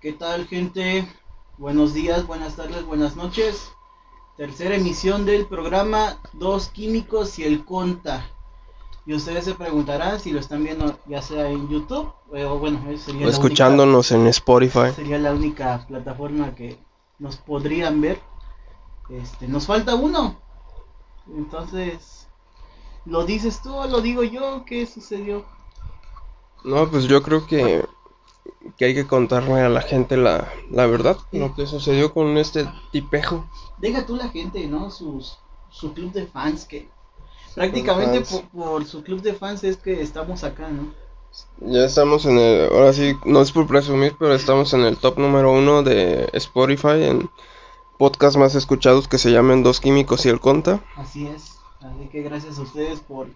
¿Qué 0.00 0.12
tal 0.12 0.46
gente? 0.46 1.08
Buenos 1.56 1.92
días, 1.92 2.24
buenas 2.24 2.54
tardes, 2.54 2.86
buenas 2.86 3.16
noches. 3.16 3.72
Tercera 4.36 4.76
emisión 4.76 5.26
del 5.26 5.46
programa 5.46 6.20
Dos 6.34 6.68
Químicos 6.68 7.36
y 7.40 7.42
el 7.42 7.64
Conta. 7.64 8.24
Y 9.06 9.14
ustedes 9.14 9.44
se 9.44 9.56
preguntarán 9.56 10.20
si 10.20 10.30
lo 10.30 10.38
están 10.38 10.62
viendo 10.62 10.96
ya 11.06 11.20
sea 11.20 11.50
en 11.50 11.68
YouTube 11.68 12.12
eh, 12.32 12.44
o 12.44 12.60
bueno, 12.60 12.80
sería 12.96 13.26
o 13.26 13.28
escuchándonos 13.28 14.12
en 14.12 14.28
Spotify. 14.28 14.92
Sería 14.94 15.18
la 15.18 15.32
única 15.32 15.84
plataforma 15.88 16.54
que 16.54 16.78
nos 17.18 17.34
podrían 17.34 18.00
ver. 18.00 18.20
Este, 19.10 19.48
nos 19.48 19.66
falta 19.66 19.96
uno. 19.96 20.36
Entonces, 21.36 22.28
¿lo 23.04 23.24
dices 23.24 23.62
tú 23.62 23.74
o 23.74 23.88
lo 23.88 24.00
digo 24.00 24.22
yo? 24.22 24.64
¿Qué 24.64 24.86
sucedió? 24.86 25.44
No, 26.62 26.88
pues 26.88 27.04
yo 27.04 27.20
creo 27.20 27.44
que 27.48 27.84
que 28.76 28.86
hay 28.86 28.94
que 28.94 29.06
contarle 29.06 29.60
a 29.60 29.68
la 29.68 29.82
gente 29.82 30.16
la, 30.16 30.48
la 30.70 30.86
verdad, 30.86 31.16
lo 31.32 31.54
que 31.54 31.66
sucedió 31.66 32.12
con 32.12 32.38
este 32.38 32.68
tipejo. 32.92 33.48
Deja 33.78 34.06
tú 34.06 34.16
la 34.16 34.28
gente, 34.28 34.66
¿no? 34.66 34.90
Sus, 34.90 35.38
su 35.70 35.92
club 35.92 36.12
de 36.12 36.26
fans, 36.26 36.64
que 36.64 36.88
prácticamente 37.54 38.22
por, 38.52 38.84
su 38.84 39.02
club 39.02 39.20
de 39.22 39.34
fans 39.34 39.64
es 39.64 39.76
que 39.76 40.00
estamos 40.00 40.44
acá, 40.44 40.68
¿no? 40.70 40.92
Ya 41.60 41.84
estamos 41.84 42.24
en 42.24 42.38
el, 42.38 42.72
ahora 42.72 42.92
sí, 42.92 43.14
no 43.24 43.42
es 43.42 43.52
por 43.52 43.66
presumir, 43.66 44.14
pero 44.18 44.34
estamos 44.34 44.72
en 44.72 44.80
el 44.80 44.96
top 44.96 45.18
número 45.18 45.52
uno 45.52 45.82
de 45.82 46.28
Spotify, 46.32 47.04
en 47.04 47.30
podcast 47.98 48.36
más 48.36 48.54
escuchados 48.54 49.08
que 49.08 49.18
se 49.18 49.30
llaman 49.30 49.62
Dos 49.62 49.80
Químicos 49.80 50.24
y 50.24 50.30
el 50.30 50.40
Conta. 50.40 50.80
Así 50.96 51.26
es, 51.26 51.58
así 51.80 52.08
que 52.10 52.22
gracias 52.22 52.58
a 52.58 52.62
ustedes 52.62 53.00
por 53.00 53.28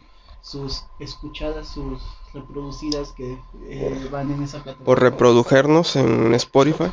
sus 0.43 0.85
escuchadas, 0.99 1.69
sus 1.69 2.03
reproducidas 2.35 3.13
que 3.13 3.39
eh, 3.67 4.09
van 4.11 4.31
en 4.33 4.43
esa 4.43 4.59
plataforma. 4.63 4.85
Por 4.85 5.01
reprodujernos 5.01 5.97
en 5.97 6.35
Spotify. 6.35 6.93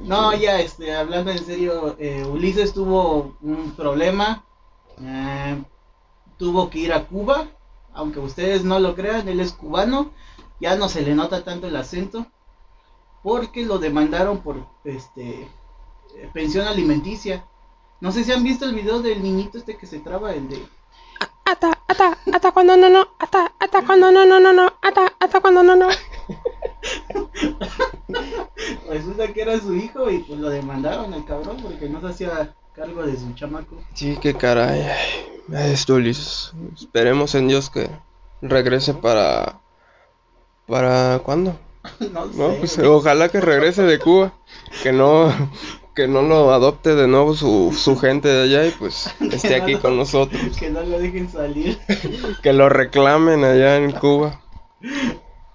No, 0.00 0.34
ya, 0.34 0.60
este, 0.60 0.94
hablando 0.94 1.30
en 1.30 1.42
serio, 1.42 1.96
eh, 1.98 2.24
Ulises 2.26 2.74
tuvo 2.74 3.36
un 3.40 3.72
problema, 3.76 4.44
eh, 5.00 5.62
tuvo 6.36 6.68
que 6.68 6.80
ir 6.80 6.92
a 6.92 7.06
Cuba, 7.06 7.48
aunque 7.94 8.18
ustedes 8.18 8.64
no 8.64 8.80
lo 8.80 8.94
crean, 8.94 9.28
él 9.28 9.40
es 9.40 9.52
cubano, 9.52 10.10
ya 10.60 10.76
no 10.76 10.88
se 10.88 11.02
le 11.02 11.14
nota 11.14 11.44
tanto 11.44 11.68
el 11.68 11.76
acento, 11.76 12.26
porque 13.22 13.64
lo 13.64 13.78
demandaron 13.78 14.38
por, 14.42 14.66
este, 14.84 15.48
pensión 16.34 16.66
alimenticia. 16.66 17.46
No 18.00 18.12
sé 18.12 18.24
si 18.24 18.32
han 18.32 18.42
visto 18.42 18.66
el 18.66 18.74
video 18.74 19.00
del 19.00 19.22
niñito 19.22 19.56
este 19.56 19.78
que 19.78 19.86
se 19.86 20.00
traba, 20.00 20.34
el 20.34 20.48
de 20.48 20.66
ata, 21.44 21.78
ata, 21.88 22.18
ata 22.32 22.52
cuando 22.52 22.76
no, 22.76 22.88
no, 22.90 23.08
ata, 23.18 23.52
ata 23.58 23.82
cuando 23.84 24.10
no, 24.10 24.24
no, 24.24 24.40
no, 24.40 24.52
no, 24.52 24.72
ata, 24.82 25.12
ata 25.20 25.40
cuando 25.40 25.62
no, 25.62 25.76
no. 25.76 25.88
Resulta 28.88 29.32
que 29.32 29.42
era 29.42 29.58
su 29.58 29.74
hijo 29.74 30.10
y 30.10 30.18
pues 30.18 30.38
lo 30.40 30.50
demandaron 30.50 31.12
al 31.14 31.24
cabrón 31.24 31.58
porque 31.62 31.88
no 31.88 32.00
se 32.00 32.08
hacía 32.08 32.54
cargo 32.74 33.04
de 33.04 33.16
su 33.16 33.32
chamaco. 33.34 33.76
Sí, 33.94 34.18
qué 34.20 34.34
caray. 34.34 34.86
Esto, 35.52 35.98
Esperemos 35.98 37.34
en 37.34 37.48
Dios 37.48 37.70
que 37.70 37.90
regrese 38.40 38.94
para. 38.94 39.60
¿Para 40.66 41.18
cuándo? 41.18 41.58
no, 42.12 42.32
sé, 42.32 42.56
pues, 42.58 42.78
ojalá 42.78 43.28
que 43.28 43.40
regrese 43.40 43.82
de 43.82 43.98
Cuba. 43.98 44.32
Que 44.82 44.92
no, 44.92 45.32
que 45.94 46.08
no 46.08 46.22
lo 46.22 46.52
adopte 46.52 46.94
de 46.94 47.06
nuevo 47.06 47.34
su, 47.34 47.72
su 47.72 47.96
gente 47.96 48.28
de 48.28 48.42
allá 48.44 48.66
y 48.66 48.70
pues 48.72 49.14
esté 49.20 49.54
aquí 49.54 49.76
con 49.76 49.96
nosotros. 49.96 50.40
Que 50.58 50.70
no 50.70 50.82
lo 50.82 50.98
dejen 50.98 51.30
salir. 51.30 51.78
que 52.42 52.52
lo 52.52 52.68
reclamen 52.68 53.44
allá 53.44 53.76
en 53.76 53.92
Cuba. 53.92 54.40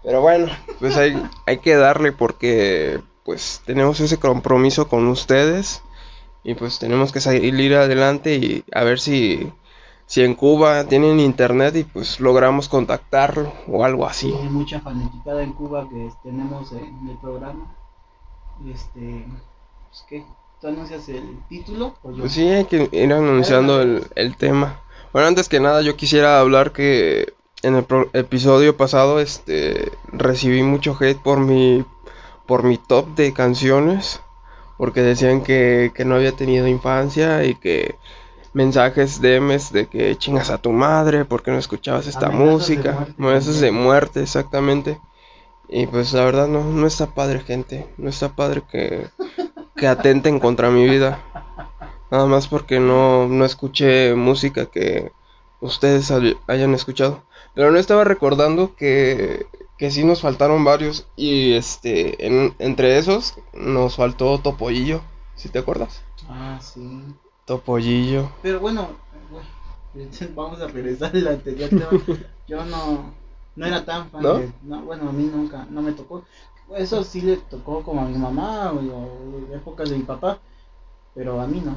Pero 0.03 0.21
bueno, 0.21 0.47
pues 0.79 0.95
hay, 0.97 1.21
hay 1.45 1.59
que 1.59 1.75
darle 1.75 2.11
porque 2.11 3.01
pues 3.25 3.61
tenemos 3.65 3.99
ese 3.99 4.17
compromiso 4.17 4.87
con 4.87 5.07
ustedes 5.07 5.83
y 6.43 6.55
pues 6.55 6.79
tenemos 6.79 7.11
que 7.11 7.19
salir 7.19 7.75
adelante 7.75 8.35
y 8.35 8.63
a 8.73 8.83
ver 8.83 8.99
si, 8.99 9.51
si 10.05 10.23
en 10.23 10.35
Cuba 10.35 10.85
tienen 10.85 11.19
internet 11.19 11.75
y 11.75 11.83
pues 11.83 12.19
logramos 12.19 12.69
contactarlo 12.69 13.53
o 13.67 13.83
algo 13.83 14.07
así. 14.07 14.33
hay 14.33 14.49
mucha 14.49 14.79
fanaticada 14.79 15.43
en 15.43 15.53
Cuba 15.53 15.87
que 15.89 16.09
tenemos 16.23 16.71
en 16.71 17.09
el 17.09 17.17
programa. 17.17 17.75
Este, 18.67 19.25
pues, 19.89 20.05
¿qué? 20.07 20.25
¿Tú 20.61 20.67
anuncias 20.67 21.07
el 21.09 21.39
título? 21.47 21.95
Pues 22.01 22.33
sí, 22.33 22.47
hay 22.47 22.65
que 22.65 22.89
ir 22.91 23.13
anunciando 23.13 23.81
el, 23.81 24.05
el, 24.15 24.35
tema. 24.35 24.81
Bueno, 25.13 25.27
antes 25.27 25.47
que 25.47 25.59
nada 25.59 25.81
yo 25.81 25.95
quisiera 25.95 26.39
hablar 26.39 26.73
que 26.73 27.33
en 27.63 27.75
el 27.75 27.85
episodio 28.13 28.75
pasado 28.75 29.19
este 29.19 29.91
recibí 30.11 30.63
mucho 30.63 30.97
hate 30.99 31.17
por 31.17 31.39
mi 31.39 31.85
por 32.45 32.63
mi 32.63 32.77
top 32.77 33.15
de 33.15 33.33
canciones 33.33 34.21
porque 34.77 35.01
decían 35.01 35.43
que, 35.43 35.91
que 35.93 36.05
no 36.05 36.15
había 36.15 36.31
tenido 36.31 36.67
infancia 36.67 37.43
y 37.43 37.55
que 37.55 37.95
mensajes 38.53 39.21
DMs 39.21 39.71
de 39.71 39.87
que 39.87 40.17
chingas 40.17 40.49
a 40.49 40.57
tu 40.57 40.71
madre 40.71 41.25
porque 41.25 41.51
no 41.51 41.57
escuchabas 41.57 42.07
esta 42.07 42.29
música, 42.29 43.07
mensajes 43.17 43.59
de 43.59 43.71
muerte 43.71 44.21
exactamente. 44.21 44.99
Y 45.67 45.85
pues 45.85 46.13
la 46.13 46.25
verdad 46.25 46.47
no, 46.47 46.63
no 46.63 46.87
está 46.87 47.07
padre, 47.07 47.41
gente. 47.41 47.87
No 47.97 48.09
está 48.09 48.29
padre 48.29 48.63
que, 48.71 49.07
que 49.79 49.87
atenten 49.87 50.39
contra 50.39 50.69
mi 50.69 50.87
vida. 50.87 51.19
Nada 52.11 52.25
más 52.25 52.47
porque 52.47 52.79
no, 52.79 53.27
no 53.27 53.45
escuché 53.45 54.15
música 54.15 54.65
que 54.65 55.11
ustedes 55.61 56.11
hayan 56.47 56.73
escuchado. 56.73 57.23
Pero 57.55 57.71
no 57.71 57.79
estaba 57.79 58.03
recordando 58.03 58.75
que, 58.75 59.45
que 59.77 59.91
sí 59.91 60.03
nos 60.03 60.21
faltaron 60.21 60.63
varios. 60.63 61.07
Y 61.15 61.53
este, 61.53 62.25
en, 62.25 62.55
entre 62.59 62.97
esos 62.97 63.35
nos 63.53 63.95
faltó 63.95 64.39
Topollillo. 64.39 65.01
¿Sí 65.35 65.49
te 65.49 65.59
acuerdas? 65.59 66.01
Ah, 66.27 66.59
sí. 66.61 67.03
Topollillo. 67.45 68.29
Pero 68.41 68.59
bueno, 68.59 68.89
vamos 70.35 70.61
a 70.61 70.67
regresar 70.67 71.15
al 71.15 71.27
anterior 71.27 71.69
tema. 71.69 71.89
Yo 72.47 72.65
no, 72.65 73.13
no 73.55 73.65
era 73.65 73.83
tan 73.85 74.09
fan 74.09 74.23
de, 74.23 74.51
no, 74.63 74.81
bueno, 74.83 75.09
a 75.09 75.11
mí 75.11 75.29
nunca, 75.33 75.67
no 75.69 75.81
me 75.81 75.91
tocó. 75.91 76.23
Eso 76.77 77.03
sí 77.03 77.21
le 77.21 77.37
tocó 77.37 77.83
como 77.83 78.01
a 78.01 78.05
mi 78.05 78.17
mamá 78.17 78.71
o, 78.71 79.55
épocas 79.55 79.89
de 79.89 79.97
mi 79.97 80.03
papá, 80.03 80.39
pero 81.15 81.41
a 81.41 81.47
mí 81.47 81.61
no. 81.63 81.75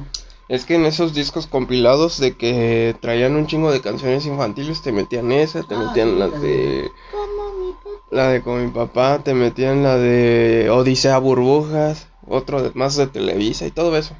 Es 0.49 0.65
que 0.65 0.75
en 0.75 0.85
esos 0.85 1.13
discos 1.13 1.47
compilados 1.47 2.19
de 2.19 2.37
que 2.37 2.95
traían 3.01 3.35
un 3.35 3.47
chingo 3.47 3.71
de 3.71 3.81
canciones 3.81 4.25
infantiles, 4.25 4.81
te 4.81 4.91
metían 4.91 5.31
esa, 5.31 5.63
te 5.63 5.75
ah, 5.75 5.79
metían 5.79 6.19
las 6.19 6.41
de... 6.41 6.91
La 8.11 8.27
de 8.27 8.41
con 8.43 8.63
mi 8.63 8.71
papá, 8.71 9.21
te 9.23 9.33
metían 9.33 9.81
la 9.81 9.97
de 9.97 10.69
Odisea 10.69 11.17
Burbujas, 11.17 12.07
otro 12.27 12.71
más 12.75 12.95
de 12.95 13.07
Televisa 13.07 13.65
y 13.65 13.71
todo 13.71 13.97
eso. 13.97 14.15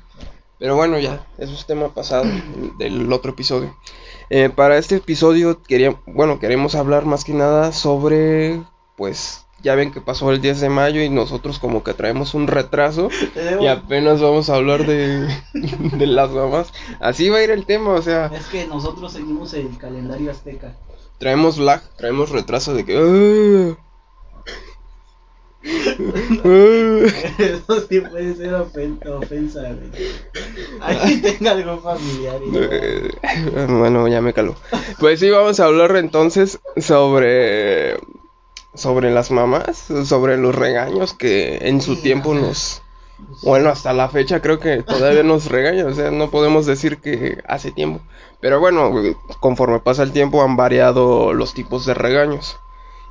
Pero 0.57 0.75
bueno, 0.75 0.97
ya, 0.97 1.27
eso 1.37 1.53
es 1.53 1.65
tema 1.65 1.93
pasado 1.93 2.23
del 2.79 3.11
otro 3.11 3.31
episodio. 3.31 3.75
Eh, 4.29 4.49
para 4.49 4.77
este 4.77 4.95
episodio 4.95 5.61
quería, 5.61 5.99
bueno, 6.07 6.39
queremos 6.39 6.73
hablar 6.73 7.05
más 7.05 7.23
que 7.23 7.33
nada 7.33 7.71
sobre, 7.71 8.63
pues, 8.95 9.42
ya 9.63 9.75
ven 9.75 9.91
que 9.91 10.01
pasó 10.01 10.31
el 10.31 10.41
10 10.41 10.59
de 10.59 10.69
mayo 10.69 11.01
y 11.01 11.09
nosotros 11.09 11.57
como 11.57 11.83
que 11.83 11.93
traemos 11.93 12.33
un 12.33 12.47
retraso 12.47 13.09
y 13.61 13.67
apenas 13.67 14.21
vamos 14.21 14.49
a 14.49 14.55
hablar 14.55 14.85
de, 14.85 15.27
de 15.53 16.07
las 16.07 16.29
mamás. 16.29 16.71
Así 16.99 17.29
va 17.29 17.37
a 17.37 17.43
ir 17.43 17.49
el 17.49 17.65
tema, 17.65 17.91
o 17.91 18.01
sea. 18.01 18.27
Es 18.27 18.47
que 18.47 18.67
nosotros 18.67 19.13
seguimos 19.13 19.53
el 19.53 19.77
calendario 19.77 20.29
azteca. 20.29 20.75
Traemos 21.17 21.57
lag, 21.57 21.81
traemos 21.97 22.29
retraso 22.29 22.73
de 22.73 22.85
que... 22.85 22.97
Ah". 22.97 23.79
Eso 25.63 27.87
sí 27.87 28.01
puede 28.01 28.35
ser 28.35 28.53
ofensa, 28.53 29.61
güey. 29.61 29.91
Aquí 30.81 31.21
tenga 31.21 31.51
algo 31.51 31.79
familiar. 31.79 32.35
Eh, 32.53 33.09
bueno, 33.69 34.09
ya 34.09 34.19
me 34.19 34.33
caló. 34.33 34.55
Pues 34.99 35.21
sí, 35.21 35.29
vamos 35.29 35.61
a 35.61 35.65
hablar 35.65 35.95
entonces 35.95 36.59
sobre 36.75 37.97
sobre 38.73 39.11
las 39.11 39.31
mamás, 39.31 39.87
sobre 40.05 40.37
los 40.37 40.55
regaños 40.55 41.13
que 41.13 41.59
en 41.67 41.81
su 41.81 42.01
tiempo 42.01 42.33
nos 42.33 42.83
bueno, 43.41 43.69
hasta 43.69 43.93
la 43.93 44.09
fecha 44.09 44.41
creo 44.41 44.59
que 44.59 44.83
todavía 44.83 45.23
nos 45.23 45.45
regañan, 45.49 45.87
o 45.87 45.93
sea, 45.93 46.11
no 46.11 46.29
podemos 46.29 46.65
decir 46.65 46.99
que 46.99 47.41
hace 47.47 47.71
tiempo. 47.71 48.01
Pero 48.39 48.59
bueno, 48.59 48.91
conforme 49.39 49.79
pasa 49.79 50.03
el 50.03 50.11
tiempo 50.11 50.43
han 50.43 50.55
variado 50.55 51.33
los 51.33 51.53
tipos 51.53 51.85
de 51.85 51.93
regaños. 51.93 52.57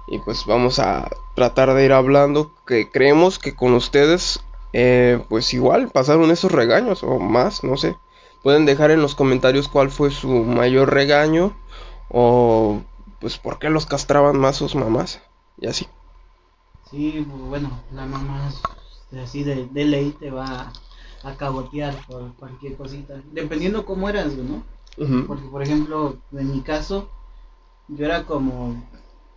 Y 0.08 0.18
pues 0.18 0.44
vamos 0.46 0.78
a 0.78 1.08
tratar 1.34 1.74
de 1.74 1.84
ir 1.84 1.92
hablando 1.92 2.52
que 2.66 2.90
creemos 2.90 3.38
que 3.38 3.54
con 3.54 3.72
ustedes 3.74 4.40
eh, 4.72 5.22
pues 5.28 5.54
igual 5.54 5.88
pasaron 5.88 6.30
esos 6.30 6.52
regaños 6.52 7.02
o 7.02 7.18
más, 7.18 7.62
no 7.64 7.76
sé. 7.76 7.96
Pueden 8.42 8.66
dejar 8.66 8.90
en 8.90 9.00
los 9.00 9.14
comentarios 9.14 9.68
cuál 9.68 9.90
fue 9.90 10.10
su 10.10 10.28
mayor 10.28 10.92
regaño 10.92 11.56
o 12.08 12.80
pues 13.20 13.38
por 13.38 13.58
qué 13.58 13.70
los 13.70 13.86
castraban 13.86 14.38
más 14.38 14.56
sus 14.56 14.74
mamás 14.74 15.20
y 15.62 15.66
así. 15.68 15.86
Sí, 16.90 17.24
bueno, 17.48 17.70
la 17.92 18.04
mamá 18.06 18.52
así 19.22 19.44
de, 19.44 19.66
de 19.66 19.84
ley 19.84 20.10
te 20.18 20.30
va 20.30 20.72
a 21.22 21.36
cabotear 21.36 21.94
por 22.06 22.34
cualquier 22.34 22.76
cosita, 22.76 23.22
dependiendo 23.32 23.84
cómo 23.86 24.08
eras, 24.08 24.34
¿no? 24.34 24.62
Porque, 25.26 25.44
por 25.48 25.62
ejemplo, 25.62 26.18
en 26.32 26.52
mi 26.52 26.60
caso, 26.62 27.08
yo 27.88 28.04
era 28.04 28.24
como 28.24 28.74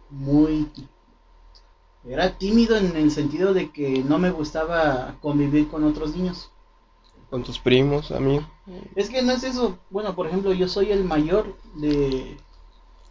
muy 0.09 0.67
Era 2.05 2.37
tímido 2.37 2.77
en 2.77 2.95
el 2.95 3.11
sentido 3.11 3.53
de 3.53 3.69
que 3.71 4.01
no 4.03 4.17
me 4.17 4.31
gustaba 4.31 5.17
convivir 5.21 5.67
con 5.67 5.83
otros 5.83 6.15
niños. 6.15 6.49
Con 7.29 7.43
tus 7.43 7.59
primos, 7.59 8.11
amigos. 8.11 8.45
Es 8.95 9.09
que 9.09 9.21
no 9.21 9.33
es 9.33 9.43
eso. 9.43 9.77
Bueno, 9.89 10.15
por 10.15 10.27
ejemplo, 10.27 10.53
yo 10.53 10.67
soy 10.67 10.91
el 10.91 11.03
mayor 11.03 11.57
de 11.75 12.37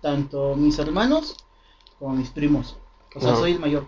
tanto 0.00 0.56
mis 0.56 0.78
hermanos 0.78 1.36
como 1.98 2.14
mis 2.14 2.30
primos. 2.30 2.76
O 3.14 3.20
sea, 3.20 3.34
soy 3.34 3.52
el 3.52 3.60
mayor. 3.60 3.86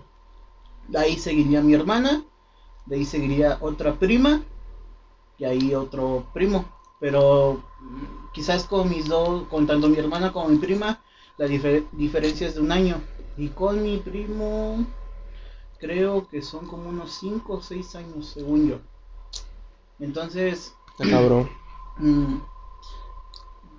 De 0.88 0.98
ahí 0.98 1.18
seguiría 1.18 1.62
mi 1.62 1.74
hermana, 1.74 2.24
de 2.86 2.96
ahí 2.96 3.04
seguiría 3.04 3.58
otra 3.60 3.98
prima 3.98 4.42
y 5.38 5.44
ahí 5.44 5.74
otro 5.74 6.26
primo. 6.32 6.64
Pero 7.00 7.62
mm, 7.80 8.32
quizás 8.32 8.64
con 8.64 8.88
mis 8.90 9.08
dos, 9.08 9.46
con 9.48 9.66
tanto 9.66 9.88
mi 9.88 9.98
hermana 9.98 10.32
como 10.32 10.48
mi 10.48 10.58
prima, 10.58 11.00
la 11.36 11.46
difer- 11.46 11.86
diferencia 11.92 12.46
es 12.46 12.54
de 12.54 12.60
un 12.62 12.72
año. 12.72 13.00
Y 13.36 13.48
con 13.50 13.82
mi 13.82 13.98
primo, 13.98 14.86
creo 15.78 16.28
que 16.28 16.42
son 16.42 16.66
como 16.66 16.88
unos 16.90 17.12
5 17.12 17.54
o 17.54 17.62
6 17.62 17.94
años, 17.96 18.26
según 18.28 18.68
yo. 18.68 18.78
Entonces, 19.98 20.74
cabrón. 21.10 21.48
Mm, 21.98 22.36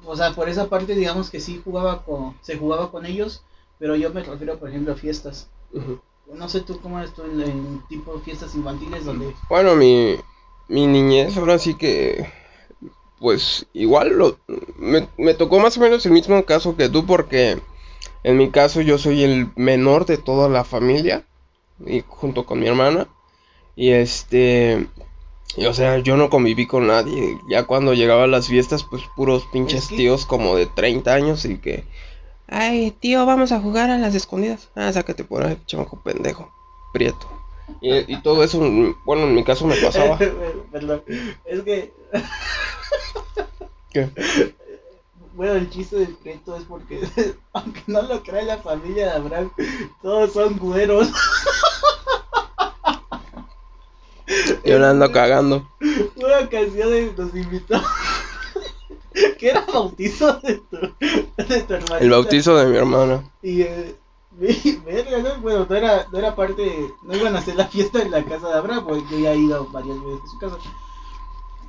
o 0.05 0.15
sea, 0.15 0.33
por 0.33 0.49
esa 0.49 0.69
parte 0.69 0.95
digamos 0.95 1.29
que 1.29 1.39
sí 1.39 1.61
jugaba 1.63 2.03
con, 2.03 2.35
se 2.41 2.57
jugaba 2.57 2.91
con 2.91 3.05
ellos, 3.05 3.43
pero 3.79 3.95
yo 3.95 4.11
me 4.11 4.23
refiero 4.23 4.57
por 4.57 4.69
ejemplo 4.69 4.93
a 4.93 4.95
fiestas. 4.97 5.49
No 6.33 6.49
sé 6.49 6.61
tú 6.61 6.79
cómo 6.81 6.99
eres 6.99 7.13
tú 7.13 7.23
en, 7.23 7.41
en 7.41 7.81
tipo 7.87 8.13
de 8.15 8.21
fiestas 8.21 8.53
infantiles 8.55 9.05
donde 9.05 9.33
Bueno, 9.49 9.75
mi, 9.75 10.15
mi 10.67 10.85
niñez 10.87 11.37
ahora 11.37 11.57
sí 11.57 11.75
que, 11.75 12.25
pues 13.19 13.65
igual 13.73 14.09
lo, 14.17 14.37
me, 14.77 15.07
me 15.17 15.33
tocó 15.33 15.59
más 15.59 15.77
o 15.77 15.81
menos 15.81 16.05
el 16.05 16.11
mismo 16.11 16.43
caso 16.45 16.75
que 16.75 16.89
tú 16.89 17.05
porque 17.05 17.59
en 18.23 18.37
mi 18.37 18.49
caso 18.49 18.81
yo 18.81 18.97
soy 18.97 19.23
el 19.23 19.51
menor 19.55 20.05
de 20.05 20.17
toda 20.17 20.49
la 20.49 20.63
familia 20.63 21.25
y 21.85 22.03
junto 22.07 22.45
con 22.45 22.59
mi 22.59 22.67
hermana. 22.67 23.07
Y 23.75 23.91
este, 23.91 24.87
y, 25.55 25.65
o 25.67 25.73
sea, 25.73 25.99
yo 25.99 26.17
no 26.17 26.29
conviví 26.29 26.65
con 26.65 26.87
nadie, 26.87 27.37
ya 27.49 27.63
cuando 27.63 27.93
llegaban 27.93 28.31
las 28.31 28.47
fiestas 28.47 28.83
pues 28.83 29.03
puros 29.15 29.45
pinches 29.53 29.83
Es 29.83 29.87
que- 29.89 29.97
tíos 29.97 30.25
como 30.25 30.55
de 30.55 30.65
30 30.65 31.13
años 31.13 31.45
y 31.45 31.57
que, 31.59 31.83
ay 32.47 32.91
tío, 32.91 33.25
vamos 33.25 33.51
a 33.51 33.59
jugar 33.59 33.89
a 33.89 33.97
las 33.97 34.15
escondidas, 34.15 34.69
ah, 34.75 34.91
sácate 34.91 35.23
por 35.23 35.43
ahí, 35.45 35.57
chamaco 35.65 36.01
pendejo, 36.01 36.51
prieto. 36.93 37.27
Y, 37.81 38.11
y 38.13 38.21
todo 38.21 38.43
eso, 38.43 38.59
bueno, 39.05 39.23
en 39.23 39.35
mi 39.35 39.43
caso 39.43 39.65
me 39.67 39.75
pasaba. 39.75 40.17
Perdón, 40.71 41.03
es 41.45 41.61
que 41.63 41.93
¿Qué? 43.91 44.09
bueno, 45.33 45.53
el 45.53 45.69
chiste 45.69 45.97
del 45.97 46.15
prieto 46.15 46.55
es 46.55 46.63
porque 46.63 47.01
aunque 47.53 47.81
no 47.87 48.01
lo 48.01 48.23
crea 48.23 48.41
la 48.43 48.57
familia 48.57 49.07
de 49.07 49.11
Abraham, 49.11 49.51
todos 50.01 50.31
son 50.33 50.57
güeros. 50.57 51.09
Yo 54.65 54.77
la 54.79 54.89
ando 54.89 55.11
cagando. 55.11 55.69
Una 56.15 56.39
ocasión 56.39 56.89
de- 56.91 57.13
nos 57.17 57.33
invitó 57.35 57.81
que 59.37 59.49
era 59.49 59.65
bautizo 59.65 60.39
de 60.39 60.55
tu, 60.69 60.77
de 60.77 61.61
tu 61.61 61.73
hermanita. 61.73 61.99
El 61.99 62.09
bautizo 62.09 62.55
de 62.55 62.67
mi 62.67 62.77
hermana. 62.77 63.29
Y, 63.41 63.61
eh, 63.61 63.95
verga, 64.85 65.17
¿no? 65.19 65.41
Bueno, 65.41 65.65
no 65.67 65.75
era, 65.75 66.07
no 66.11 66.19
era 66.19 66.35
parte, 66.35 66.93
no 67.03 67.15
iban 67.15 67.35
a 67.35 67.39
hacer 67.39 67.55
la 67.55 67.67
fiesta 67.67 68.01
en 68.01 68.11
la 68.11 68.23
casa 68.23 68.49
de 68.49 68.53
Abraham, 68.53 68.85
porque 68.85 69.03
yo 69.11 69.19
ya 69.19 69.33
he 69.33 69.37
ido 69.37 69.67
varias 69.71 69.97
veces 70.03 70.21
a 70.23 70.27
su 70.27 70.39
casa. 70.39 70.57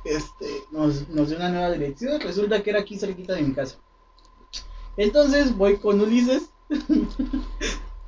Este, 0.05 0.63
nos, 0.71 1.09
nos 1.09 1.29
dio 1.29 1.37
una 1.37 1.49
nueva 1.49 1.71
dirección, 1.71 2.19
resulta 2.21 2.61
que 2.61 2.69
era 2.69 2.79
aquí 2.79 2.97
cerquita 2.97 3.33
de 3.33 3.41
mi 3.41 3.53
casa. 3.53 3.77
Entonces 4.97 5.55
voy 5.55 5.77
con 5.77 5.99
Ulises, 5.99 6.49
y, 6.69 6.75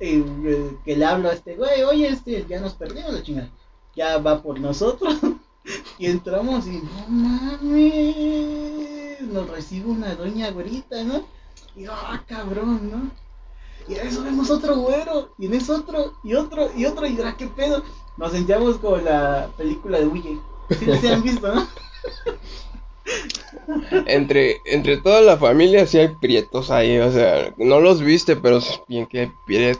eh, 0.00 0.76
que 0.84 0.96
le 0.96 1.04
hablo 1.04 1.30
a 1.30 1.32
este 1.32 1.56
güey, 1.56 1.82
oye, 1.82 2.08
este, 2.08 2.44
ya 2.48 2.60
nos 2.60 2.74
perdimos 2.74 3.12
la 3.12 3.22
chingada, 3.22 3.50
ya 3.96 4.18
va 4.18 4.42
por 4.42 4.60
nosotros. 4.60 5.18
Y 5.96 6.06
entramos 6.06 6.66
y 6.66 6.82
no 6.82 7.06
mames, 7.08 9.01
nos 9.20 9.48
recibe 9.50 9.90
una 9.90 10.14
doña 10.14 10.50
güerita, 10.50 11.02
¿no? 11.04 11.26
Y 11.76 11.84
ah, 11.86 12.22
cabrón, 12.26 12.90
¿no? 12.90 13.10
Y 13.88 13.98
en 13.98 14.06
eso 14.06 14.22
vemos 14.22 14.48
otro 14.50 14.76
güero, 14.76 15.34
y 15.38 15.46
en 15.46 15.54
eso 15.54 15.76
otro, 15.76 16.12
y 16.22 16.34
otro, 16.34 16.70
y 16.76 16.86
otro, 16.86 17.06
y 17.06 17.16
ahora 17.18 17.36
qué 17.36 17.46
pedo. 17.48 17.82
Nos 18.16 18.32
sentíamos 18.32 18.76
como 18.78 18.96
la 18.98 19.48
película 19.56 19.98
de 19.98 20.06
Huye. 20.06 20.38
Sí, 20.78 20.86
se 21.00 21.12
han 21.12 21.22
visto, 21.22 21.52
¿no? 21.54 21.66
Entre, 24.06 24.60
entre 24.64 24.96
toda 24.98 25.20
la 25.20 25.36
familia 25.36 25.86
sí 25.86 25.98
hay 25.98 26.08
prietos 26.08 26.70
ahí, 26.70 26.98
o 26.98 27.10
sea, 27.12 27.54
no 27.58 27.80
los 27.80 28.00
viste, 28.00 28.36
pero 28.36 28.60
bien 28.88 29.06
que 29.06 29.20
hay 29.20 29.32
prie- 29.46 29.78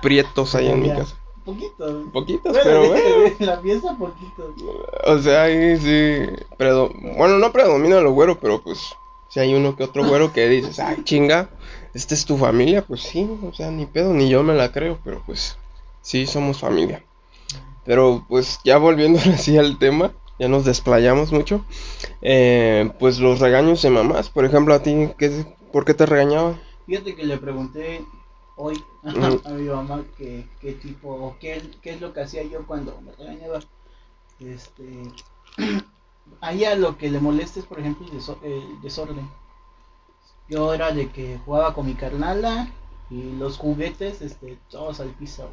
prietos 0.00 0.54
ahí 0.54 0.68
en 0.68 0.82
mi 0.82 0.88
casa. 0.90 1.16
Poquito. 1.44 2.04
Poquitos, 2.12 2.52
Bueno, 2.52 2.64
pero 2.64 2.88
bueno. 2.88 3.34
la 3.40 3.60
pieza, 3.60 3.96
poquito. 3.98 4.54
O 5.06 5.18
sea, 5.18 5.44
ahí 5.44 5.76
sí. 5.78 6.26
predo- 6.56 6.92
bueno, 7.16 7.38
no 7.38 7.52
predomina 7.52 8.00
lo 8.00 8.12
güero, 8.12 8.38
pero 8.40 8.62
pues 8.62 8.94
si 9.28 9.40
hay 9.40 9.54
uno 9.54 9.74
que 9.76 9.84
otro 9.84 10.06
güero 10.06 10.32
que 10.32 10.48
dices, 10.48 10.78
ay, 10.78 11.02
chinga, 11.04 11.50
esta 11.94 12.14
es 12.14 12.24
tu 12.26 12.36
familia, 12.36 12.82
pues 12.82 13.00
sí, 13.02 13.28
o 13.42 13.52
sea, 13.52 13.70
ni 13.70 13.86
pedo, 13.86 14.12
ni 14.14 14.28
yo 14.28 14.42
me 14.42 14.54
la 14.54 14.70
creo, 14.72 14.98
pero 15.02 15.22
pues 15.26 15.56
sí, 16.00 16.26
somos 16.26 16.60
familia. 16.60 17.02
Pero 17.84 18.24
pues 18.28 18.60
ya 18.64 18.78
volviendo 18.78 19.18
así 19.34 19.58
al 19.58 19.78
tema, 19.78 20.12
ya 20.38 20.48
nos 20.48 20.64
desplayamos 20.64 21.32
mucho. 21.32 21.64
eh, 22.20 22.90
pues 23.00 23.18
los 23.18 23.40
regaños 23.40 23.82
de 23.82 23.90
mamás, 23.90 24.28
por 24.30 24.44
ejemplo, 24.44 24.74
a 24.74 24.82
ti, 24.82 25.08
¿qué, 25.18 25.44
¿por 25.72 25.84
qué 25.84 25.94
te 25.94 26.06
regañaban? 26.06 26.60
Fíjate 26.86 27.14
que 27.16 27.24
le 27.24 27.38
pregunté 27.38 28.04
hoy 28.56 28.82
a 29.44 29.50
mi 29.50 29.68
mamá 29.68 30.04
que, 30.16 30.48
qué 30.60 30.72
tipo, 30.72 31.08
o 31.10 31.36
qué, 31.40 31.62
qué 31.82 31.90
es 31.94 32.00
lo 32.00 32.12
que 32.12 32.20
hacía 32.22 32.42
yo 32.44 32.66
cuando 32.66 33.00
me 33.00 33.12
regañaba. 33.12 33.60
Este, 34.40 35.02
a 36.40 36.52
ella 36.52 36.74
lo 36.74 36.96
que 36.98 37.10
le 37.10 37.20
molesta 37.20 37.60
es, 37.60 37.66
por 37.66 37.78
ejemplo, 37.80 38.06
el, 38.06 38.12
deso- 38.18 38.38
el 38.42 38.80
desorden. 38.82 39.28
Yo 40.48 40.74
era 40.74 40.92
de 40.92 41.10
que 41.10 41.38
jugaba 41.44 41.72
con 41.74 41.86
mi 41.86 41.94
carnala 41.94 42.68
y 43.10 43.32
los 43.32 43.56
juguetes, 43.58 44.20
este, 44.22 44.58
todos 44.68 45.00
al 45.00 45.10
piso. 45.10 45.48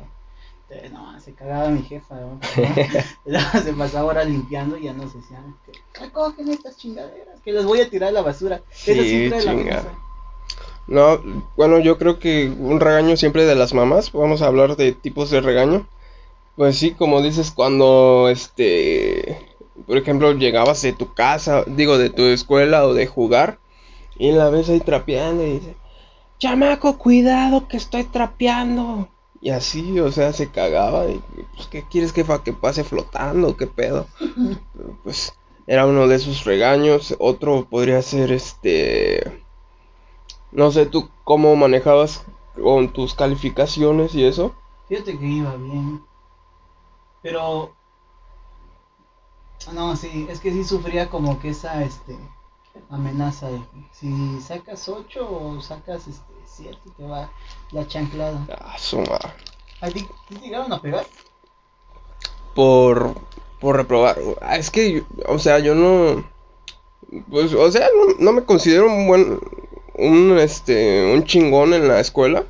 Este, 0.69 0.89
no, 0.89 1.19
se 1.19 1.33
cagaba 1.33 1.69
mi 1.69 1.81
jefa, 1.83 2.15
se 3.63 3.73
pasaba 3.73 4.05
horas 4.05 4.27
limpiando 4.27 4.77
y 4.77 4.83
ya 4.83 4.93
nos 4.93 5.13
decían 5.13 5.55
que 5.65 5.71
recogen 5.99 6.49
estas 6.49 6.77
chingaderas, 6.77 7.39
que 7.41 7.51
las 7.51 7.65
voy 7.65 7.81
a 7.81 7.89
tirar 7.89 8.09
a 8.09 8.13
la 8.13 8.21
basura. 8.21 8.61
Sí, 8.71 8.91
Eso 8.91 9.03
siempre 9.03 9.43
la. 9.43 9.93
No, 10.89 11.21
bueno, 11.55 11.79
yo 11.79 11.99
creo 11.99 12.17
que 12.17 12.49
un 12.49 12.79
regaño 12.79 13.15
siempre 13.15 13.45
de 13.45 13.53
las 13.53 13.75
mamás, 13.75 14.11
vamos 14.11 14.41
a 14.41 14.47
hablar 14.47 14.75
de 14.75 14.91
tipos 14.91 15.29
de 15.29 15.39
regaño. 15.39 15.87
Pues 16.55 16.77
sí, 16.77 16.91
como 16.91 17.21
dices, 17.21 17.51
cuando 17.51 18.27
este, 18.27 19.37
por 19.85 19.97
ejemplo, 19.97 20.33
llegabas 20.33 20.81
de 20.81 20.93
tu 20.93 21.13
casa, 21.13 21.63
digo, 21.67 21.99
de 21.99 22.09
tu 22.09 22.23
escuela 22.23 22.85
o 22.85 22.95
de 22.95 23.05
jugar, 23.05 23.59
y 24.17 24.31
la 24.31 24.49
ves 24.49 24.67
ahí 24.69 24.79
trapeando 24.79 25.45
y 25.45 25.51
dice, 25.59 25.75
chamaco, 26.39 26.97
cuidado 26.97 27.67
que 27.67 27.77
estoy 27.77 28.03
trapeando. 28.05 29.09
Y 29.41 29.51
así, 29.51 29.99
o 29.99 30.11
sea, 30.11 30.33
se 30.33 30.49
cagaba 30.49 31.05
y 31.05 31.21
pues, 31.55 31.67
¿qué 31.67 31.85
quieres 31.89 32.11
que, 32.13 32.25
que 32.43 32.53
pase 32.53 32.83
flotando? 32.83 33.55
¿Qué 33.55 33.67
pedo? 33.67 34.07
Pero, 34.17 34.99
pues 35.03 35.33
era 35.67 35.85
uno 35.85 36.07
de 36.07 36.15
esos 36.15 36.45
regaños. 36.45 37.15
Otro 37.19 37.67
podría 37.69 38.01
ser 38.01 38.31
este... 38.31 39.45
No 40.51 40.71
sé 40.71 40.85
tú 40.85 41.09
cómo 41.23 41.55
manejabas 41.55 42.25
con 42.55 42.89
tus 42.89 43.13
calificaciones 43.13 44.15
y 44.15 44.25
eso. 44.25 44.53
Fíjate 44.87 45.17
que 45.17 45.25
iba 45.25 45.55
bien. 45.55 46.03
Pero. 47.21 47.73
No, 49.73 49.95
sí, 49.95 50.25
es 50.29 50.39
que 50.39 50.51
sí 50.51 50.63
sufría 50.63 51.09
como 51.09 51.39
que 51.39 51.49
esa 51.49 51.83
este 51.83 52.17
amenaza 52.89 53.49
de 53.49 53.61
si 53.91 54.39
sacas 54.41 54.87
8 54.87 55.27
o 55.29 55.61
sacas 55.61 56.07
este 56.07 56.33
7 56.45 56.77
te 56.97 57.03
va 57.05 57.29
la 57.71 57.87
chanclada. 57.87 58.47
Ah, 58.61 58.77
su 58.77 58.99
madre. 58.99 59.33
¿A 59.81 59.89
ti 59.89 60.07
te 60.27 60.35
llegaron 60.35 60.71
a 60.73 60.81
pegar? 60.81 61.05
Por, 62.55 63.15
por 63.59 63.75
reprobar. 63.77 64.17
Ah, 64.41 64.57
es 64.57 64.69
que, 64.69 65.03
o 65.27 65.39
sea, 65.39 65.59
yo 65.59 65.75
no... 65.75 66.23
Pues, 67.29 67.53
o 67.53 67.71
sea, 67.71 67.87
no, 67.95 68.15
no 68.19 68.31
me 68.33 68.43
considero 68.43 68.87
un 68.87 69.07
buen... 69.07 69.39
Un, 69.99 70.37
este, 70.39 71.11
un 71.13 71.23
chingón 71.25 71.73
en 71.73 71.87
la 71.87 71.99
escuela. 71.99 72.43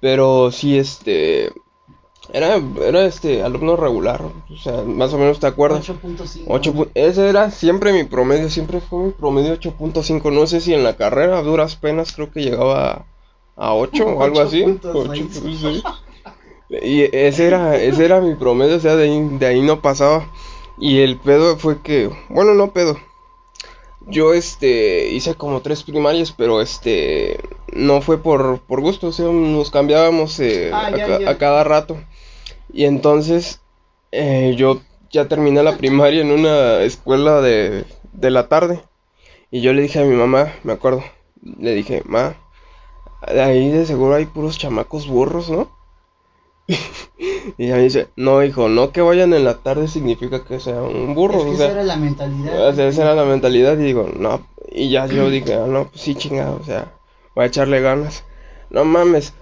Pero 0.00 0.50
sí, 0.50 0.78
este... 0.78 1.52
Era, 2.32 2.60
era 2.82 3.04
este, 3.04 3.42
alumno 3.42 3.76
regular. 3.76 4.22
O 4.22 4.56
sea, 4.56 4.82
más 4.82 5.12
o 5.12 5.18
menos 5.18 5.38
te 5.40 5.46
acuerdas. 5.46 5.88
8.5. 5.88 6.44
8 6.46 6.72
pu- 6.74 6.88
ese 6.94 7.28
era 7.28 7.50
siempre 7.50 7.92
mi 7.92 8.04
promedio, 8.04 8.48
siempre 8.48 8.80
fue 8.80 9.06
mi 9.06 9.10
promedio 9.12 9.54
8.5, 9.58 10.32
no 10.32 10.46
sé 10.46 10.60
si 10.60 10.72
en 10.72 10.82
la 10.84 10.96
carrera 10.96 11.38
a 11.38 11.42
duras 11.42 11.76
penas 11.76 12.12
creo 12.12 12.30
que 12.30 12.40
llegaba 12.42 13.04
a 13.56 13.74
8 13.74 14.06
o 14.06 14.22
algo 14.22 14.40
así. 14.40 14.62
8.6. 14.62 14.92
8, 14.94 15.28
sí. 15.60 15.82
Y 16.82 17.02
ese 17.14 17.48
era, 17.48 17.76
ese 17.76 18.04
era 18.06 18.20
mi 18.20 18.34
promedio, 18.34 18.76
o 18.76 18.80
sea, 18.80 18.96
de 18.96 19.04
ahí, 19.04 19.28
de 19.38 19.46
ahí 19.46 19.60
no 19.60 19.82
pasaba. 19.82 20.30
Y 20.78 21.00
el 21.00 21.18
pedo 21.18 21.58
fue 21.58 21.82
que, 21.82 22.08
bueno, 22.30 22.54
no 22.54 22.70
pedo. 22.72 22.96
Yo 24.06 24.34
este 24.34 25.08
hice 25.10 25.34
como 25.34 25.60
tres 25.62 25.82
primarias, 25.82 26.32
pero 26.36 26.60
este 26.60 27.38
no 27.72 28.00
fue 28.02 28.18
por, 28.22 28.60
por 28.60 28.80
gusto, 28.80 29.08
o 29.08 29.12
sea, 29.12 29.26
nos 29.26 29.70
cambiábamos 29.70 30.38
eh, 30.40 30.70
Ah, 30.72 30.86
a, 30.86 30.96
ya, 30.96 31.06
ca- 31.06 31.18
ya. 31.20 31.30
a 31.30 31.38
cada 31.38 31.64
rato. 31.64 31.96
Y 32.72 32.84
entonces 32.84 33.60
eh, 34.10 34.54
yo 34.56 34.80
ya 35.10 35.28
terminé 35.28 35.62
la 35.62 35.76
primaria 35.76 36.20
en 36.22 36.30
una 36.32 36.80
escuela 36.82 37.40
de, 37.40 37.84
de 38.12 38.30
la 38.30 38.48
tarde. 38.48 38.82
Y 39.50 39.60
yo 39.60 39.72
le 39.72 39.82
dije 39.82 40.00
a 40.00 40.04
mi 40.04 40.14
mamá, 40.16 40.52
me 40.64 40.72
acuerdo, 40.72 41.04
le 41.42 41.74
dije, 41.74 42.02
ma, 42.06 42.34
ahí 43.20 43.68
de 43.70 43.84
seguro 43.86 44.14
hay 44.14 44.26
puros 44.26 44.58
chamacos 44.58 45.06
burros, 45.06 45.50
¿no? 45.50 45.70
Y 46.68 47.64
ella 47.64 47.76
me 47.76 47.82
dice, 47.82 48.08
no, 48.16 48.42
hijo, 48.42 48.68
no 48.68 48.92
que 48.92 49.00
vayan 49.02 49.32
en 49.34 49.44
la 49.44 49.58
tarde 49.58 49.88
significa 49.88 50.44
que 50.44 50.60
sea 50.60 50.82
un 50.82 51.14
burro. 51.14 51.38
Es 51.40 51.44
que 51.44 51.50
o 51.50 51.56
sea, 51.56 51.66
esa 51.66 51.72
era 51.74 51.84
la 51.84 51.96
mentalidad. 51.96 52.68
o 52.68 52.74
sea, 52.74 52.88
esa 52.88 53.02
era 53.02 53.14
la 53.14 53.24
mentalidad 53.24 53.78
y 53.78 53.82
digo, 53.84 54.08
no, 54.16 54.46
y 54.70 54.90
ya 54.90 55.06
yo 55.06 55.28
dije, 55.30 55.54
ah, 55.54 55.66
no, 55.66 55.88
pues 55.88 56.00
sí, 56.02 56.14
chingado, 56.14 56.58
o 56.60 56.64
sea, 56.64 56.92
voy 57.34 57.44
a 57.44 57.48
echarle 57.48 57.80
ganas. 57.80 58.24
No 58.70 58.84
mames, 58.84 59.34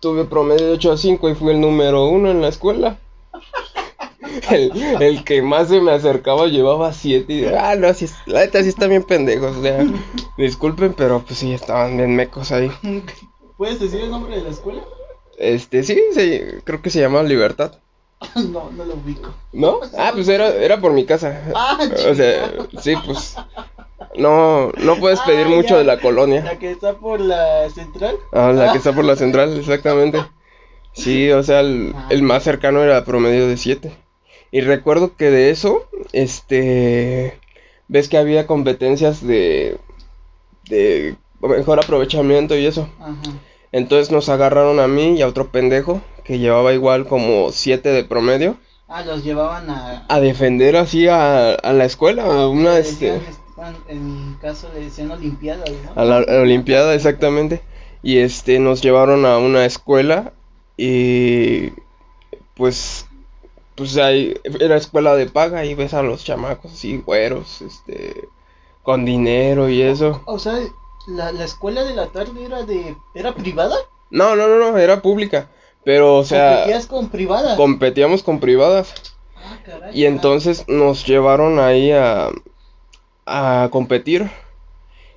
tuve 0.00 0.24
promedio 0.24 0.66
de 0.66 0.72
8 0.72 0.92
a 0.92 0.96
5 0.96 1.28
y 1.30 1.34
fui 1.34 1.52
el 1.52 1.60
número 1.60 2.06
uno 2.06 2.30
en 2.30 2.40
la 2.42 2.48
escuela. 2.48 2.98
El, 4.50 4.72
el 5.00 5.22
que 5.24 5.42
más 5.42 5.68
se 5.68 5.80
me 5.80 5.92
acercaba 5.92 6.46
llevaba 6.46 6.92
7 6.92 7.32
y 7.32 7.36
dije, 7.42 7.56
ah, 7.56 7.76
no, 7.76 7.92
sí, 7.94 8.06
es- 8.06 8.16
la 8.26 8.40
neta 8.40 8.62
sí 8.62 8.68
están 8.70 8.88
bien 8.88 9.02
pendejos, 9.04 9.56
o 9.56 9.62
sea, 9.62 9.86
disculpen, 10.36 10.92
pero 10.94 11.20
pues 11.20 11.38
sí, 11.38 11.52
estaban 11.52 11.96
bien 11.96 12.16
mecos 12.16 12.50
ahí. 12.50 12.70
¿Puedes 13.56 13.78
decir 13.78 14.00
el 14.00 14.10
nombre 14.10 14.36
de 14.36 14.42
la 14.42 14.50
escuela? 14.50 14.82
Este, 15.38 15.82
sí, 15.82 16.00
se- 16.12 16.60
creo 16.64 16.80
que 16.82 16.90
se 16.90 17.00
llama 17.00 17.22
Libertad, 17.22 17.72
no, 18.36 18.70
no 18.70 18.84
lo 18.84 18.94
ubico. 18.94 19.34
¿no? 19.52 19.80
Ah, 19.98 20.12
pues 20.14 20.28
era, 20.28 20.48
era 20.48 20.80
por 20.80 20.92
mi 20.92 21.04
casa. 21.04 21.42
Ah, 21.54 21.78
O 22.10 22.14
sea, 22.14 22.52
sí, 22.80 22.94
pues, 23.04 23.36
no, 24.16 24.70
no 24.78 24.96
puedes 24.96 25.20
pedir 25.20 25.46
Ah, 25.46 25.50
mucho 25.50 25.70
ya. 25.70 25.78
de 25.78 25.84
la 25.84 26.00
colonia. 26.00 26.42
La 26.44 26.58
que 26.58 26.70
está 26.70 26.94
por 26.94 27.20
la 27.20 27.68
central. 27.70 28.16
Ah, 28.32 28.52
la 28.54 28.72
que 28.72 28.78
está 28.78 28.92
por 28.94 29.04
la 29.04 29.16
central, 29.16 29.58
exactamente. 29.58 30.24
Sí, 30.92 31.30
o 31.32 31.42
sea, 31.42 31.60
el, 31.60 31.92
el 32.10 32.22
más 32.22 32.44
cercano 32.44 32.82
era 32.82 33.04
promedio 33.04 33.48
de 33.48 33.56
7. 33.56 33.92
Y 34.52 34.60
recuerdo 34.60 35.16
que 35.16 35.30
de 35.30 35.50
eso, 35.50 35.88
este, 36.12 37.38
ves 37.88 38.08
que 38.08 38.16
había 38.18 38.46
competencias 38.46 39.26
de, 39.26 39.76
de 40.68 41.16
mejor 41.40 41.80
aprovechamiento 41.80 42.56
y 42.56 42.66
eso. 42.66 42.88
Ajá. 43.00 43.14
Entonces 43.74 44.12
nos 44.12 44.28
agarraron 44.28 44.78
a 44.78 44.86
mí 44.86 45.16
y 45.16 45.22
a 45.22 45.26
otro 45.26 45.48
pendejo 45.48 46.00
que 46.22 46.38
llevaba 46.38 46.72
igual 46.72 47.06
como 47.08 47.50
7 47.50 47.88
de 47.88 48.04
promedio 48.04 48.56
Ah, 48.86 49.02
los 49.02 49.24
llevaban 49.24 49.68
a. 49.68 50.06
a 50.08 50.20
defender 50.20 50.76
así 50.76 51.08
a, 51.08 51.54
a 51.54 51.72
la 51.72 51.84
escuela, 51.84 52.22
a 52.22 52.48
una, 52.48 52.74
le 52.74 52.80
este, 52.80 53.20
en 53.88 54.36
caso 54.40 54.70
le 54.72 54.82
decían 54.84 55.10
Olimpiadas, 55.10 55.68
¿no? 55.70 56.00
A 56.00 56.04
la, 56.04 56.18
a 56.18 56.20
la 56.20 56.42
Olimpiada, 56.42 56.94
exactamente. 56.94 57.62
Y 58.04 58.18
este, 58.18 58.60
nos 58.60 58.80
llevaron 58.80 59.26
a 59.26 59.38
una 59.38 59.64
escuela 59.64 60.32
y 60.76 61.70
pues, 62.54 63.06
pues 63.74 63.96
ahí 63.96 64.34
era 64.60 64.76
escuela 64.76 65.16
de 65.16 65.26
paga 65.26 65.64
y 65.64 65.74
ves 65.74 65.94
a 65.94 66.02
los 66.02 66.22
chamacos 66.24 66.74
así, 66.74 66.98
güeros, 66.98 67.62
este, 67.62 68.28
con 68.84 69.04
dinero 69.04 69.68
y 69.68 69.82
eso. 69.82 70.22
O 70.26 70.38
sea, 70.38 70.60
la, 71.06 71.32
la 71.32 71.44
escuela 71.44 71.84
de 71.84 71.94
la 71.94 72.06
tarde 72.08 72.44
era 72.44 72.62
de. 72.64 72.96
¿Era 73.14 73.34
privada? 73.34 73.76
No, 74.10 74.36
no, 74.36 74.46
no, 74.48 74.58
no, 74.58 74.78
era 74.78 75.02
pública. 75.02 75.48
Pero, 75.84 76.16
o 76.16 76.24
sea, 76.24 76.56
Competías 76.56 76.86
con 76.86 77.08
privadas. 77.10 77.56
competíamos 77.56 78.22
con 78.22 78.40
privadas. 78.40 78.94
Ah, 79.36 79.58
caray. 79.64 79.98
Y 80.00 80.06
entonces 80.06 80.64
nos 80.68 81.04
llevaron 81.06 81.58
ahí 81.60 81.90
a, 81.92 82.30
a 83.26 83.68
competir. 83.70 84.30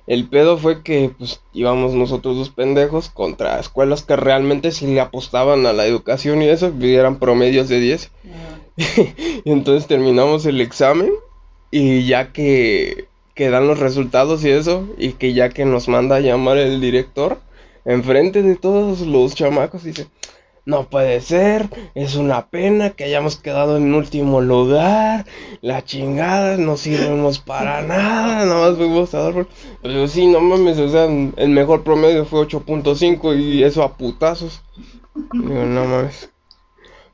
El 0.06 0.26
pedo 0.28 0.56
fue 0.56 0.82
que 0.82 1.10
pues 1.18 1.40
íbamos 1.52 1.92
nosotros 1.92 2.36
dos 2.36 2.48
pendejos 2.50 3.10
contra 3.10 3.60
escuelas 3.60 4.02
que 4.02 4.16
realmente 4.16 4.72
sí 4.72 4.86
le 4.86 5.00
apostaban 5.00 5.66
a 5.66 5.74
la 5.74 5.84
educación 5.84 6.40
y 6.42 6.48
eso, 6.48 6.72
eran 6.80 7.18
promedios 7.18 7.68
de 7.68 7.78
10. 7.80 8.10
Ah, 8.24 8.82
Y 9.44 9.50
entonces 9.50 9.86
terminamos 9.86 10.46
el 10.46 10.60
examen 10.60 11.12
y 11.70 12.06
ya 12.06 12.32
que, 12.32 13.08
que 13.38 13.50
dan 13.50 13.68
los 13.68 13.78
resultados 13.78 14.44
y 14.44 14.50
eso, 14.50 14.84
y 14.98 15.12
que 15.12 15.32
ya 15.32 15.48
que 15.50 15.64
nos 15.64 15.86
manda 15.86 16.16
a 16.16 16.20
llamar 16.20 16.58
el 16.58 16.80
director, 16.80 17.38
enfrente 17.84 18.42
de 18.42 18.56
todos 18.56 19.02
los 19.02 19.36
chamacos, 19.36 19.84
dice, 19.84 20.08
no 20.64 20.90
puede 20.90 21.20
ser, 21.20 21.70
es 21.94 22.16
una 22.16 22.48
pena 22.48 22.90
que 22.90 23.04
hayamos 23.04 23.36
quedado 23.36 23.76
en 23.76 23.94
último 23.94 24.40
lugar, 24.40 25.24
la 25.60 25.84
chingada, 25.84 26.56
no 26.56 26.76
sirvemos 26.76 27.38
para 27.38 27.80
nada, 27.86 28.44
nada 28.44 28.70
más 28.70 28.76
fuimos 28.76 29.14
a 29.14 29.30
dar. 29.30 29.46
Pero 29.82 30.08
sí, 30.08 30.26
no 30.26 30.40
mames, 30.40 30.76
o 30.80 30.88
sea, 30.88 31.04
el 31.04 31.48
mejor 31.50 31.84
promedio 31.84 32.24
fue 32.24 32.44
8.5 32.44 33.38
y 33.38 33.62
eso 33.62 33.84
a 33.84 33.96
putazos. 33.96 34.62
Digo, 35.14 35.64
no 35.64 35.84
mames. 35.84 36.28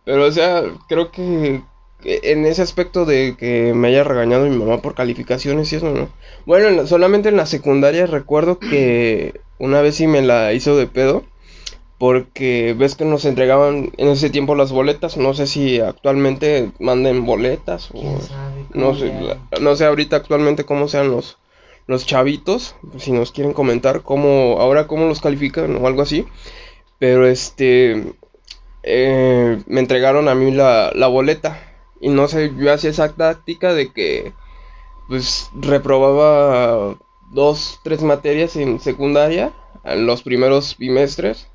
Pero, 0.07 0.25
o 0.25 0.33
sea, 0.33 0.63
creo 0.89 1.11
que 1.11 1.61
en 2.05 2.45
ese 2.47 2.63
aspecto 2.63 3.05
de 3.05 3.35
que 3.39 3.73
me 3.75 3.89
haya 3.89 4.05
regañado 4.05 4.47
mi 4.47 4.57
mamá 4.57 4.79
por 4.83 4.95
calificaciones 4.95 5.73
y 5.73 5.77
eso, 5.77 5.91
¿no? 5.93 6.09
Bueno, 6.47 6.69
en 6.69 6.77
la- 6.77 6.87
solamente 6.87 7.29
en 7.31 7.37
la 7.37 7.47
secundaria 7.47 8.07
recuerdo 8.07 8.59
que 8.59 9.41
una 9.59 9.81
vez 9.81 9.97
sí 9.97 10.07
me 10.07 10.23
la 10.23 10.53
hizo 10.53 10.77
de 10.77 10.87
pedo. 10.87 11.25
Porque 11.97 12.75
ves 12.77 12.97
que 12.97 13.05
nos 13.05 13.25
entregaban 13.25 13.93
en 13.97 14.09
ese 14.09 14.29
tiempo 14.29 14.57
las 14.57 14.73
boletas. 14.73 15.17
No 15.17 15.33
sé 15.33 15.47
si 15.47 15.79
actualmente 15.81 16.73
manden 16.81 17.25
boletas 17.25 17.91
o... 17.93 18.01
¿Quién 18.01 18.21
sabe 18.21 18.67
No 18.75 18.95
sé, 18.95 19.07
la- 19.13 19.39
no 19.61 19.77
sé 19.77 19.85
ahorita 19.87 20.17
actualmente 20.17 20.65
cómo 20.65 20.89
sean 20.89 21.11
los, 21.11 21.39
los 21.87 22.05
chavitos, 22.05 22.75
si 22.99 23.13
nos 23.13 23.31
quieren 23.31 23.53
comentar 23.53 24.03
cómo, 24.03 24.57
ahora 24.59 24.89
cómo 24.89 25.07
los 25.07 25.21
califican 25.21 25.77
o 25.77 25.87
algo 25.87 26.03
así. 26.03 26.27
Pero 26.99 27.27
este, 27.29 28.13
eh, 28.83 29.63
me 29.67 29.81
entregaron 29.81 30.29
a 30.29 30.35
mí 30.35 30.51
la, 30.51 30.91
la 30.95 31.07
boleta 31.07 31.59
y 32.05 32.11
no 32.11 32.29
sé, 32.29 32.53
yo 32.55 32.71
hacía 32.71 32.91
esa 32.91 33.15
táctica 33.15 33.73
de 33.73 33.91
que 33.91 34.35
pues 35.09 35.51
reprobaba 35.55 36.97
dos, 37.31 37.81
tres 37.83 38.03
materias 38.03 38.57
en 38.57 38.79
secundaria, 38.79 39.55
en 39.85 40.05
los 40.05 40.23
primeros 40.23 40.77
bimestres. 40.77 41.49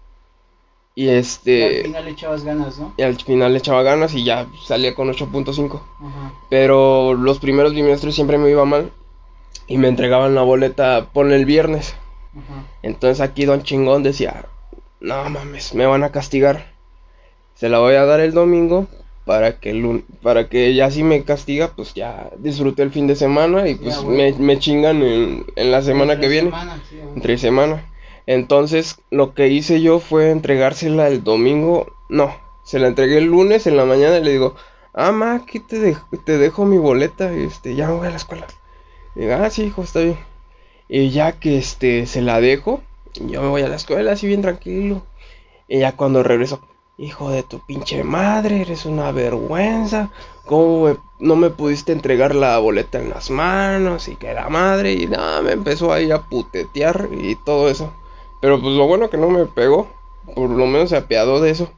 Y 0.96 1.06
Y 1.06 1.10
al 1.10 1.16
este, 1.18 1.84
final 1.84 2.06
le 2.06 2.12
echabas 2.12 2.44
ganas, 2.44 2.80
¿no? 2.80 2.96
y 2.98 3.04
al 3.04 3.16
final 3.18 3.54
le 3.54 3.60
echaba 3.60 3.84
ganas 3.84 4.16
y 4.16 4.24
ya 4.24 4.48
salía 4.66 4.96
con 4.96 5.14
8.5. 5.14 5.82
Ajá. 6.00 6.34
Pero 6.50 7.14
los 7.14 7.38
primeros 7.38 7.76
bimestres 7.76 8.16
siempre 8.16 8.40
me 8.40 8.50
iba 8.50 8.66
mal. 8.66 8.92
Y 9.68 9.78
me 9.78 9.88
entregaban 9.88 10.34
la 10.34 10.42
boleta, 10.42 11.10
ponle 11.14 11.36
el 11.36 11.46
viernes. 11.46 11.94
Ajá. 12.32 12.66
Entonces 12.82 13.22
aquí 13.22 13.46
Don 13.46 13.62
Chingón 13.62 14.02
decía, 14.02 14.48
no 15.00 15.30
mames, 15.30 15.76
me 15.76 15.86
van 15.86 16.04
a 16.04 16.12
castigar. 16.12 16.74
Se 17.54 17.70
la 17.70 17.78
voy 17.78 17.94
a 17.94 18.06
dar 18.06 18.20
el 18.20 18.34
domingo 18.34 18.88
para 19.30 19.60
que 19.60 19.70
el 19.70 20.04
para 20.24 20.50
que 20.50 20.74
ya 20.74 20.90
si 20.90 21.04
me 21.04 21.24
castiga, 21.24 21.68
pues 21.76 21.94
ya 21.94 22.32
disfrute 22.40 22.82
el 22.82 22.90
fin 22.90 23.06
de 23.06 23.16
semana 23.16 23.68
y 23.70 23.76
pues 23.76 23.98
Ya, 23.98 24.02
me, 24.02 24.32
bueno. 24.32 24.38
me 24.48 24.58
chingan 24.58 25.04
en, 25.04 25.46
en 25.56 25.72
la 25.72 25.84
semana 25.84 26.14
Entre 26.14 26.28
que 26.28 26.32
viene, 26.34 26.50
semana, 26.50 26.84
sí, 26.90 26.96
entre 27.16 27.38
semana. 27.38 27.86
Entonces 28.26 28.98
lo 29.12 29.36
que 29.36 29.50
hice 29.50 29.82
yo 29.82 30.00
fue 30.00 30.32
entregársela 30.32 31.08
el 31.10 31.24
domingo, 31.24 31.94
no, 32.10 32.34
se 32.64 32.80
la 32.80 32.88
entregué 32.88 33.20
el 33.20 33.26
lunes 33.26 33.68
en 33.68 33.78
la 33.78 33.86
mañana 33.86 34.18
y 34.18 34.24
le 34.24 34.32
digo, 34.32 34.56
ah, 34.96 35.12
ma, 35.12 35.36
aquí 35.36 35.60
te 35.60 35.78
dejo, 35.78 36.08
te 36.26 36.40
dejo 36.40 36.66
mi 36.66 36.80
boleta, 36.80 37.32
este, 37.32 37.76
ya 37.76 37.88
me 37.88 37.94
voy 37.98 38.08
a 38.08 38.12
la 38.12 38.18
escuela. 38.18 38.48
Y 39.16 39.20
digo, 39.22 39.34
ah, 39.36 39.50
sí, 39.52 39.66
hijo, 39.66 39.84
está 39.84 40.00
bien. 40.00 40.18
Y 40.88 41.12
ya 41.12 41.34
que 41.34 41.60
este 41.60 42.08
se 42.08 42.24
la 42.24 42.42
dejo, 42.42 42.82
yo 43.14 43.44
me 43.44 43.50
voy 43.50 43.62
a 43.62 43.68
la 43.70 43.76
escuela 43.76 44.14
así 44.14 44.26
bien 44.26 44.42
tranquilo. 44.42 45.04
Y 45.68 45.78
ya 45.82 45.92
cuando 45.96 46.24
regreso, 46.24 46.62
hijo 47.00 47.32
de 47.32 47.44
tu 47.44 47.60
pinche 47.60 48.04
madre, 48.04 48.62
eres 48.62 48.86
una 48.86 49.12
vergüenza. 49.12 50.12
¿Cómo 50.46 50.98
no 51.20 51.36
me 51.36 51.50
pudiste 51.50 51.94
entregar 51.94 52.36
la 52.36 52.58
boleta 52.60 53.00
en 53.00 53.10
las 53.10 53.30
manos? 53.30 54.08
Y 54.10 54.16
que 54.18 54.34
la 54.34 54.50
madre, 54.50 54.94
y 54.94 55.08
nada, 55.08 55.42
me 55.42 55.54
empezó 55.54 55.94
ahí 55.94 56.12
a 56.12 56.22
putetear 56.22 57.10
y 57.12 57.36
todo 57.36 57.70
eso. 57.70 57.94
Pero 58.42 58.62
pues 58.62 58.76
lo 58.76 58.86
bueno 58.88 59.10
que 59.10 59.18
no 59.18 59.30
me 59.30 59.46
pegó, 59.46 59.88
por 60.36 60.50
lo 60.50 60.66
menos 60.66 60.90
se 60.90 60.98
apiadó 60.98 61.40
de 61.40 61.52
eso. 61.52 61.72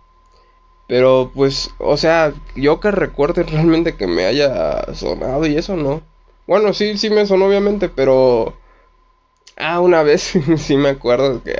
Pero 0.87 1.31
pues, 1.33 1.73
o 1.77 1.97
sea, 1.97 2.33
yo 2.55 2.79
que 2.79 2.91
recuerde 2.91 3.43
realmente 3.49 3.95
que 3.95 4.07
me 4.07 4.25
haya 4.25 4.93
sonado 4.95 5.45
y 5.45 5.55
eso 5.55 5.75
no. 5.75 6.01
Bueno, 6.47 6.73
sí, 6.73 6.97
sí 6.97 7.09
me 7.09 7.25
sonó 7.25 7.45
obviamente, 7.45 7.89
pero... 7.89 8.53
Ah, 9.57 9.79
una 9.79 10.01
vez 10.01 10.33
sí 10.57 10.75
me 10.77 10.89
acuerdo 10.89 11.43
que 11.43 11.55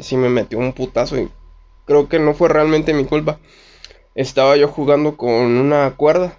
sí 0.00 0.16
me 0.16 0.28
metió 0.28 0.58
un 0.58 0.72
putazo 0.72 1.16
y 1.16 1.30
creo 1.86 2.08
que 2.08 2.18
no 2.18 2.34
fue 2.34 2.48
realmente 2.48 2.92
mi 2.92 3.04
culpa. 3.04 3.38
Estaba 4.14 4.56
yo 4.56 4.68
jugando 4.68 5.16
con 5.16 5.30
una 5.30 5.92
cuerda. 5.96 6.38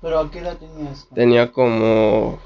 Pero 0.00 0.18
¿a 0.20 0.30
qué 0.30 0.40
edad 0.40 0.56
tenías? 0.56 1.08
Tenía 1.14 1.52
como 1.52 2.38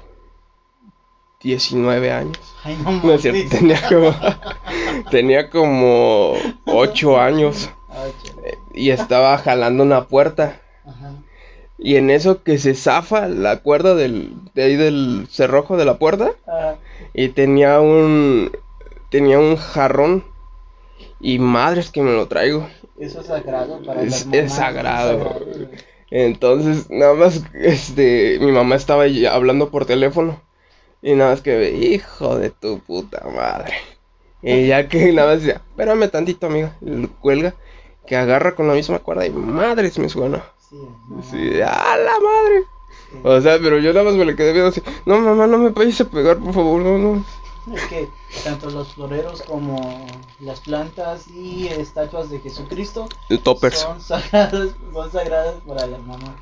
19 1.41 2.11
años. 2.11 2.37
Ay, 2.63 2.77
no 2.83 2.91
No 3.03 3.13
es 3.13 3.21
cierto, 3.21 3.57
tenía 3.57 3.79
como, 3.87 4.15
tenía 5.11 5.49
como 5.49 6.33
8 6.65 7.19
años 7.19 7.69
Ah, 7.95 8.07
y 8.73 8.89
estaba 8.89 9.37
jalando 9.37 9.83
una 9.83 10.07
puerta. 10.07 10.59
Ajá. 10.83 11.11
Y 11.77 11.97
en 11.97 12.09
eso 12.09 12.41
que 12.41 12.57
se 12.57 12.73
zafa 12.73 13.27
la 13.27 13.57
cuerda 13.57 13.93
del, 13.93 14.33
de 14.55 14.63
ahí 14.63 14.75
del 14.75 15.27
cerrojo 15.29 15.77
de 15.77 15.85
la 15.85 15.99
puerta. 15.99 16.31
Ah, 16.47 16.75
Y 17.13 17.29
tenía 17.29 17.79
un 17.81 18.51
tenía 19.11 19.37
un 19.37 19.57
jarrón 19.57 20.23
Y 21.23 21.39
madres 21.39 21.89
que 21.89 22.01
me 22.01 22.11
lo 22.11 22.27
traigo. 22.27 22.67
Eso 22.99 23.21
es 23.21 23.27
sagrado 23.27 23.81
para 23.83 24.01
Es- 24.03 24.25
las 24.27 24.33
es 24.33 24.53
sagrado. 24.53 25.39
Entonces, 26.11 26.89
nada 26.89 27.13
más, 27.13 27.41
este, 27.53 28.37
mi 28.41 28.51
mamá 28.51 28.75
estaba 28.75 29.05
hablando 29.31 29.71
por 29.71 29.85
teléfono. 29.85 30.41
Y 31.01 31.13
nada 31.15 31.31
más 31.31 31.41
que, 31.41 31.71
hijo 31.71 32.37
de 32.37 32.49
tu 32.49 32.79
puta 32.79 33.25
madre. 33.35 33.73
Y 34.41 34.67
ya 34.67 34.87
que 34.89 35.11
nada 35.13 35.29
más 35.33 35.41
decía, 35.41 35.61
espérame 35.69 36.09
tantito, 36.09 36.47
amiga. 36.47 36.75
lo 36.81 37.09
cuelga, 37.21 37.55
que 38.05 38.15
agarra 38.17 38.53
con 38.55 38.67
la 38.67 38.73
misma 38.73 38.99
cuerda 38.99 39.25
y 39.25 39.31
madres 39.31 39.97
me 39.99 40.09
suena. 40.09 40.43
Sí, 40.69 40.77
Sí, 41.31 41.61
¡a 41.61 41.97
la 41.97 42.13
madre! 42.19 42.63
O 43.23 43.39
sea, 43.41 43.59
pero 43.61 43.77
yo 43.79 43.93
nada 43.93 44.05
más 44.05 44.15
me 44.15 44.25
le 44.25 44.35
quedé 44.35 44.51
viendo 44.53 44.69
así, 44.69 44.81
no 45.05 45.19
mamá, 45.19 45.47
no 45.47 45.57
me 45.59 45.69
vayas 45.69 46.01
a 46.01 46.05
pegar, 46.09 46.37
por 46.37 46.53
favor, 46.53 46.81
no, 46.81 46.97
no. 46.97 47.25
Es 47.71 47.83
que 47.85 48.09
tanto 48.43 48.69
los 48.69 48.89
floreros 48.93 49.41
como 49.43 50.05
las 50.39 50.59
plantas 50.61 51.27
y 51.29 51.67
estatuas 51.67 52.29
de 52.29 52.39
Jesucristo 52.39 53.07
El 53.29 53.39
toppers. 53.39 53.79
son 53.79 54.01
sagradas, 54.01 54.75
son 54.91 55.11
sagradas 55.11 55.55
para 55.65 55.87
las 55.87 56.01
mamás. 56.01 56.35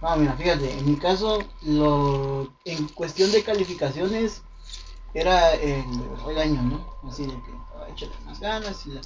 No, 0.00 0.16
mira, 0.16 0.34
fíjate, 0.34 0.70
en 0.70 0.90
mi 0.90 0.96
caso, 0.96 1.44
lo, 1.62 2.46
en 2.64 2.86
cuestión 2.88 3.32
de 3.32 3.42
calificaciones, 3.42 4.42
era 5.14 5.54
el 5.54 5.84
regaño, 6.26 6.62
¿no? 6.62 7.08
Así 7.08 7.24
de 7.26 7.32
que, 7.42 7.52
"Ay, 7.86 7.92
échale 7.92 8.12
más 8.26 8.40
ganas 8.40 8.86
y 8.86 8.90
la- 8.92 9.00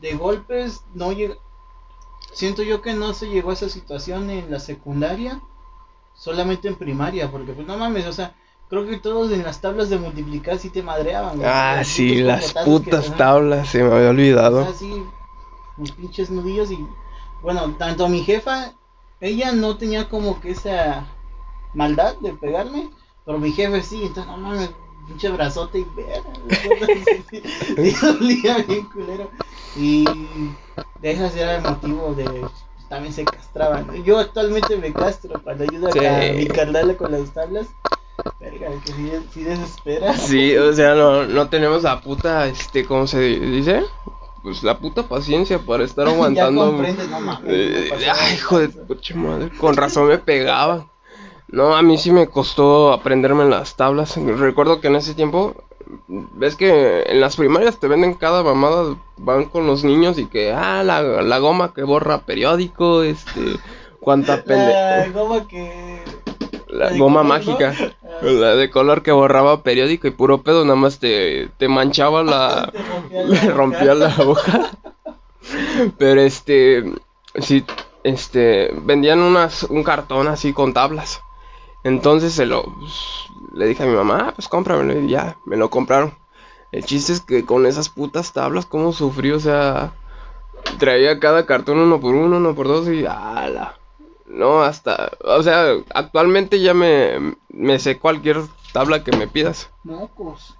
de 0.00 0.14
golpes 0.16 0.82
no 0.94 1.12
llega. 1.12 1.36
Siento 2.32 2.62
yo 2.62 2.82
que 2.82 2.94
no 2.94 3.14
se 3.14 3.28
llegó 3.28 3.50
a 3.50 3.54
esa 3.54 3.68
situación 3.68 4.28
en 4.30 4.50
la 4.50 4.58
secundaria, 4.58 5.40
solamente 6.14 6.68
en 6.68 6.76
primaria, 6.76 7.30
porque 7.30 7.52
pues 7.52 7.66
no 7.66 7.76
mames, 7.76 8.06
o 8.06 8.12
sea, 8.12 8.34
creo 8.68 8.86
que 8.86 8.98
todos 8.98 9.30
en 9.32 9.42
las 9.42 9.60
tablas 9.60 9.90
de 9.90 9.98
multiplicar 9.98 10.58
sí 10.58 10.70
te 10.70 10.82
madreaban. 10.82 11.36
güey. 11.36 11.48
Ah, 11.48 11.76
Los 11.78 11.88
sí, 11.88 12.16
las 12.22 12.52
que 12.52 12.60
putas 12.64 13.16
tablas, 13.16 13.68
se 13.68 13.82
me 13.82 13.94
había 13.94 14.10
olvidado. 14.10 14.62
sea, 14.64 14.72
sí, 14.72 15.04
mis 15.76 15.92
pinches 15.92 16.30
nudillos 16.30 16.70
y 16.70 16.86
bueno, 17.42 17.74
tanto 17.78 18.08
mi 18.08 18.22
jefa, 18.22 18.72
ella 19.20 19.52
no 19.52 19.76
tenía 19.76 20.08
como 20.08 20.40
que 20.40 20.52
esa 20.52 21.06
maldad 21.74 22.16
de 22.20 22.32
pegarme, 22.32 22.90
pero 23.24 23.38
mi 23.38 23.52
jefe 23.52 23.82
sí, 23.82 24.02
entonces 24.04 24.26
no 24.26 24.38
mames, 24.38 24.70
pinche 25.06 25.28
brazote 25.30 25.80
y 25.80 25.86
verga, 25.94 26.32
dolía 28.02 28.58
bien 28.68 28.86
culero. 28.86 29.30
Y 29.76 30.04
de 31.00 31.10
esas 31.10 31.36
era 31.36 31.56
el 31.56 31.62
motivo 31.62 32.14
de 32.14 32.46
también 32.88 33.12
se 33.12 33.24
castraban. 33.24 34.04
Yo 34.04 34.18
actualmente 34.18 34.76
me 34.76 34.92
castro 34.92 35.42
cuando 35.42 35.64
ayudo 35.64 35.90
Sí. 35.92 35.98
a 36.04 36.32
mi 36.34 36.46
carnal 36.46 36.96
con 36.96 37.12
las 37.12 37.30
tablas. 37.32 37.66
Verga, 38.40 38.68
que 38.84 38.92
sí, 40.16 40.56
o 40.56 40.72
sea, 40.72 40.94
no, 40.94 41.24
no 41.26 41.48
tenemos 41.48 41.82
la 41.82 42.00
puta, 42.00 42.46
este, 42.46 42.84
¿cómo 42.84 43.06
se 43.06 43.20
dice? 43.20 43.84
Pues 44.42 44.62
la 44.62 44.78
puta 44.78 45.02
paciencia 45.04 45.58
para 45.58 45.84
estar 45.84 46.06
Ya 46.08 46.12
aguantando. 46.12 46.66
comprendes, 46.66 47.08
no 47.08 47.20
mames, 47.20 47.50
Eh, 47.52 47.90
ay, 48.18 48.34
hijo 48.34 48.58
de 48.58 48.68
pucha 48.68 49.14
madre, 49.14 49.50
con 49.58 49.76
razón 49.76 50.08
me 50.08 50.18
pegaba. 50.18 50.86
No, 51.48 51.76
a 51.76 51.82
mí 51.82 51.98
sí 51.98 52.10
me 52.10 52.26
costó 52.28 52.92
aprenderme 52.92 53.44
las 53.44 53.76
tablas. 53.76 54.16
Recuerdo 54.16 54.80
que 54.80 54.88
en 54.88 54.96
ese 54.96 55.14
tiempo, 55.14 55.54
ves 56.08 56.56
que 56.56 57.02
en 57.02 57.20
las 57.20 57.36
primarias 57.36 57.78
te 57.78 57.86
venden 57.86 58.14
cada 58.14 58.42
mamada, 58.42 58.96
van 59.18 59.44
con 59.44 59.66
los 59.66 59.84
niños 59.84 60.18
y 60.18 60.26
que, 60.26 60.52
ah, 60.52 60.82
la, 60.82 61.02
la 61.02 61.38
goma 61.38 61.72
que 61.72 61.82
borra 61.84 62.18
periódico, 62.22 63.02
este, 63.02 63.56
cuánta 64.00 64.42
pende... 64.42 64.72
La 64.72 65.08
goma 65.10 65.46
que. 65.46 66.02
La 66.74 66.90
goma 66.96 67.22
color, 67.22 67.24
mágica. 67.24 67.72
¿no? 67.72 67.86
Ah. 68.02 68.22
La 68.22 68.54
de 68.56 68.70
color 68.70 69.02
que 69.02 69.12
borraba 69.12 69.62
periódico 69.62 70.08
y 70.08 70.10
puro 70.10 70.42
pedo, 70.42 70.64
nada 70.64 70.76
más 70.76 70.98
te, 70.98 71.48
te 71.56 71.68
manchaba 71.68 72.22
la... 72.22 72.72
Te 73.10 73.24
Le 73.24 73.50
rompía 73.50 73.94
la 73.94 74.08
boca. 74.16 74.70
Pero 75.98 76.20
este, 76.20 76.84
sí, 77.40 77.64
este, 78.02 78.72
vendían 78.82 79.20
unas, 79.20 79.64
un 79.64 79.84
cartón 79.84 80.28
así 80.28 80.52
con 80.52 80.72
tablas. 80.72 81.20
Entonces 81.84 82.32
se 82.32 82.46
lo, 82.46 82.64
pues, 82.64 82.92
le 83.52 83.66
dije 83.66 83.82
a 83.82 83.86
mi 83.86 83.94
mamá, 83.94 84.26
"Ah, 84.28 84.32
pues 84.34 84.48
cómpramelo 84.48 85.00
y 85.00 85.10
ya, 85.10 85.36
me 85.44 85.56
lo 85.56 85.68
compraron. 85.70 86.14
El 86.72 86.84
chiste 86.84 87.12
es 87.12 87.20
que 87.20 87.44
con 87.44 87.66
esas 87.66 87.88
putas 87.88 88.32
tablas, 88.32 88.66
cómo 88.66 88.92
sufrí, 88.92 89.30
o 89.30 89.38
sea, 89.38 89.92
traía 90.78 91.20
cada 91.20 91.46
cartón 91.46 91.78
uno 91.78 92.00
por 92.00 92.14
uno, 92.14 92.38
uno 92.38 92.54
por 92.54 92.66
dos 92.66 92.88
y 92.88 93.06
ala. 93.06 93.78
No, 94.26 94.62
hasta, 94.62 95.12
o 95.22 95.42
sea, 95.42 95.74
actualmente 95.94 96.60
ya 96.60 96.72
me, 96.74 97.36
me 97.48 97.78
sé 97.78 97.98
cualquier 97.98 98.40
tabla 98.72 99.04
que 99.04 99.12
me 99.16 99.28
pidas. 99.28 99.70
Mocos. 99.82 100.56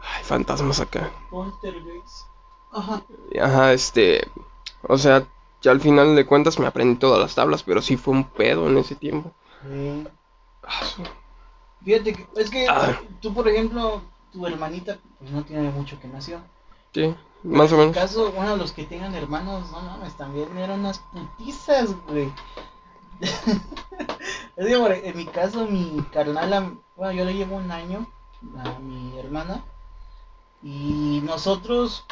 Ay, 0.00 0.22
fantasmas 0.24 0.80
acá. 0.80 1.10
Poltergeist. 1.30 2.26
Ajá. 2.72 3.02
Ajá, 3.40 3.72
este, 3.72 4.28
o 4.82 4.96
sea, 4.98 5.26
ya 5.62 5.70
al 5.72 5.80
final 5.80 6.14
de 6.16 6.26
cuentas 6.26 6.58
me 6.58 6.66
aprendí 6.66 6.98
todas 6.98 7.20
las 7.20 7.34
tablas, 7.34 7.62
pero 7.62 7.82
sí 7.82 7.96
fue 7.96 8.14
un 8.14 8.24
pedo 8.24 8.68
en 8.68 8.78
ese 8.78 8.94
tiempo. 8.94 9.32
Sí. 9.62 10.06
Ah, 10.62 10.80
Fíjate 11.84 12.14
que, 12.14 12.26
es 12.36 12.50
que 12.50 12.66
Ah. 12.68 12.98
tú, 13.20 13.34
por 13.34 13.46
ejemplo, 13.48 14.00
tu 14.32 14.46
hermanita, 14.46 14.98
pues 15.18 15.30
no 15.30 15.44
tiene 15.44 15.68
mucho 15.70 16.00
que 16.00 16.08
nació. 16.08 16.40
Sí, 16.94 17.14
más 17.44 17.72
o 17.72 17.76
En 17.76 17.80
mi 17.80 17.86
menos. 17.86 17.94
caso, 17.94 18.32
bueno, 18.32 18.56
los 18.56 18.72
que 18.72 18.84
tengan 18.84 19.14
hermanos, 19.14 19.70
no 19.70 19.80
mames, 19.82 20.14
también 20.16 20.56
eran 20.58 20.80
unas 20.80 20.98
putizas, 20.98 21.94
güey. 22.06 22.32
es 24.56 24.66
que, 24.66 24.76
por- 24.78 24.92
en 24.92 25.16
mi 25.16 25.26
caso, 25.26 25.66
mi 25.66 26.02
carnala, 26.12 26.72
bueno, 26.96 27.12
yo 27.12 27.24
le 27.24 27.34
llevo 27.34 27.56
un 27.56 27.70
año 27.70 28.06
a 28.64 28.78
mi 28.78 29.18
hermana. 29.18 29.62
Y 30.62 31.20
nosotros 31.24 32.04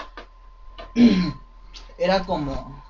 era 1.99 2.25
como 2.25 2.83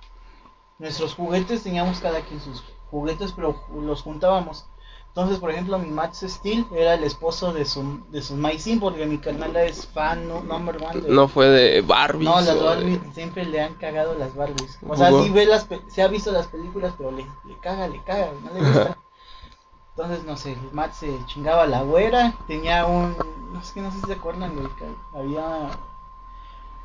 nuestros 0.78 1.14
juguetes, 1.14 1.62
teníamos 1.62 2.00
cada 2.00 2.20
quien 2.22 2.40
sus 2.40 2.62
juguetes, 2.90 3.32
pero 3.32 3.56
los 3.74 4.02
juntábamos. 4.02 4.66
Entonces, 5.14 5.40
por 5.40 5.50
ejemplo, 5.50 5.78
mi 5.78 5.90
Max 5.90 6.24
Steel 6.26 6.64
era 6.74 6.94
el 6.94 7.04
esposo 7.04 7.52
de 7.52 7.66
su, 7.66 8.00
de 8.08 8.22
su 8.22 8.34
Maisin, 8.34 8.80
porque 8.80 9.04
mi 9.04 9.18
carnala 9.18 9.62
es 9.64 9.86
fan 9.86 10.26
no- 10.26 10.42
number 10.42 10.76
one 10.82 11.02
de, 11.02 11.08
No 11.10 11.28
fue 11.28 11.48
de 11.48 11.82
Barbie. 11.82 12.24
no, 12.24 12.40
las 12.40 12.58
Barbies 12.58 12.98
siempre 13.12 13.44
le 13.44 13.60
han 13.60 13.74
cagado 13.74 14.14
las 14.14 14.34
Barbies. 14.34 14.78
O 14.88 14.96
sea, 14.96 15.10
¿Poco? 15.10 15.24
sí 15.24 15.30
ve 15.30 15.44
las, 15.44 15.64
pe- 15.64 15.82
se 15.88 16.00
ha 16.02 16.08
visto 16.08 16.32
las 16.32 16.46
películas, 16.46 16.94
pero 16.96 17.10
le, 17.10 17.26
le 17.44 17.58
caga, 17.60 17.88
le 17.88 18.02
caga, 18.02 18.30
no 18.42 18.54
le 18.54 18.60
gusta. 18.66 18.96
Entonces, 19.96 20.24
no 20.24 20.38
sé, 20.38 20.52
el 20.52 20.72
Matt 20.72 20.94
se 20.94 21.14
chingaba 21.26 21.64
a 21.64 21.66
la 21.66 21.82
güera, 21.82 22.32
tenía 22.46 22.86
un, 22.86 23.14
no 23.52 23.62
sé, 23.62 23.82
no 23.82 23.90
sé 23.92 24.00
si 24.00 24.06
se 24.06 24.12
acuerdan, 24.14 24.54
güey, 24.54 24.68
había 25.14 25.68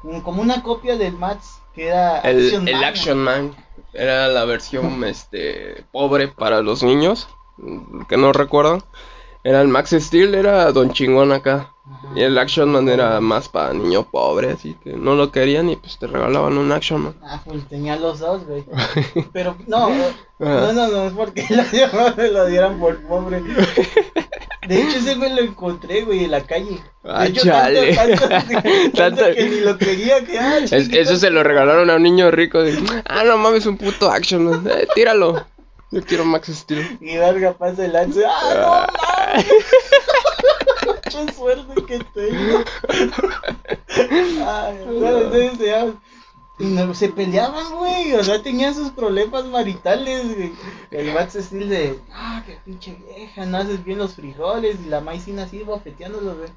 un- 0.03 0.19
como 0.19 0.41
una 0.41 0.61
copia 0.63 0.97
del 0.97 1.17
Matt 1.17 1.39
que 1.73 1.87
era 1.87 2.19
El, 2.19 2.45
Action 2.47 2.67
el 2.67 2.73
Man, 2.75 2.83
Action 2.83 3.17
Man 3.19 3.55
era 3.93 4.27
la 4.27 4.43
versión 4.43 5.01
este 5.05 5.85
pobre 5.93 6.27
para 6.27 6.61
los 6.61 6.83
niños, 6.83 7.29
que 8.07 8.17
no 8.17 8.33
recuerdan. 8.33 8.83
Era 9.43 9.61
el 9.61 9.67
Max 9.69 9.91
Steel, 9.97 10.35
era 10.35 10.69
Don 10.73 10.91
Chingón 10.91 11.31
acá. 11.31 11.73
Ajá. 11.89 12.07
Y 12.17 12.21
el 12.23 12.37
Action 12.37 12.69
Man 12.69 12.89
era 12.89 13.21
más 13.21 13.47
para 13.47 13.71
niño 13.73 14.03
pobre, 14.03 14.51
así 14.51 14.75
que 14.83 14.91
no 14.93 15.15
lo 15.15 15.31
querían 15.31 15.69
y 15.69 15.77
pues 15.77 15.97
te 15.97 16.07
regalaban 16.07 16.57
un 16.57 16.69
Action 16.73 17.01
Man. 17.03 17.15
Ah, 17.23 17.41
pues 17.45 17.65
tenía 17.69 17.95
los 17.95 18.19
dos, 18.19 18.45
güey. 18.45 18.65
Pero 19.33 19.55
no, 19.67 19.89
eh, 19.89 20.11
no, 20.39 20.73
no, 20.73 20.87
no 20.89 21.03
es 21.07 21.13
porque 21.13 21.45
lo, 22.17 22.27
lo 22.31 22.45
dieran 22.47 22.77
por 22.77 22.97
pobre. 23.07 23.41
De 24.67 24.81
hecho, 24.81 24.97
ese 24.97 25.15
güey 25.15 25.33
lo 25.33 25.41
encontré, 25.41 26.01
güey, 26.03 26.25
en 26.25 26.31
la 26.31 26.41
calle. 26.41 26.81
Ah, 27.05 27.25
hecho, 27.25 27.43
chale. 27.43 27.95
Tanto, 27.95 28.27
tanto- 28.27 28.53
tanto 28.61 28.91
Tanto- 28.97 29.33
que 29.33 29.49
ni 29.49 29.59
lo 29.61 29.77
quería, 29.77 30.25
que 30.25 30.37
ah, 30.39 30.57
Es- 30.57 30.71
eso 30.91 31.15
se 31.15 31.29
lo 31.29 31.41
regalaron 31.43 31.89
a 31.89 31.95
un 31.95 32.03
niño 32.03 32.31
rico. 32.31 32.61
de, 32.61 32.77
ah, 33.05 33.23
no 33.23 33.37
mames, 33.37 33.65
un 33.65 33.77
puto 33.77 34.11
Action 34.11 34.43
Man. 34.43 34.67
Eh, 34.69 34.87
tíralo. 34.93 35.45
Yo 35.91 36.03
quiero 36.03 36.25
Max 36.25 36.47
Steel. 36.49 36.97
Y 37.01 37.15
verga, 37.17 37.53
pasa 37.53 37.85
el 37.85 37.93
lance. 37.93 38.23
¡Ah, 38.25 38.53
no 38.55 39.33
mames! 39.33 39.45
¡Qué 41.27 41.33
suerte 41.33 41.85
que 41.85 41.99
tengo! 42.13 42.63
Ay, 44.45 44.77
entonces 44.85 45.57
ya. 45.59 45.85
no- 46.59 46.93
se 46.93 47.09
peleaban, 47.09 47.69
güey. 47.77 48.13
O 48.15 48.23
sea, 48.23 48.41
tenían 48.41 48.73
sus 48.75 48.89
problemas 48.91 49.45
maritales, 49.45 50.35
güey. 50.35 50.53
El 50.91 51.13
Max 51.13 51.37
Steel 51.39 51.69
de. 51.69 51.99
¡Ah, 52.11 52.43
qué 52.45 52.57
pinche 52.65 52.95
vieja! 53.07 53.45
No 53.45 53.57
haces 53.57 53.83
bien 53.83 53.99
los 53.99 54.13
frijoles. 54.15 54.77
Y 54.85 54.89
la 54.89 55.01
maicina 55.01 55.43
así 55.43 55.63
bofeteándolos, 55.63 56.37
güey. 56.37 56.49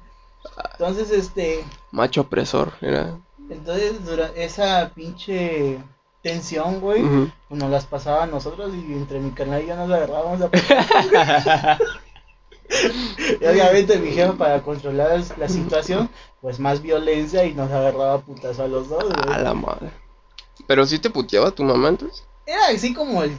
Entonces, 0.73 1.09
este. 1.11 1.63
Macho 1.91 2.21
opresor. 2.21 2.73
Era. 2.81 3.17
Entonces, 3.49 4.03
dura 4.05 4.31
esa 4.35 4.91
pinche 4.93 5.79
tensión, 6.21 6.79
güey. 6.79 7.01
Pues 7.47 7.61
nos 7.61 7.69
las 7.69 7.85
pasaba 7.85 8.23
a 8.23 8.27
nosotros 8.27 8.73
y 8.73 8.93
entre 8.93 9.19
mi 9.19 9.31
canal 9.31 9.63
y 9.63 9.67
yo 9.67 9.75
nos 9.75 9.91
agarrábamos 9.91 10.41
a 10.41 11.79
Y 13.41 13.45
obviamente 13.45 13.97
mi 13.97 14.11
jefe 14.11 14.33
para 14.33 14.61
controlar 14.61 15.21
la 15.37 15.49
situación, 15.49 16.09
pues 16.39 16.59
más 16.59 16.81
violencia 16.81 17.43
y 17.43 17.53
nos 17.53 17.69
agarraba 17.69 18.13
a 18.13 18.21
putazo 18.21 18.63
a 18.63 18.67
los 18.67 18.87
dos, 18.87 19.03
güey. 19.03 19.35
A 19.35 19.39
la 19.39 19.53
madre. 19.53 19.91
Pero 20.67 20.85
sí 20.85 20.99
te 20.99 21.09
puteaba 21.09 21.51
tu 21.51 21.63
mamá 21.63 21.89
entonces. 21.89 22.23
Era 22.45 22.67
así 22.67 22.93
como 22.93 23.23
el, 23.23 23.37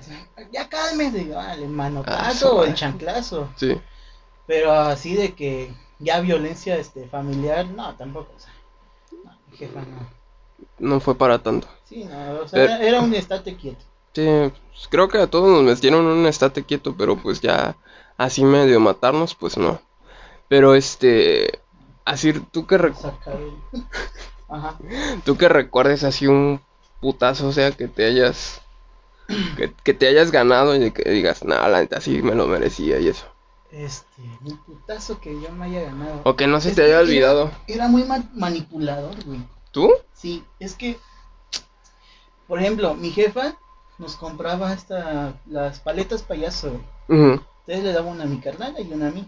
ya 0.53 0.69
cálmese, 0.69 1.33
ah, 1.35 1.55
el 1.55 1.65
Ah, 1.65 1.69
manotazo 1.69 2.49
su 2.49 2.57
o 2.57 2.65
el 2.65 2.75
chanclazo. 2.75 3.49
Sí. 3.57 3.81
Pero 4.47 4.73
así 4.73 5.15
de 5.15 5.35
que 5.35 5.75
ya 5.99 6.21
violencia 6.21 6.77
este 6.77 7.09
familiar, 7.09 7.67
no, 7.67 7.95
tampoco, 7.97 8.33
o 8.37 8.41
sea, 8.41 8.53
no, 9.25 9.33
mi 9.51 9.57
jefa 9.57 9.81
no. 9.81 10.09
no 10.79 11.01
fue 11.01 11.15
para 11.15 11.39
tanto. 11.39 11.69
Sí, 11.93 12.05
no, 12.05 12.41
o 12.41 12.49
sea, 12.49 12.79
era- 12.81 13.01
un 13.03 13.13
estate 13.15 13.55
quieto. 13.57 13.85
Sí, 14.15 14.25
pues, 14.71 14.89
creo 14.91 15.09
que 15.09 15.19
a 15.19 15.27
todos 15.27 15.51
nos 15.51 15.63
metieron 15.63 16.07
un 16.07 16.27
estate 16.27 16.65
quieto, 16.65 16.95
pero 16.97 17.17
pues 17.17 17.41
ya 17.41 17.77
así 18.17 18.45
medio 18.45 18.81
matarnos, 18.81 19.35
pues 19.35 19.57
no. 19.59 19.81
Pero 20.49 20.75
este, 20.75 21.61
así 22.05 22.33
tú 22.51 22.67
que, 22.67 22.77
Ajá. 24.49 24.79
tú 25.25 25.37
que 25.37 25.49
recuerdes 25.49 26.05
así 26.05 26.27
un 26.27 26.61
putazo, 27.01 27.49
o 27.49 27.53
sea, 27.53 27.73
que 27.73 27.89
te 27.89 28.05
hayas, 28.07 28.61
que, 29.57 29.73
que 29.83 29.95
te 29.95 30.09
hayas 30.09 30.31
ganado 30.31 30.77
y 30.77 30.91
que 30.93 31.11
digas, 31.11 31.45
nah, 31.45 31.67
la 31.69 31.81
neta 31.81 32.01
sí 32.01 32.23
me 32.23 32.35
lo 32.35 32.47
merecía 32.47 32.99
y 33.01 33.09
eso. 33.09 33.27
Este, 33.71 34.21
un 34.45 34.59
putazo 34.65 35.19
que 35.21 35.33
yo 35.41 35.51
me 35.53 35.67
haya 35.67 35.83
ganado. 35.85 36.21
O 36.25 36.37
que 36.37 36.47
no 36.47 36.61
se 36.61 36.73
te 36.75 36.83
haya 36.83 36.93
era- 36.95 37.01
olvidado. 37.01 37.51
Era 37.67 37.89
muy 37.89 38.05
ma- 38.05 38.29
manipulador, 38.35 39.25
güey. 39.25 39.41
¿Tú? 39.71 39.91
Sí, 40.13 40.45
es 40.61 40.75
que, 40.75 40.99
por 42.53 42.61
ejemplo, 42.61 42.93
mi 42.93 43.11
jefa 43.11 43.57
nos 43.97 44.17
compraba 44.17 44.75
esta, 44.75 45.41
las 45.47 45.81
paletas 45.81 46.23
payaso. 46.23 46.83
Entonces 47.09 47.83
le 47.83 47.95
daba 47.95 48.11
una 48.11 48.25
a 48.25 48.27
mi 48.27 48.41
carnal 48.41 48.75
y 48.79 48.93
una 48.93 49.09
a 49.09 49.11
mí. 49.11 49.27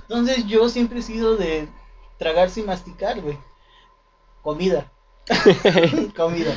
Entonces 0.00 0.44
yo 0.48 0.68
siempre 0.68 0.98
he 0.98 1.02
sido 1.02 1.36
de 1.36 1.68
tragarse 2.18 2.58
y 2.58 2.62
masticar, 2.64 3.20
güey. 3.20 3.38
Comida. 4.42 4.90
Comida. 6.16 6.52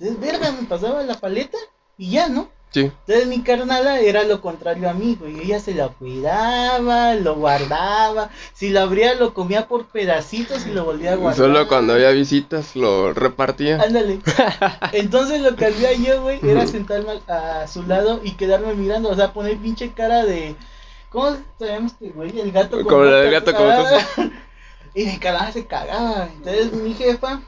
Entonces, 0.00 0.18
verga, 0.18 0.50
me 0.50 0.66
pasaba 0.66 1.04
la 1.04 1.14
paleta 1.14 1.58
y 1.96 2.10
ya, 2.10 2.28
¿no? 2.28 2.48
Sí. 2.74 2.90
Entonces 3.06 3.28
mi 3.28 3.40
carnala 3.44 4.00
era 4.00 4.24
lo 4.24 4.40
contrario 4.40 4.90
a 4.90 4.94
mí, 4.94 5.16
güey. 5.18 5.38
Ella 5.42 5.60
se 5.60 5.76
la 5.76 5.90
cuidaba, 5.90 7.14
lo 7.14 7.36
guardaba. 7.36 8.30
Si 8.52 8.70
lo 8.70 8.80
abría, 8.80 9.14
lo 9.14 9.32
comía 9.32 9.68
por 9.68 9.86
pedacitos 9.86 10.66
y 10.66 10.72
lo 10.72 10.84
volvía 10.84 11.12
a 11.12 11.14
guardar. 11.14 11.36
Solo 11.36 11.68
cuando 11.68 11.92
había 11.92 12.10
visitas 12.10 12.74
lo 12.74 13.14
repartía. 13.14 13.80
Ándale. 13.80 14.18
Entonces 14.92 15.40
lo 15.40 15.54
que 15.54 15.66
hacía 15.66 15.92
yo, 15.92 16.22
güey, 16.22 16.40
era 16.42 16.66
sentarme 16.66 17.20
a, 17.28 17.68
su 17.68 17.84
lado 17.84 18.20
y 18.24 18.32
quedarme 18.32 18.74
mirando. 18.74 19.08
O 19.08 19.14
sea, 19.14 19.32
poner 19.32 19.56
pinche 19.58 19.92
cara 19.92 20.24
de. 20.24 20.56
¿Cómo 21.10 21.36
se 21.60 21.66
llama 21.66 21.86
este 21.86 22.08
güey? 22.08 22.40
El 22.40 22.50
gato 22.50 22.78
con 22.78 22.86
Como 22.86 23.04
la 23.04 23.18
del 23.18 23.34
botas. 23.40 23.54
gato 23.54 24.16
con 24.16 24.32
Y 24.96 25.04
mi 25.04 25.18
carnal 25.18 25.52
se 25.52 25.64
cagaba. 25.64 26.28
Entonces 26.38 26.72
mi 26.72 26.92
jefa 26.94 27.40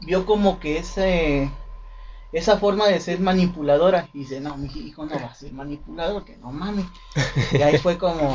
vio 0.00 0.26
como 0.26 0.58
que 0.58 0.78
ese. 0.78 1.52
Esa 2.34 2.58
forma 2.58 2.86
de 2.88 3.00
ser 3.00 3.20
manipuladora. 3.20 4.08
Y 4.12 4.18
dice, 4.20 4.40
no, 4.40 4.56
mi 4.56 4.66
hijo 4.66 5.06
no 5.06 5.14
va 5.14 5.26
a 5.28 5.34
ser 5.34 5.52
manipulador, 5.52 6.24
que 6.24 6.36
no 6.36 6.50
mames. 6.50 6.84
Y 7.52 7.62
ahí 7.62 7.78
fue 7.78 7.96
como. 7.96 8.34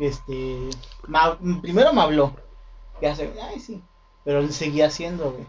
Este. 0.00 0.68
ma- 1.06 1.38
primero 1.62 1.92
me 1.92 2.02
habló. 2.02 2.32
Y 3.00 3.06
hace, 3.06 3.32
ay, 3.42 3.60
sí. 3.60 3.82
Pero 4.24 4.40
él 4.40 4.52
seguía 4.52 4.88
haciendo, 4.88 5.30
güey. 5.30 5.46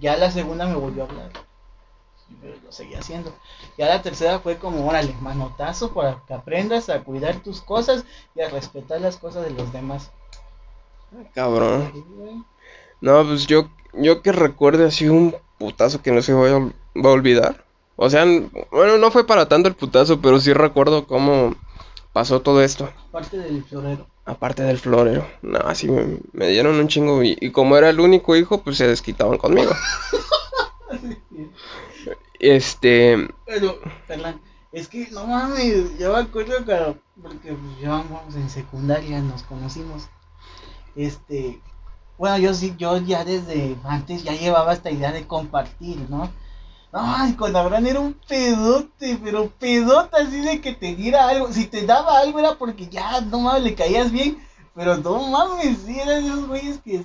Ya 0.00 0.16
la 0.16 0.30
segunda 0.30 0.66
me 0.66 0.74
volvió 0.74 1.04
a 1.04 1.06
hablar. 1.06 1.30
Pero 2.42 2.56
lo 2.64 2.72
seguía 2.72 2.98
haciendo. 3.00 3.34
Ya 3.78 3.86
la 3.86 4.02
tercera 4.02 4.38
fue 4.40 4.56
como, 4.58 4.86
órale, 4.86 5.14
manotazo 5.20 5.92
para 5.94 6.22
que 6.26 6.34
aprendas 6.34 6.88
a 6.90 7.04
cuidar 7.04 7.42
tus 7.42 7.60
cosas 7.62 8.04
y 8.34 8.40
a 8.40 8.48
respetar 8.50 9.00
las 9.00 9.16
cosas 9.16 9.44
de 9.44 9.50
los 9.50 9.72
demás. 9.72 10.10
Cabrón. 11.34 11.90
Sí, 11.94 12.04
güey. 12.16 12.42
No, 13.00 13.24
pues 13.24 13.46
yo, 13.46 13.68
yo 13.94 14.22
que 14.22 14.32
recuerde 14.32 14.86
así 14.86 15.08
un 15.08 15.34
putazo 15.58 16.02
que 16.02 16.12
no 16.12 16.20
se 16.20 16.32
vaya 16.32 16.70
va 17.04 17.10
a 17.10 17.14
olvidar. 17.14 17.64
O 17.96 18.08
sea, 18.10 18.24
bueno, 18.70 18.98
no 18.98 19.10
fue 19.10 19.26
para 19.26 19.48
tanto 19.48 19.68
el 19.68 19.74
putazo, 19.74 20.20
pero 20.20 20.40
sí 20.40 20.52
recuerdo 20.52 21.06
cómo 21.06 21.56
pasó 22.12 22.40
todo 22.40 22.62
esto. 22.62 22.88
Parte 23.10 23.38
del 23.38 23.64
florero. 23.64 24.06
Aparte 24.24 24.62
del 24.62 24.78
florero. 24.78 25.26
No, 25.42 25.58
así 25.60 25.88
me, 25.88 26.18
me 26.32 26.48
dieron 26.48 26.76
un 26.78 26.88
chingo. 26.88 27.22
Y, 27.22 27.36
y 27.40 27.50
como 27.50 27.76
era 27.76 27.88
el 27.88 27.98
único 27.98 28.36
hijo, 28.36 28.62
pues 28.62 28.76
se 28.76 28.86
desquitaban 28.86 29.38
conmigo. 29.38 29.72
Este. 32.38 33.28
Pero, 33.46 33.78
es 34.72 34.88
que 34.88 35.08
no 35.10 35.26
mames, 35.26 35.98
yo 35.98 36.12
me 36.12 36.20
acuerdo 36.20 36.64
claro, 36.64 36.98
porque 37.20 37.52
pues, 37.52 37.80
ya 37.80 37.90
vamos 37.90 38.34
en 38.34 38.48
secundaria, 38.48 39.20
nos 39.20 39.42
conocimos. 39.42 40.08
Este, 40.94 41.60
bueno, 42.16 42.38
yo 42.38 42.54
sí, 42.54 42.74
yo 42.78 42.98
ya 42.98 43.24
desde 43.24 43.76
antes 43.84 44.22
ya 44.24 44.32
llevaba 44.32 44.72
esta 44.72 44.90
idea 44.90 45.12
de 45.12 45.26
compartir, 45.26 45.98
¿no? 46.08 46.30
Ay, 46.92 47.34
con 47.34 47.54
Abraham 47.54 47.86
era 47.86 48.00
un 48.00 48.14
pedote, 48.14 49.18
pero 49.22 49.50
pedote 49.58 50.16
así 50.16 50.40
de 50.40 50.60
que 50.60 50.72
te 50.72 50.94
diera 50.94 51.28
algo. 51.28 51.52
Si 51.52 51.66
te 51.66 51.84
daba 51.84 52.18
algo 52.18 52.38
era 52.38 52.54
porque 52.54 52.88
ya, 52.88 53.20
no 53.20 53.40
mames, 53.40 53.62
le 53.62 53.74
caías 53.74 54.10
bien. 54.10 54.38
Pero 54.74 54.96
no 54.96 55.22
mames, 55.28 55.78
sí, 55.84 55.98
eran 55.98 56.24
esos 56.24 56.46
güeyes 56.46 56.78
que 56.78 57.04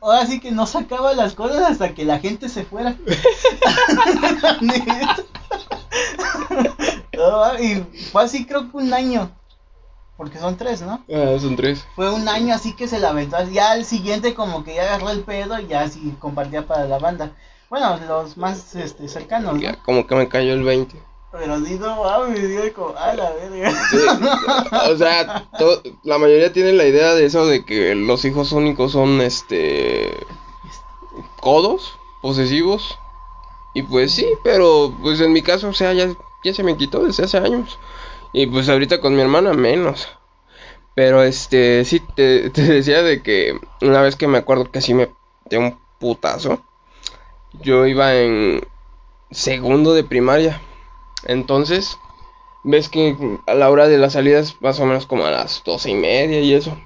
ahora 0.00 0.26
sí 0.26 0.40
que 0.40 0.50
no 0.52 0.66
sacaba 0.66 1.12
las 1.12 1.34
cosas 1.34 1.62
hasta 1.70 1.94
que 1.94 2.04
la 2.04 2.18
gente 2.18 2.48
se 2.48 2.64
fuera. 2.64 2.96
No, 7.16 7.58
y 7.60 7.80
fue 8.10 8.24
así 8.24 8.44
creo 8.44 8.70
que 8.70 8.76
un 8.76 8.92
año. 8.92 9.30
Porque 10.16 10.38
son 10.38 10.56
tres, 10.56 10.82
¿no? 10.82 11.04
Ah, 11.12 11.36
son 11.40 11.56
tres. 11.56 11.84
Fue 11.94 12.12
un 12.12 12.28
año 12.28 12.54
así 12.54 12.74
que 12.74 12.86
se 12.88 12.98
la 12.98 13.10
aventó. 13.10 13.36
Ya 13.50 13.72
al 13.72 13.84
siguiente 13.84 14.34
como 14.34 14.64
que 14.64 14.74
ya 14.74 14.82
agarró 14.82 15.10
el 15.10 15.22
pedo 15.22 15.58
y 15.58 15.66
ya 15.66 15.88
sí 15.88 16.14
compartía 16.18 16.66
para 16.66 16.86
la 16.86 16.98
banda. 16.98 17.32
Bueno, 17.70 17.98
los 18.06 18.36
más 18.36 18.74
este, 18.76 19.08
cercanos, 19.08 19.54
¿no? 19.54 19.60
Ya, 19.60 19.82
como 19.82 20.06
que 20.06 20.14
me 20.14 20.28
cayó 20.28 20.52
el 20.52 20.62
20. 20.62 20.96
Pero 21.32 21.58
sí, 21.64 21.78
no 21.80 22.04
mames, 22.04 22.48
digo 22.48 22.62
como, 22.74 22.96
a 22.96 23.12
la 23.14 23.32
verga. 23.32 23.70
Sí, 23.90 23.96
o 24.92 24.96
sea, 24.96 25.48
to- 25.58 25.82
la 26.04 26.18
mayoría 26.18 26.52
tiene 26.52 26.72
la 26.72 26.84
idea 26.86 27.14
de 27.14 27.24
eso 27.24 27.46
de 27.46 27.64
que 27.64 27.94
los 27.96 28.24
hijos 28.24 28.52
únicos 28.52 28.92
son 28.92 29.20
este 29.20 30.14
codos, 31.40 31.98
posesivos. 32.22 32.98
Y 33.74 33.82
pues 33.82 34.12
sí, 34.12 34.26
pero 34.44 34.94
pues 35.02 35.20
en 35.20 35.32
mi 35.32 35.42
caso, 35.42 35.68
o 35.68 35.72
sea, 35.72 35.92
ya, 35.92 36.08
ya 36.44 36.54
se 36.54 36.62
me 36.62 36.76
quitó 36.76 37.02
desde 37.02 37.24
hace 37.24 37.38
años. 37.38 37.78
Y 38.32 38.46
pues 38.46 38.68
ahorita 38.68 39.00
con 39.00 39.16
mi 39.16 39.22
hermana 39.22 39.52
menos. 39.52 40.08
Pero 40.94 41.22
este, 41.24 41.84
sí, 41.84 42.00
te, 42.14 42.50
te 42.50 42.62
decía 42.62 43.02
de 43.02 43.22
que 43.22 43.58
una 43.82 44.00
vez 44.02 44.14
que 44.14 44.28
me 44.28 44.38
acuerdo 44.38 44.70
que 44.70 44.80
sí 44.80 44.94
me 44.94 45.10
dio 45.50 45.58
un 45.60 45.78
putazo. 45.98 46.60
Yo 47.62 47.86
iba 47.86 48.14
en 48.16 48.60
segundo 49.30 49.94
de 49.94 50.04
primaria. 50.04 50.60
Entonces, 51.26 51.98
ves 52.62 52.88
que 52.88 53.16
a 53.46 53.54
la 53.54 53.70
hora 53.70 53.88
de 53.88 53.98
las 53.98 54.14
salidas 54.14 54.56
más 54.60 54.78
o 54.80 54.86
menos 54.86 55.06
como 55.06 55.24
a 55.24 55.30
las 55.30 55.62
doce 55.64 55.90
y 55.90 55.94
media 55.94 56.40
y 56.40 56.54
eso. 56.54 56.76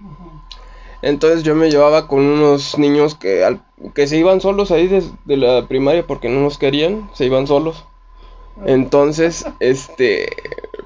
Entonces 1.00 1.44
yo 1.44 1.54
me 1.54 1.70
llevaba 1.70 2.08
con 2.08 2.20
unos 2.24 2.76
niños 2.78 3.14
que, 3.14 3.44
al- 3.44 3.64
que 3.94 4.06
se 4.08 4.16
iban 4.16 4.40
solos 4.40 4.70
ahí 4.72 4.88
desde 4.88 5.36
la 5.36 5.66
primaria 5.68 6.06
porque 6.06 6.28
no 6.28 6.40
nos 6.40 6.58
querían, 6.58 7.08
se 7.14 7.24
iban 7.26 7.46
solos. 7.46 7.84
Entonces, 8.66 9.46
este, 9.60 10.28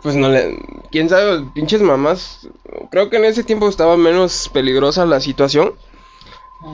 pues 0.02 0.14
no 0.14 0.28
le, 0.28 0.58
quién 0.90 1.08
sabe, 1.08 1.42
pinches 1.54 1.80
mamás, 1.80 2.46
creo 2.90 3.08
que 3.08 3.16
en 3.16 3.24
ese 3.24 3.44
tiempo 3.44 3.66
estaba 3.66 3.96
menos 3.96 4.50
peligrosa 4.52 5.06
la 5.06 5.20
situación, 5.20 5.74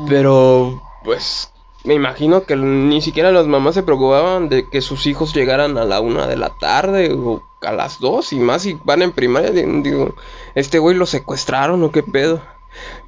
pero 0.08 0.82
pues 1.04 1.52
me 1.84 1.94
imagino 1.94 2.42
que 2.42 2.56
ni 2.56 3.00
siquiera 3.00 3.30
las 3.32 3.46
mamás 3.46 3.74
se 3.74 3.82
preocupaban 3.82 4.48
de 4.48 4.68
que 4.68 4.80
sus 4.80 5.06
hijos 5.06 5.32
llegaran 5.34 5.78
a 5.78 5.84
la 5.84 6.00
una 6.00 6.26
de 6.26 6.36
la 6.36 6.50
tarde 6.58 7.12
o 7.14 7.42
a 7.62 7.72
las 7.72 7.98
dos 8.00 8.32
y 8.32 8.38
más 8.40 8.62
si 8.62 8.78
van 8.84 9.02
en 9.02 9.12
primaria, 9.12 9.50
di- 9.50 9.82
digo, 9.82 10.14
este 10.54 10.78
güey 10.78 10.96
lo 10.96 11.06
secuestraron 11.06 11.82
o 11.82 11.90
qué 11.92 12.02
pedo. 12.02 12.40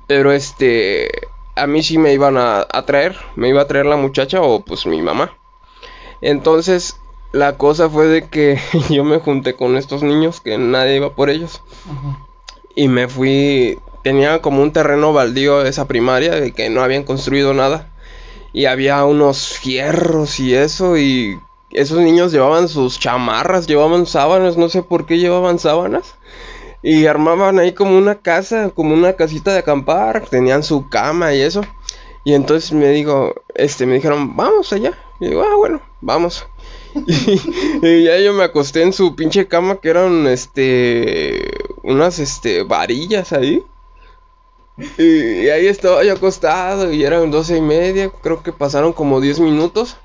Pero 0.06 0.32
este, 0.32 1.10
a 1.56 1.66
mí 1.66 1.82
sí 1.82 1.98
me 1.98 2.12
iban 2.12 2.36
a, 2.36 2.66
a 2.70 2.86
traer, 2.86 3.16
me 3.36 3.48
iba 3.48 3.62
a 3.62 3.66
traer 3.66 3.86
la 3.86 3.96
muchacha 3.96 4.40
o 4.42 4.60
pues 4.60 4.86
mi 4.86 5.02
mamá. 5.02 5.36
Entonces, 6.20 6.96
la 7.32 7.56
cosa 7.56 7.88
fue 7.88 8.06
de 8.06 8.28
que 8.28 8.58
yo 8.90 9.04
me 9.04 9.18
junté 9.18 9.54
con 9.54 9.76
estos 9.76 10.02
niños 10.02 10.40
que 10.40 10.58
nadie 10.58 10.96
iba 10.96 11.10
por 11.14 11.30
ellos. 11.30 11.62
Ajá. 11.90 12.18
Y 12.74 12.88
me 12.88 13.08
fui, 13.08 13.78
tenía 14.02 14.40
como 14.40 14.62
un 14.62 14.72
terreno 14.72 15.12
baldío 15.12 15.62
esa 15.62 15.86
primaria 15.86 16.32
de 16.36 16.52
que 16.52 16.70
no 16.70 16.82
habían 16.82 17.02
construido 17.04 17.52
nada. 17.54 17.90
Y 18.52 18.66
había 18.66 19.04
unos 19.04 19.48
fierros 19.48 20.40
y 20.40 20.54
eso 20.54 20.96
y 20.98 21.38
esos 21.70 21.98
niños 21.98 22.32
llevaban 22.32 22.68
sus 22.68 22.98
chamarras, 22.98 23.66
llevaban 23.66 24.06
sábanas, 24.06 24.56
no 24.56 24.68
sé 24.68 24.82
por 24.82 25.06
qué 25.06 25.18
llevaban 25.18 25.58
sábanas. 25.58 26.14
Y 26.82 27.06
armaban 27.06 27.58
ahí 27.58 27.72
como 27.72 27.96
una 27.96 28.16
casa, 28.16 28.70
como 28.74 28.94
una 28.94 29.12
casita 29.12 29.52
de 29.52 29.58
acampar, 29.58 30.26
tenían 30.28 30.62
su 30.62 30.88
cama 30.88 31.34
y 31.34 31.40
eso. 31.42 31.62
Y 32.24 32.34
entonces 32.34 32.72
me 32.72 32.88
digo, 32.88 33.34
este, 33.54 33.86
me 33.86 33.94
dijeron, 33.94 34.36
vamos 34.36 34.72
allá. 34.72 34.98
Y 35.20 35.28
digo, 35.28 35.42
ah, 35.42 35.56
bueno, 35.56 35.80
vamos. 36.00 36.46
Y, 37.06 37.86
y 37.86 38.04
ya 38.04 38.18
yo 38.18 38.32
me 38.32 38.42
acosté 38.42 38.82
en 38.82 38.92
su 38.92 39.14
pinche 39.14 39.46
cama 39.46 39.76
que 39.76 39.90
eran, 39.90 40.26
este, 40.26 41.50
unas, 41.82 42.18
este, 42.18 42.64
varillas 42.64 43.32
ahí. 43.32 43.62
Y, 44.98 45.42
y 45.42 45.50
ahí 45.50 45.66
estaba 45.66 46.02
yo 46.04 46.14
acostado 46.14 46.92
y 46.92 47.04
eran 47.04 47.30
doce 47.30 47.56
y 47.56 47.60
media, 47.60 48.10
creo 48.22 48.42
que 48.42 48.52
pasaron 48.52 48.92
como 48.92 49.20
10 49.20 49.40
minutos. 49.40 49.96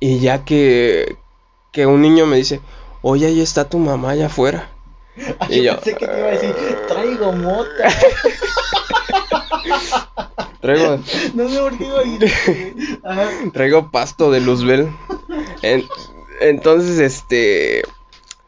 Y 0.00 0.18
ya 0.18 0.44
que, 0.44 1.16
que 1.70 1.86
un 1.86 2.02
niño 2.02 2.26
me 2.26 2.36
dice, 2.36 2.60
oye, 3.02 3.26
ahí 3.26 3.40
está 3.40 3.68
tu 3.68 3.78
mamá 3.78 4.10
allá 4.10 4.26
afuera. 4.26 4.70
Ah, 5.38 5.46
Y 5.50 5.56
yo 5.58 5.62
yo, 5.62 5.74
pensé 5.76 5.96
que 5.96 6.06
te 6.06 6.18
iba 6.18 6.28
a 6.28 6.30
decir, 6.32 6.54
traigo 6.88 7.32
mota. 7.32 7.88
Traigo, 10.60 10.98
No 11.34 11.48
sé 11.48 11.58
por 11.58 11.76
qué 11.78 11.84
iba 11.84 11.98
a 12.00 12.04
ir. 12.04 13.00
Ajá. 13.04 13.28
traigo 13.52 13.90
pasto 13.90 14.30
de 14.30 14.40
Luzbel. 14.40 14.88
En- 15.62 15.84
entonces, 16.40 16.98
este. 16.98 17.82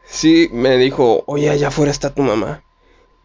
Sí, 0.05 0.49
me 0.53 0.77
dijo, 0.77 1.23
oye, 1.27 1.49
allá 1.49 1.67
afuera 1.69 1.91
está 1.91 2.13
tu 2.13 2.21
mamá. 2.21 2.63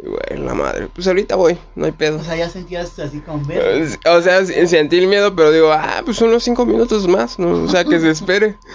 Güey, 0.03 0.41
la 0.43 0.55
madre. 0.55 0.89
Pues 0.95 1.07
ahorita 1.07 1.37
voy, 1.37 1.59
no 1.75 1.85
hay 1.85 1.93
pedo. 1.93 2.19
O 2.21 2.25
sea, 2.25 2.37
ya 2.37 2.49
sentías 2.49 2.99
así 2.99 3.21
con 3.21 3.47
ver. 3.47 3.61
Eh, 3.83 3.97
O 4.09 4.23
sea, 4.23 4.45
sentí 4.47 4.99
el 4.99 5.07
miedo, 5.09 5.35
pero 5.37 5.53
digo, 5.53 5.71
ah, 5.73 6.01
pues 6.05 6.21
unos 6.23 6.43
cinco 6.43 6.65
minutos 6.65 7.07
más, 7.07 7.39
¿no? 7.39 7.65
O 7.65 7.69
sea, 7.69 7.85
que 7.85 7.99
se 8.01 8.11
espere. 8.11 8.57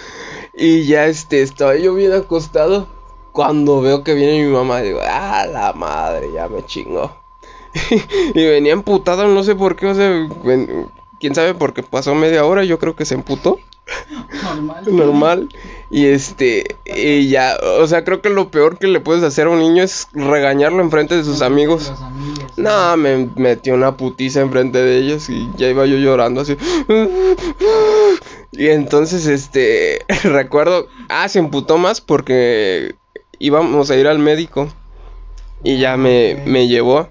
Y 0.58 0.86
ya, 0.86 1.04
este, 1.06 1.42
estaba 1.42 1.76
yo 1.76 1.92
bien 1.94 2.12
acostado. 2.14 2.88
Cuando 3.32 3.82
veo 3.82 4.02
que 4.02 4.14
viene 4.14 4.42
mi 4.42 4.50
mamá, 4.50 4.80
digo, 4.80 5.00
ah, 5.04 5.44
la 5.46 5.74
madre, 5.74 6.32
ya 6.32 6.48
me 6.48 6.64
chingó. 6.64 7.14
y 8.34 8.42
venía 8.46 8.72
emputada, 8.72 9.26
no 9.26 9.42
sé 9.44 9.54
por 9.54 9.76
qué, 9.76 9.86
o 9.88 9.94
sea, 9.94 10.26
ven- 10.44 10.88
quién 11.20 11.34
sabe, 11.34 11.52
porque 11.52 11.82
pasó 11.82 12.14
media 12.14 12.46
hora, 12.46 12.64
yo 12.64 12.78
creo 12.78 12.96
que 12.96 13.04
se 13.04 13.12
emputó, 13.12 13.58
Normal. 14.42 14.84
normal. 14.86 15.48
Y 15.88 16.06
este, 16.06 16.76
y 16.84 17.28
ya, 17.28 17.56
o 17.80 17.86
sea, 17.86 18.04
creo 18.04 18.20
que 18.20 18.28
lo 18.28 18.50
peor 18.50 18.78
que 18.78 18.88
le 18.88 19.00
puedes 19.00 19.22
hacer 19.22 19.46
a 19.46 19.50
un 19.50 19.60
niño 19.60 19.84
es 19.84 20.08
regañarlo 20.12 20.82
enfrente 20.82 21.16
de 21.16 21.22
sus 21.22 21.42
amigos. 21.42 21.92
No, 22.56 22.96
me 22.96 23.30
metió 23.36 23.74
una 23.74 23.96
putiza 23.96 24.40
enfrente 24.40 24.78
de 24.78 24.98
ellos 24.98 25.28
y 25.28 25.48
ya 25.56 25.68
iba 25.68 25.86
yo 25.86 25.96
llorando 25.96 26.40
así. 26.40 26.56
Y 28.52 28.68
entonces, 28.68 29.26
este, 29.26 30.04
recuerdo, 30.24 30.88
ah, 31.08 31.28
se 31.28 31.38
emputó 31.38 31.78
más 31.78 32.00
porque 32.00 32.94
íbamos 33.38 33.90
a 33.90 33.96
ir 33.96 34.06
al 34.08 34.18
médico 34.18 34.68
y 35.62 35.78
ya 35.78 35.96
me, 35.96 36.42
me 36.46 36.66
llevó. 36.66 37.08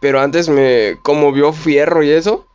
Pero 0.00 0.20
antes 0.20 0.48
me, 0.48 0.98
como 1.02 1.32
vio 1.32 1.52
fierro 1.52 2.02
y 2.02 2.10
eso, 2.10 2.46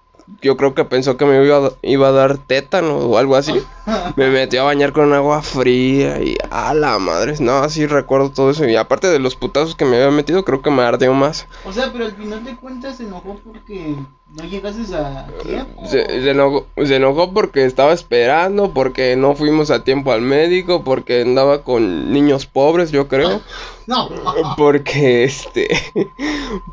yo 0.42 0.58
creo 0.58 0.74
que 0.74 0.86
pensó 0.86 1.18
que 1.18 1.26
me 1.26 1.44
iba 1.44 1.68
a, 1.68 1.72
iba 1.82 2.08
a 2.08 2.12
dar 2.12 2.38
tétano 2.38 2.98
o 2.98 3.18
algo 3.18 3.36
así. 3.36 3.54
Me 4.16 4.30
metió 4.30 4.62
a 4.62 4.66
bañar 4.66 4.94
con 4.94 5.14
agua 5.14 5.42
fría 5.42 6.22
y 6.22 6.38
a 6.50 6.74
la 6.74 7.00
madre. 7.00 7.36
No, 7.40 7.68
sí 7.70 7.86
recuerdo 7.86 8.32
todo 8.32 8.52
eso. 8.52 8.66
Y 8.66 8.76
aparte 8.76 9.08
de 9.08 9.20
los 9.20 9.36
putazos 9.36 9.76
que 9.76 9.86
me 9.86 9.98
había 9.98 10.12
metido, 10.12 10.44
creo 10.44 10.62
que 10.62 10.70
me 10.70 10.84
ardió 10.84 11.14
más. 11.14 11.48
O 11.66 11.74
sea, 11.74 11.92
pero 11.92 12.06
al 12.06 12.14
final 12.14 12.44
de 12.44 12.56
cuentas 12.56 12.98
se 12.98 13.04
enojó 13.04 13.40
porque 13.44 13.96
no 14.34 14.44
llegases 14.46 14.94
a 14.94 15.28
tiempo. 15.44 15.86
Se, 15.86 16.06
se 16.06 16.32
enojó, 16.32 16.66
se 16.78 16.96
enojó 16.96 17.34
porque 17.34 17.66
estaba 17.66 17.92
esperando, 17.92 18.74
porque 18.74 19.16
no 19.16 19.36
fuimos 19.36 19.72
a 19.72 19.84
tiempo 19.84 20.12
al 20.12 20.22
médico, 20.22 20.84
porque 20.84 21.22
andaba 21.22 21.64
con 21.64 22.12
niños 22.14 22.46
pobres, 22.46 22.92
yo 22.92 23.08
creo. 23.08 23.42
No. 23.88 24.10
Porque 24.58 25.24
este 25.24 25.68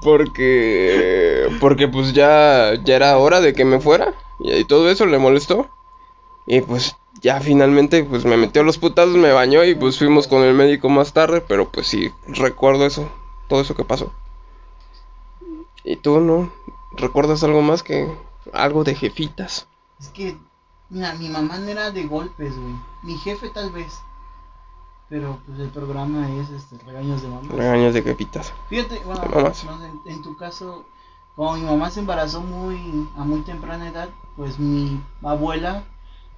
porque 0.03 1.49
porque 1.59 1.89
pues 1.89 2.13
ya 2.13 2.75
ya 2.85 2.97
era 2.97 3.17
hora 3.17 3.41
de 3.41 3.55
que 3.55 3.65
me 3.65 3.81
fuera 3.81 4.13
y, 4.39 4.53
y 4.53 4.65
todo 4.65 4.91
eso 4.91 5.07
le 5.07 5.19
molestó. 5.19 5.69
Y 6.47 6.61
pues 6.61 6.97
ya 7.23 7.41
finalmente 7.41 8.05
pues 8.05 8.27
me 8.27 8.37
metió 8.37 8.63
los 8.63 8.77
putazos, 8.77 9.17
me 9.17 9.33
bañó 9.33 9.65
y 9.65 9.75
pues 9.75 9.99
fuimos 9.99 10.29
con 10.29 10.43
el 10.43 10.55
médico 10.55 10.91
más 10.91 11.15
tarde, 11.15 11.41
pero 11.41 11.69
pues 11.71 11.89
sí 11.89 12.13
recuerdo 12.27 12.87
eso, 12.87 13.11
todo 13.49 13.63
eso 13.63 13.75
que 13.75 13.85
pasó. 13.85 14.13
¿Y 15.83 15.97
tú 15.97 16.21
no 16.21 16.53
recuerdas 16.99 17.43
algo 17.43 17.63
más 17.63 17.83
que 17.83 18.13
algo 18.53 18.85
de 18.85 18.95
jefitas? 18.95 19.67
Es 19.99 20.09
que, 20.09 20.37
mira, 20.91 21.15
mi 21.15 21.29
mamá 21.29 21.59
no 21.59 21.69
era 21.69 21.91
de 21.91 22.07
golpes, 22.07 22.59
güey. 22.59 22.75
Mi 23.03 23.17
jefe 23.19 23.49
tal 23.51 23.71
vez. 23.71 23.99
Pero 25.09 25.39
pues 25.47 25.59
el 25.59 25.71
programa 25.71 26.31
es 26.35 26.51
este, 26.51 26.77
regaños 26.85 27.23
de 27.23 27.29
mamá. 27.29 27.49
Regaños 27.51 27.95
de 27.95 28.03
jefitas. 28.03 28.53
Fíjate, 28.69 29.01
bueno, 29.05 29.23
mamás. 29.35 29.65
en 30.07 30.23
tu 30.23 30.37
caso, 30.37 30.85
como 31.35 31.55
mi 31.55 31.63
mamá 31.63 31.91
se 31.91 32.01
embarazó 32.01 32.43
muy 32.43 33.09
a 33.17 33.25
muy 33.25 33.41
temprana 33.41 33.89
edad, 33.89 34.11
pues 34.37 34.59
mi 34.59 35.01
abuela 35.23 35.85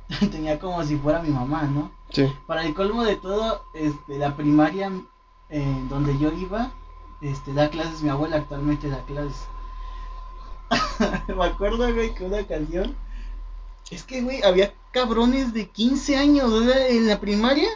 tenía 0.30 0.58
como 0.58 0.82
si 0.84 0.96
fuera 0.96 1.20
mi 1.20 1.30
mamá, 1.30 1.64
¿no? 1.64 1.90
Sí. 2.10 2.32
Para 2.46 2.64
el 2.64 2.74
colmo 2.74 3.04
de 3.04 3.16
todo, 3.16 3.64
este, 3.74 4.18
la 4.18 4.36
primaria 4.36 4.92
eh, 5.48 5.86
donde 5.88 6.16
yo 6.18 6.30
iba, 6.32 6.70
este, 7.20 7.52
da 7.52 7.70
clases 7.70 8.02
mi 8.02 8.08
abuela 8.08 8.36
actualmente 8.36 8.88
da 8.88 9.02
clases. 9.04 9.48
Me 11.28 11.44
acuerdo, 11.44 11.92
güey, 11.92 12.14
que 12.14 12.24
una 12.24 12.46
canción. 12.46 12.96
Es 13.90 14.04
que, 14.04 14.22
güey, 14.22 14.42
había 14.42 14.72
cabrones 14.92 15.52
de 15.52 15.68
15 15.68 16.16
años, 16.16 16.52
¿verdad? 16.52 16.88
En 16.88 17.08
la 17.08 17.20
primaria. 17.20 17.68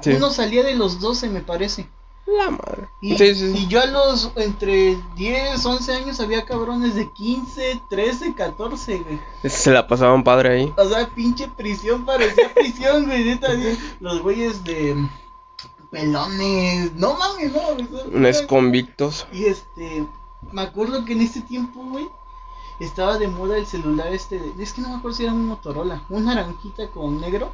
Sí. 0.00 0.10
Uno 0.12 0.30
salía 0.30 0.62
de 0.62 0.74
los 0.74 1.00
12, 1.00 1.28
me 1.30 1.40
parece. 1.40 1.88
La 2.26 2.50
madre. 2.50 2.88
Y, 3.00 3.16
Sí, 3.16 3.34
sí, 3.34 3.52
y 3.56 3.66
yo 3.66 3.80
a 3.80 3.86
los 3.86 4.30
entre 4.36 4.96
10, 5.16 5.64
11 5.64 5.92
años 5.92 6.20
había 6.20 6.44
cabrones 6.44 6.94
de 6.94 7.10
15, 7.12 7.80
13, 7.90 8.34
14, 8.34 8.98
güey. 8.98 9.20
Se 9.50 9.70
la 9.70 9.86
pasaban 9.88 10.22
padre 10.22 10.50
ahí. 10.50 10.74
O 10.76 10.88
sea, 10.88 11.08
pinche 11.08 11.48
prisión, 11.56 12.06
parecía 12.06 12.52
prisión, 12.54 13.06
güey. 13.06 13.24
Neta, 13.24 13.48
los 14.00 14.22
güeyes 14.22 14.62
de 14.64 14.96
pelones. 15.90 16.94
No 16.94 17.14
mames, 17.14 17.52
no, 17.52 18.16
Unos 18.16 18.42
convictos. 18.42 19.26
Y 19.32 19.46
este, 19.46 20.06
me 20.52 20.62
acuerdo 20.62 21.04
que 21.04 21.12
en 21.14 21.22
ese 21.22 21.40
tiempo, 21.42 21.82
güey, 21.84 22.08
estaba 22.80 23.18
de 23.18 23.28
moda 23.28 23.56
el 23.58 23.66
celular 23.66 24.08
este. 24.12 24.38
de- 24.38 24.62
es 24.62 24.72
que 24.72 24.80
no 24.82 24.88
me 24.90 24.96
acuerdo 24.96 25.16
si 25.16 25.24
era 25.24 25.32
un 25.32 25.46
Motorola, 25.46 26.02
un 26.08 26.24
naranjita 26.24 26.88
con 26.88 27.20
negro. 27.20 27.50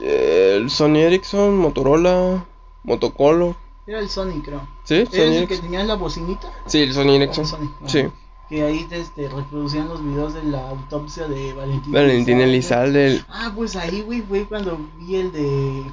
El 0.00 0.70
Sony 0.70 0.96
Ericsson, 0.98 1.56
Motorola, 1.58 2.44
Motocolor. 2.84 3.54
Era 3.86 3.98
el 3.98 4.08
Sony, 4.08 4.40
creo. 4.42 4.66
¿Sí? 4.84 4.94
¿Era 4.94 5.10
Sony 5.10 5.18
ese 5.34 5.46
que 5.48 5.58
tenía 5.58 5.84
la 5.84 5.96
bocinita? 5.96 6.50
Sí, 6.66 6.80
el 6.82 6.94
Sony 6.94 7.10
Ericsson. 7.16 7.44
El 7.44 7.50
Sony. 7.50 7.70
Sí. 7.86 8.08
Que 8.48 8.62
ahí 8.64 8.86
este, 8.90 9.28
reproducían 9.28 9.88
los 9.88 10.02
videos 10.04 10.34
de 10.34 10.44
la 10.44 10.68
autopsia 10.70 11.26
de 11.26 11.52
Valentín. 11.52 11.92
Valentín 11.92 12.40
Elizalde. 12.40 13.06
El- 13.06 13.24
Ah, 13.28 13.52
pues 13.54 13.76
ahí, 13.76 14.02
güey, 14.02 14.22
fue 14.22 14.44
cuando 14.46 14.78
vi 14.98 15.16
el 15.16 15.32
de 15.32 15.84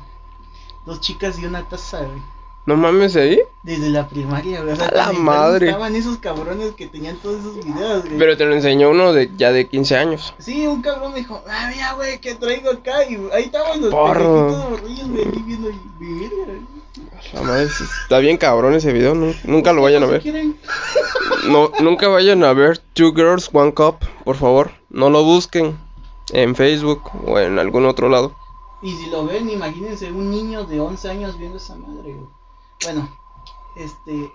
dos 0.86 1.00
chicas 1.02 1.40
y 1.40 1.46
una 1.46 1.68
taza, 1.68 2.00
güey. 2.04 2.22
No 2.70 2.76
mames 2.78 3.16
ahí. 3.16 3.40
Desde 3.64 3.90
la 3.90 4.08
primaria, 4.08 4.62
güey. 4.62 4.74
O 4.74 4.76
sea, 4.76 4.90
A 4.90 4.92
la 4.96 5.12
madre. 5.12 5.66
Estaban 5.70 5.96
esos 5.96 6.20
cabrones 6.20 6.74
que 6.74 6.86
tenían 6.86 7.16
todos 7.18 7.40
esos 7.40 7.56
videos, 7.66 8.06
güey. 8.06 8.20
Pero 8.20 8.38
te 8.38 8.46
lo 8.46 8.54
enseñó 8.54 8.92
uno 8.92 9.12
de 9.12 9.32
ya 9.38 9.52
de 9.52 9.68
15 9.68 9.96
años. 9.98 10.36
Sí, 10.38 10.68
un 10.68 10.84
cabrón 10.84 11.14
me 11.14 11.18
dijo, 11.22 11.42
ah, 11.50 11.72
mira, 11.74 11.94
güey, 11.94 12.20
que 12.20 12.36
traigo 12.36 12.70
acá. 12.70 13.04
Y 13.10 13.16
ahí 13.34 13.46
estaban 13.46 13.82
los 13.82 13.90
Porro. 13.90 14.50
morrillos, 14.70 15.10
güey, 15.10 15.28
aquí 15.28 15.42
viendo 15.48 15.70
güey. 15.98 16.62
La 17.34 17.42
madre, 17.42 17.64
está 17.64 18.20
bien 18.20 18.38
cabrón 18.38 18.76
ese 18.76 18.94
video. 18.94 19.16
nu- 19.16 19.34
Nunca 19.46 19.74
lo 19.74 19.82
vayan 19.82 20.04
a 20.04 20.06
ver. 20.06 20.22
quieren. 20.22 20.56
No, 21.48 21.72
nunca 21.82 22.08
vayan 22.08 22.44
a 22.44 22.54
ver 22.54 22.78
Two 22.94 23.14
Girls, 23.16 23.50
One 23.52 23.74
Cup, 23.74 23.96
por 24.24 24.36
favor. 24.36 24.74
No 24.92 25.10
lo 25.10 25.24
busquen 25.24 25.76
en 26.34 26.56
Facebook 26.56 27.02
o 27.26 27.40
en 27.40 27.58
algún 27.58 27.88
otro 27.88 28.10
lado. 28.10 28.36
Y 28.84 28.92
si 28.96 29.10
lo 29.10 29.26
ven, 29.26 29.50
imagínense 29.50 30.12
un 30.12 30.30
niño 30.30 30.66
de 30.66 30.80
11 30.80 31.10
años 31.10 31.38
viendo 31.40 31.58
esa 31.58 31.76
madre, 31.76 32.14
güey. 32.14 32.39
Bueno, 32.84 33.10
este, 33.76 34.32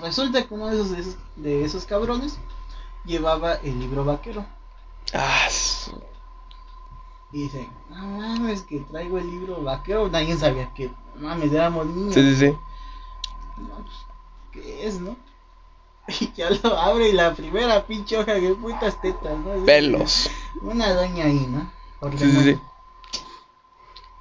resulta 0.00 0.46
que 0.46 0.54
uno 0.54 0.68
de 0.68 0.74
esos, 0.76 0.90
de 0.90 1.00
esos, 1.00 1.16
de 1.36 1.64
esos 1.64 1.84
cabrones 1.84 2.38
llevaba 3.04 3.54
el 3.54 3.78
libro 3.78 4.04
vaquero. 4.04 4.46
Ah, 5.14 5.48
Y 7.32 7.42
dice, 7.42 7.68
no 7.90 8.06
mames, 8.06 8.62
que 8.62 8.80
traigo 8.80 9.18
el 9.18 9.30
libro 9.30 9.62
vaquero. 9.62 10.08
Nadie 10.08 10.36
sabía 10.36 10.72
que, 10.74 10.90
no 11.16 11.28
mames, 11.28 11.52
éramos 11.52 11.86
niños. 11.86 12.14
sí, 12.14 12.22
sí, 12.22 12.36
sí. 12.36 12.56
No, 13.56 13.74
pues, 13.76 13.96
¿Qué 14.52 14.86
es, 14.86 15.00
no? 15.00 15.16
Y 16.20 16.32
ya 16.32 16.50
lo 16.50 16.78
abre 16.78 17.08
y 17.10 17.12
la 17.12 17.34
primera 17.34 17.84
pinche 17.86 18.16
hoja, 18.16 18.38
que 18.38 18.54
putas 18.54 19.00
tetas, 19.00 19.38
¿no? 19.38 19.64
Pelos. 19.64 20.30
Una 20.62 20.94
doña 20.94 21.26
ahí, 21.26 21.46
¿no? 21.50 21.70
Porque 22.00 22.18
Sí, 22.18 22.30
sí, 22.30 22.52
sí. 22.52 22.60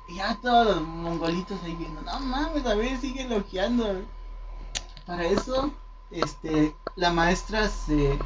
Y 0.08 0.16
ya 0.16 0.40
todos 0.42 0.76
los 0.76 0.82
mongolitos 0.88 1.62
ahí 1.64 1.76
viendo, 1.76 2.02
no 2.02 2.20
mames, 2.20 2.66
a 2.66 2.76
ver, 2.76 2.98
sigue 2.98 3.24
elogiando. 3.24 4.02
Para 5.06 5.26
eso, 5.26 5.72
este, 6.12 6.76
la 6.96 7.12
maestra 7.12 7.68
se 7.68 8.18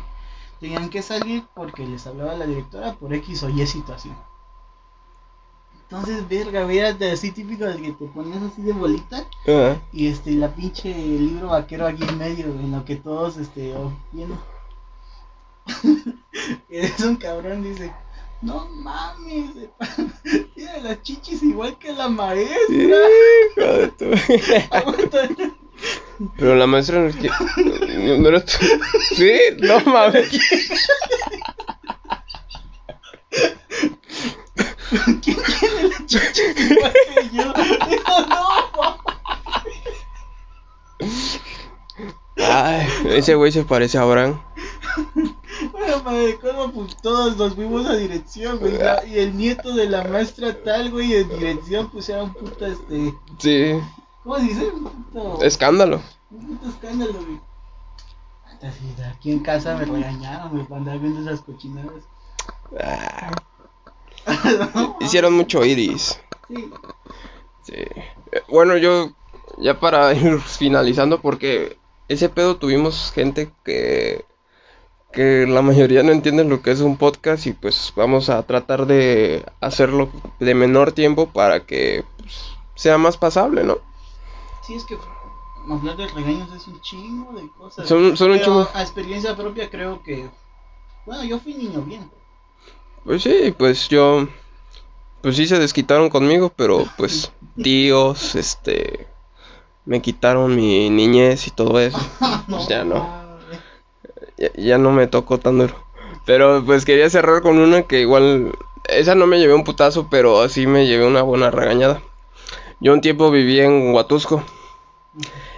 tenían 0.59 0.89
que 0.89 1.01
salir 1.01 1.45
porque 1.55 1.85
les 1.85 2.05
hablaba 2.05 2.35
la 2.35 2.45
directora 2.45 2.93
por 2.93 3.13
X 3.13 3.43
o 3.43 3.49
Y 3.49 3.65
situación. 3.65 4.15
Entonces, 5.91 6.25
verga, 6.29 6.71
era 6.71 6.93
de 6.93 7.11
así 7.11 7.31
típico 7.31 7.65
del 7.65 7.81
que 7.81 7.91
te 7.91 8.05
ponías 8.05 8.41
así 8.41 8.61
de 8.61 8.71
bolita 8.71 9.25
y 9.91 10.07
este, 10.07 10.31
la 10.31 10.55
pinche 10.55 10.93
libro 10.93 11.49
vaquero 11.49 11.85
aquí 11.85 12.03
en 12.03 12.17
medio, 12.17 12.45
en 12.45 12.71
lo 12.71 12.85
que 12.85 12.95
todos, 12.95 13.35
este, 13.35 13.75
oh, 13.75 13.91
viendo. 14.13 14.37
Eres 16.69 17.01
un 17.01 17.17
cabrón, 17.17 17.61
dice, 17.61 17.93
no 18.41 18.67
mames, 18.69 19.51
tiene 20.55 20.81
las 20.81 21.01
chichis 21.03 21.43
igual 21.43 21.77
que 21.77 21.93
la 21.93 22.09
maestra. 22.09 22.57
hijo 22.69 23.71
de 23.73 23.87
tu-. 23.89 24.11
Pero 26.37 26.55
la 26.55 26.67
maestra 26.67 26.99
no, 26.99 27.09
no, 27.09 28.17
no 28.17 28.29
era 28.29 28.45
tú. 28.45 28.57
Sí, 29.15 29.33
no 29.59 29.79
mames. 29.81 30.29
¿Quién 35.21 35.37
tiene 35.59 35.89
las 35.89 36.05
chichis 36.05 36.71
igual 36.71 36.93
que 36.93 37.29
yo? 37.35 37.53
Dijo, 37.89 38.21
no, 38.29 38.97
Ay, 42.37 42.87
ese 43.05 43.35
güey 43.35 43.51
se 43.51 43.63
parece 43.63 43.97
a 43.97 44.01
Abraham. 44.01 44.41
madre, 46.03 46.39
¿cómo 46.39 46.71
pues 46.71 46.97
todos 46.97 47.37
nos 47.37 47.55
fuimos 47.55 47.85
a 47.87 47.95
dirección, 47.95 48.59
güey? 48.59 48.77
Y 49.07 49.19
el 49.19 49.35
nieto 49.35 49.73
de 49.73 49.89
la 49.89 50.03
maestra 50.03 50.55
tal, 50.63 50.91
güey, 50.91 51.13
en 51.15 51.29
dirección, 51.29 51.89
pues 51.91 52.09
era 52.09 52.23
un 52.23 52.33
puto, 52.33 52.65
este. 52.65 53.13
Sí, 53.39 53.73
¿Cómo 54.23 54.35
se 54.37 54.43
dice? 54.43 54.67
Un 54.67 54.83
puto. 54.83 55.43
escándalo. 55.43 56.01
Un 56.29 56.57
puto 56.57 56.69
escándalo, 56.69 57.13
güey. 57.13 57.39
Hasta 58.45 58.71
si 58.71 58.93
de 58.95 59.05
aquí 59.05 59.31
en 59.31 59.39
casa 59.39 59.75
me 59.77 59.85
regañaron, 59.85 60.49
güey, 60.51 60.63
para 60.65 60.81
andar 60.81 60.99
viendo 60.99 61.21
esas 61.21 61.41
cochinadas. 61.41 62.03
Ah, 62.79 63.31
¿No? 64.75 64.97
hicieron 65.01 65.33
mucho 65.33 65.65
iris. 65.65 66.19
Sí. 66.47 66.71
Sí. 67.63 67.73
Eh, 67.73 68.43
Bueno, 68.47 68.77
yo 68.77 69.11
ya 69.57 69.79
para 69.79 70.13
ir 70.13 70.39
finalizando 70.39 71.21
porque 71.21 71.77
ese 72.07 72.29
pedo 72.29 72.57
tuvimos 72.57 73.11
gente 73.13 73.51
que 73.63 74.25
que 75.11 75.45
la 75.47 75.61
mayoría 75.61 76.03
no 76.03 76.11
entienden 76.11 76.49
lo 76.49 76.61
que 76.61 76.71
es 76.71 76.79
un 76.81 76.97
podcast 76.97 77.45
y 77.47 77.53
pues 77.53 77.91
vamos 77.95 78.29
a 78.29 78.41
tratar 78.43 78.85
de 78.85 79.45
hacerlo 79.59 80.09
de 80.39 80.53
menor 80.55 80.91
tiempo 80.93 81.27
para 81.27 81.65
que 81.65 82.03
pues, 82.17 82.51
sea 82.75 82.97
más 82.97 83.17
pasable, 83.17 83.63
¿no? 83.63 83.77
Sí, 84.65 84.75
es 84.75 84.85
que 84.85 84.97
hablar 85.69 85.97
de 85.97 86.07
regaños 86.07 86.51
es 86.53 86.67
un 86.67 86.79
chingo 86.81 87.33
de 87.33 87.47
cosas. 87.57 87.87
Son- 87.87 88.15
son 88.15 88.31
un 88.31 88.39
chingo. 88.39 88.67
A 88.73 88.81
experiencia 88.81 89.35
propia 89.35 89.69
creo 89.69 90.01
que. 90.03 90.29
Bueno, 91.05 91.23
yo 91.23 91.39
fui 91.39 91.53
niño 91.55 91.81
bien. 91.81 92.09
Pues 93.03 93.23
sí, 93.23 93.53
pues 93.57 93.89
yo 93.89 94.27
pues 95.21 95.35
sí 95.35 95.45
se 95.47 95.59
desquitaron 95.59 96.09
conmigo, 96.09 96.51
pero 96.55 96.85
pues 96.97 97.31
tíos, 97.61 98.35
este 98.35 99.07
me 99.85 100.01
quitaron 100.01 100.55
mi 100.55 100.89
niñez 100.89 101.47
y 101.47 101.51
todo 101.51 101.79
eso. 101.79 101.97
Pues 102.47 102.67
ya 102.67 102.83
no. 102.83 103.20
Ya, 104.41 104.51
ya 104.55 104.77
no 104.77 104.91
me 104.91 105.07
tocó 105.07 105.37
tan 105.37 105.59
duro. 105.59 105.75
Pero 106.25 106.63
pues 106.65 106.85
quería 106.85 107.09
cerrar 107.09 107.41
con 107.41 107.57
una 107.57 107.83
que 107.83 108.01
igual, 108.01 108.51
esa 108.85 109.15
no 109.15 109.27
me 109.27 109.39
llevé 109.39 109.53
un 109.53 109.63
putazo, 109.63 110.07
pero 110.09 110.47
sí 110.49 110.67
me 110.67 110.87
llevé 110.87 111.05
una 111.05 111.21
buena 111.21 111.51
regañada. 111.51 112.01
Yo 112.79 112.93
un 112.93 113.01
tiempo 113.01 113.31
viví 113.31 113.59
en 113.59 113.93
Huatusco. 113.93 114.43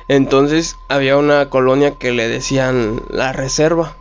Entonces 0.07 0.77
había 0.89 1.17
una 1.17 1.49
colonia 1.49 1.95
que 1.95 2.11
le 2.11 2.27
decían 2.27 3.01
la 3.09 3.33
reserva. 3.33 3.95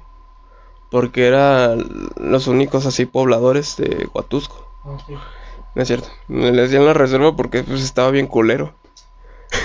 Porque 0.90 1.26
eran 1.26 2.10
los 2.16 2.48
únicos 2.48 2.84
así 2.84 3.06
pobladores 3.06 3.76
de 3.76 4.08
Huatusco. 4.12 4.66
Ok. 4.84 5.18
No 5.74 5.82
es 5.82 5.88
cierto. 5.88 6.08
Le 6.28 6.52
decían 6.52 6.84
la 6.84 6.92
reserva 6.92 7.34
porque 7.34 7.62
pues 7.62 7.82
estaba 7.82 8.10
bien 8.10 8.26
culero. 8.26 8.74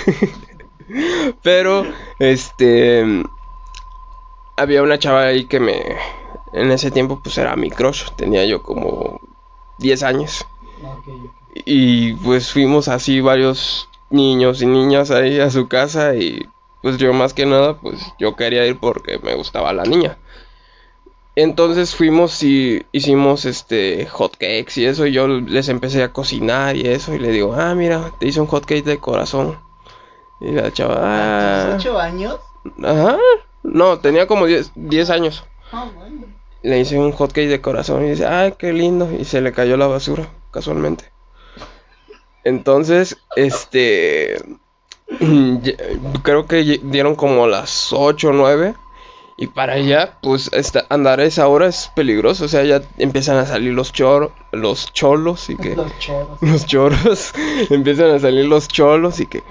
Pero, 1.42 1.84
este... 2.18 3.24
Había 4.58 4.82
una 4.82 4.98
chava 4.98 5.22
ahí 5.26 5.44
que 5.46 5.60
me... 5.60 5.82
En 6.52 6.70
ese 6.70 6.90
tiempo 6.90 7.20
pues 7.22 7.38
era 7.38 7.54
mi 7.56 7.70
crush. 7.70 8.10
Tenía 8.16 8.44
yo 8.44 8.62
como 8.62 9.20
10 9.78 10.02
años. 10.02 10.46
Y 11.64 12.14
pues 12.14 12.52
fuimos 12.52 12.88
así 12.88 13.20
varios 13.20 13.88
niños 14.10 14.62
y 14.62 14.66
niñas 14.66 15.10
ahí 15.10 15.38
a 15.40 15.50
su 15.50 15.68
casa 15.68 16.14
y 16.14 16.48
pues 16.82 16.96
yo 16.96 17.12
más 17.12 17.34
que 17.34 17.44
nada 17.44 17.74
pues 17.78 18.00
yo 18.18 18.36
quería 18.36 18.64
ir 18.66 18.78
porque 18.78 19.18
me 19.18 19.34
gustaba 19.34 19.72
la 19.72 19.84
niña. 19.84 20.16
Entonces 21.36 21.94
fuimos 21.94 22.42
y 22.42 22.84
hicimos 22.92 23.44
este 23.44 24.06
hot 24.06 24.32
cakes 24.32 24.80
y 24.80 24.86
eso 24.86 25.06
y 25.06 25.12
yo 25.12 25.28
les 25.28 25.68
empecé 25.68 26.02
a 26.02 26.12
cocinar 26.12 26.74
y 26.76 26.82
eso 26.88 27.14
y 27.14 27.18
le 27.18 27.28
digo, 27.30 27.54
"Ah, 27.54 27.74
mira, 27.74 28.12
te 28.18 28.26
hice 28.26 28.40
un 28.40 28.46
hot 28.48 28.64
cake 28.64 28.84
de 28.84 28.98
corazón." 28.98 29.58
Y 30.40 30.52
la 30.52 30.72
chava, 30.72 30.94
¿A 30.96 31.70
"Ah, 31.72 31.76
tus 31.76 31.86
ocho 31.86 31.98
años? 31.98 32.38
ajá." 32.82 33.16
No, 33.62 33.98
tenía 33.98 34.26
como 34.26 34.46
10 34.46 34.72
10 34.74 35.10
años. 35.10 35.44
Ah, 35.72 35.88
bueno. 35.94 36.26
Le 36.62 36.80
hice 36.80 36.98
un 36.98 37.12
hot 37.12 37.32
cake 37.32 37.48
de 37.48 37.60
corazón 37.60 38.04
y 38.04 38.10
dice, 38.10 38.26
ay, 38.26 38.54
qué 38.58 38.72
lindo. 38.72 39.08
Y 39.18 39.24
se 39.24 39.40
le 39.40 39.52
cayó 39.52 39.76
la 39.76 39.86
basura, 39.86 40.28
casualmente. 40.50 41.04
Entonces, 42.44 43.16
este. 43.36 44.42
Creo 46.22 46.46
que 46.46 46.80
dieron 46.82 47.14
como 47.14 47.46
las 47.46 47.92
8 47.92 48.28
o 48.28 48.32
9. 48.32 48.74
Y 49.40 49.46
para 49.46 49.74
allá, 49.74 50.18
pues 50.20 50.50
esta- 50.52 50.84
andar 50.88 51.20
a 51.20 51.24
esa 51.24 51.46
hora 51.46 51.68
es 51.68 51.92
peligroso. 51.94 52.46
O 52.46 52.48
sea, 52.48 52.64
ya 52.64 52.82
empiezan 52.98 53.36
a 53.36 53.46
salir 53.46 53.72
los 53.72 53.92
chor 53.92 54.32
los 54.50 54.92
cholos 54.92 55.48
y 55.48 55.56
que. 55.56 55.76
Los 55.76 55.96
choros. 56.00 56.38
Los 56.42 56.66
choros. 56.66 57.32
empiezan 57.70 58.10
a 58.10 58.18
salir 58.18 58.46
los 58.46 58.66
cholos 58.68 59.20
y 59.20 59.26
que. 59.26 59.42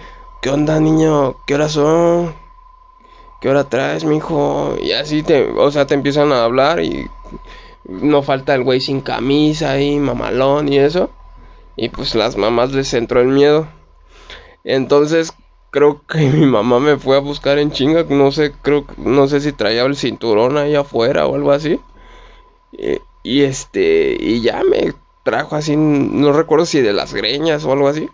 ¿Qué 0.41 0.49
onda, 0.49 0.79
niño? 0.79 1.37
¿Qué 1.47 1.55
hora 1.55 1.69
son? 1.69 2.35
¿Qué 3.39 3.49
hora 3.49 3.65
traes, 3.65 4.03
mijo? 4.03 4.75
Y 4.81 4.93
así 4.93 5.23
te, 5.23 5.49
o 5.51 5.71
sea, 5.71 5.85
te 5.85 5.93
empiezan 5.93 6.31
a 6.31 6.43
hablar 6.43 6.83
y 6.83 7.07
no 7.83 8.23
falta 8.23 8.55
el 8.55 8.63
güey 8.63 8.81
sin 8.81 9.01
camisa 9.01 9.71
ahí, 9.71 9.99
mamalón 9.99 10.71
y 10.71 10.79
eso. 10.79 11.09
Y 11.75 11.89
pues 11.89 12.15
las 12.15 12.37
mamás 12.37 12.71
les 12.71 12.93
entró 12.93 13.21
el 13.21 13.27
miedo. 13.27 13.67
Entonces, 14.63 15.33
creo 15.69 16.01
que 16.07 16.19
mi 16.31 16.45
mamá 16.45 16.79
me 16.79 16.97
fue 16.97 17.15
a 17.17 17.19
buscar 17.19 17.59
en 17.59 17.71
chinga, 17.71 18.05
no 18.09 18.31
sé, 18.31 18.53
creo, 18.61 18.85
no 18.97 19.27
sé 19.27 19.39
si 19.41 19.51
traía 19.53 19.83
el 19.83 19.95
cinturón 19.95 20.57
ahí 20.57 20.75
afuera 20.75 21.27
o 21.27 21.35
algo 21.35 21.51
así. 21.51 21.79
Y, 22.71 22.99
y 23.23 23.43
este, 23.43 24.17
y 24.19 24.41
ya 24.41 24.63
me 24.63 24.93
trajo 25.23 25.55
así, 25.55 25.75
no 25.75 26.31
recuerdo 26.33 26.65
si 26.65 26.81
de 26.81 26.93
las 26.93 27.13
greñas 27.13 27.65
o 27.65 27.71
algo 27.71 27.87
así. 27.87 28.09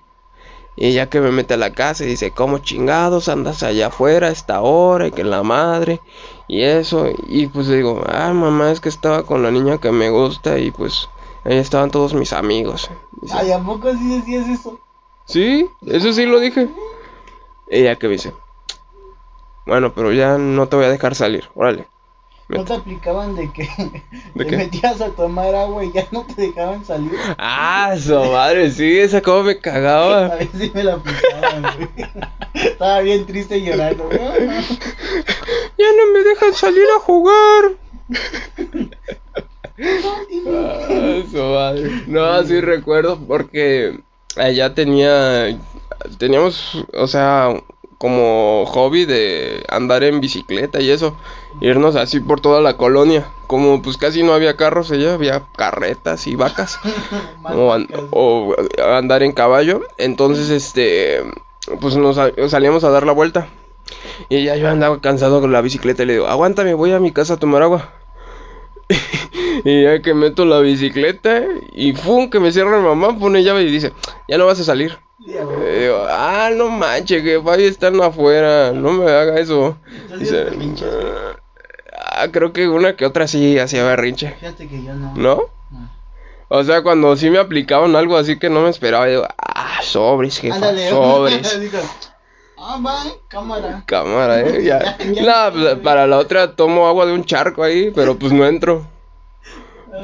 Y 0.75 0.91
ya 0.93 1.07
que 1.09 1.21
me 1.21 1.31
mete 1.31 1.53
a 1.53 1.57
la 1.57 1.71
casa 1.71 2.03
y 2.03 2.07
dice, 2.07 2.31
¿cómo 2.31 2.57
chingados 2.57 3.29
andas 3.29 3.61
allá 3.61 3.87
afuera 3.87 4.27
a 4.27 4.31
esta 4.31 4.61
hora? 4.61 5.07
Y 5.07 5.11
que 5.11 5.23
la 5.23 5.43
madre, 5.43 5.99
y 6.47 6.63
eso. 6.63 7.07
Y 7.27 7.47
pues 7.47 7.67
digo, 7.67 8.03
ah, 8.07 8.33
mamá, 8.33 8.71
es 8.71 8.79
que 8.79 8.89
estaba 8.89 9.23
con 9.23 9.43
la 9.43 9.51
niña 9.51 9.77
que 9.79 9.91
me 9.91 10.09
gusta 10.09 10.57
y 10.57 10.71
pues 10.71 11.09
ahí 11.43 11.57
estaban 11.57 11.91
todos 11.91 12.13
mis 12.15 12.33
amigos. 12.33 12.89
Dice, 13.21 13.35
Ay, 13.37 13.51
¿a 13.51 13.59
poco 13.59 13.91
sí 13.93 14.09
decías 14.19 14.47
eso? 14.49 14.79
sí, 15.25 15.69
eso 15.85 16.11
sí 16.11 16.25
lo 16.25 16.39
dije. 16.39 16.67
Y 17.69 17.83
ya 17.83 17.95
que 17.97 18.07
me 18.07 18.13
dice, 18.13 18.33
bueno, 19.65 19.93
pero 19.93 20.11
ya 20.11 20.37
no 20.37 20.67
te 20.67 20.75
voy 20.75 20.85
a 20.85 20.89
dejar 20.89 21.15
salir, 21.15 21.49
órale. 21.55 21.87
¿No 22.53 22.63
te 22.65 22.73
aplicaban 22.73 23.35
de 23.35 23.51
que 23.51 23.63
¿De 24.35 24.43
te 24.45 24.49
qué? 24.49 24.57
metías 24.57 25.01
a 25.01 25.09
tomar 25.09 25.53
agua 25.55 25.83
y 25.83 25.91
ya 25.91 26.05
no 26.11 26.25
te 26.25 26.41
dejaban 26.43 26.85
salir? 26.85 27.11
Ah, 27.37 27.95
su 27.99 28.13
madre, 28.15 28.69
sí, 28.71 28.97
esa 28.99 29.21
como 29.21 29.43
me 29.43 29.51
A 29.53 29.59
cagaba. 29.59 30.35
ver 30.35 30.49
si 30.57 30.71
me 30.73 30.83
la 30.83 30.93
aplicaban, 30.95 31.61
güey. 31.61 32.09
Estaba 32.53 32.99
bien 33.01 33.25
triste 33.25 33.57
y 33.57 33.65
llorando. 33.65 34.05
güey. 34.05 34.19
Ya 35.77 35.87
no 35.97 36.13
me 36.13 36.23
dejan 36.23 36.53
salir 36.53 36.85
a 36.95 36.99
jugar. 36.99 37.71
Ah, 40.47 41.21
su 41.31 41.37
madre. 41.37 42.03
No, 42.07 42.43
sí 42.43 42.61
recuerdo 42.61 43.19
porque 43.27 43.99
allá 44.35 44.73
tenía, 44.73 45.57
teníamos, 46.17 46.85
o 46.93 47.07
sea, 47.07 47.49
como 48.03 48.65
hobby 48.65 49.05
de 49.05 49.63
andar 49.69 50.03
en 50.03 50.19
bicicleta 50.19 50.81
y 50.81 50.89
eso, 50.89 51.15
irnos 51.61 51.95
así 51.95 52.19
por 52.19 52.41
toda 52.41 52.59
la 52.59 52.75
colonia. 52.75 53.31
Como 53.47 53.81
pues 53.81 53.95
casi 53.95 54.23
no 54.23 54.33
había 54.33 54.57
carros 54.57 54.91
allá, 54.91 55.13
había 55.13 55.43
carretas 55.55 56.27
y 56.27 56.35
vacas. 56.35 56.79
o, 57.45 57.71
an- 57.71 57.87
o 58.11 58.53
andar 58.93 59.23
en 59.23 59.31
caballo. 59.31 59.83
Entonces, 59.97 60.49
este, 60.49 61.23
pues 61.79 61.95
nos 61.95 62.17
sa- 62.17 62.33
salíamos 62.49 62.83
a 62.83 62.89
dar 62.89 63.05
la 63.05 63.13
vuelta. 63.13 63.47
Y 64.27 64.43
ya 64.43 64.57
yo 64.57 64.67
andaba 64.69 64.99
cansado 64.99 65.39
con 65.39 65.53
la 65.53 65.61
bicicleta 65.61 66.03
y 66.03 66.07
le 66.07 66.13
digo, 66.13 66.27
aguántame, 66.27 66.73
voy 66.73 66.91
a 66.91 66.99
mi 66.99 67.13
casa 67.13 67.35
a 67.35 67.37
tomar 67.39 67.61
agua. 67.61 67.93
y 69.63 69.83
ya 69.83 70.01
que 70.01 70.13
meto 70.13 70.43
la 70.43 70.59
bicicleta 70.59 71.41
y 71.71 71.93
¡fum! 71.93 72.29
que 72.29 72.41
me 72.41 72.51
cierra 72.51 72.79
mi 72.79 72.83
mamá, 72.85 73.17
pone 73.17 73.43
llave 73.45 73.61
y 73.63 73.71
dice, 73.71 73.93
ya 74.27 74.37
no 74.37 74.45
vas 74.45 74.59
a 74.59 74.65
salir. 74.65 74.99
Digo, 75.25 76.05
ah, 76.09 76.49
no 76.53 76.69
manches, 76.69 77.23
que 77.23 77.37
vaya 77.37 77.65
están 77.65 78.01
afuera, 78.01 78.71
no 78.73 78.91
me 78.91 79.09
haga 79.09 79.39
eso. 79.39 79.77
¿Estás 80.03 80.19
Dice, 80.19 80.43
bien 80.43 80.45
berrinches, 80.75 80.93
güey? 80.93 81.13
ah, 81.97 82.27
creo 82.31 82.51
que 82.53 82.67
una 82.67 82.95
que 82.95 83.05
otra 83.05 83.27
sí 83.27 83.57
hacía 83.57 83.83
berrinche. 83.85 84.31
Fíjate 84.39 84.67
que 84.67 84.83
yo 84.83 84.93
no. 84.93 85.13
¿No? 85.15 85.35
No. 85.71 85.89
O 86.49 86.63
sea, 86.63 86.83
cuando 86.83 87.15
sí 87.15 87.29
me 87.29 87.39
aplicaban 87.39 87.95
algo 87.95 88.17
así 88.17 88.37
que 88.37 88.49
no 88.49 88.61
me 88.61 88.69
esperaba, 88.69 89.05
digo, 89.07 89.25
ah, 89.37 89.79
sobres, 89.81 90.39
jefa, 90.39 90.55
Ándale. 90.55 90.89
sobres. 90.89 91.59
Digo, 91.61 91.79
ah, 92.57 92.79
va, 92.85 93.03
cámara. 93.29 93.83
Cámara, 93.85 94.41
eh, 94.41 94.63
ya. 94.63 94.97
Ya, 94.99 95.11
ya. 95.13 95.23
Nah, 95.23 95.51
pues, 95.51 95.75
para 95.79 96.05
la 96.05 96.17
otra 96.17 96.55
tomo 96.55 96.87
agua 96.87 97.05
de 97.05 97.13
un 97.13 97.23
charco 97.25 97.63
ahí, 97.63 97.91
pero 97.95 98.19
pues 98.19 98.33
no 98.33 98.45
entro. 98.45 98.85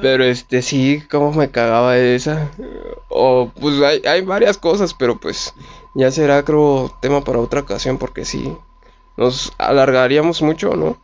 Pero 0.02 0.24
este 0.24 0.62
sí, 0.62 1.04
como 1.10 1.32
me 1.34 1.50
cagaba 1.50 1.98
esa. 1.98 2.52
O 3.10 3.52
pues 3.60 3.82
hay, 3.82 4.02
hay 4.06 4.22
varias 4.22 4.58
cosas, 4.58 4.94
pero 4.94 5.20
pues 5.20 5.54
ya 5.96 6.12
será 6.12 6.44
creo 6.46 6.96
tema 7.02 7.24
para 7.24 7.40
otra 7.40 7.62
ocasión 7.62 7.98
porque 7.98 8.24
sí 8.26 8.56
nos 9.18 9.52
alargaríamos 9.58 10.42
mucho, 10.42 10.76
¿no? 10.76 10.98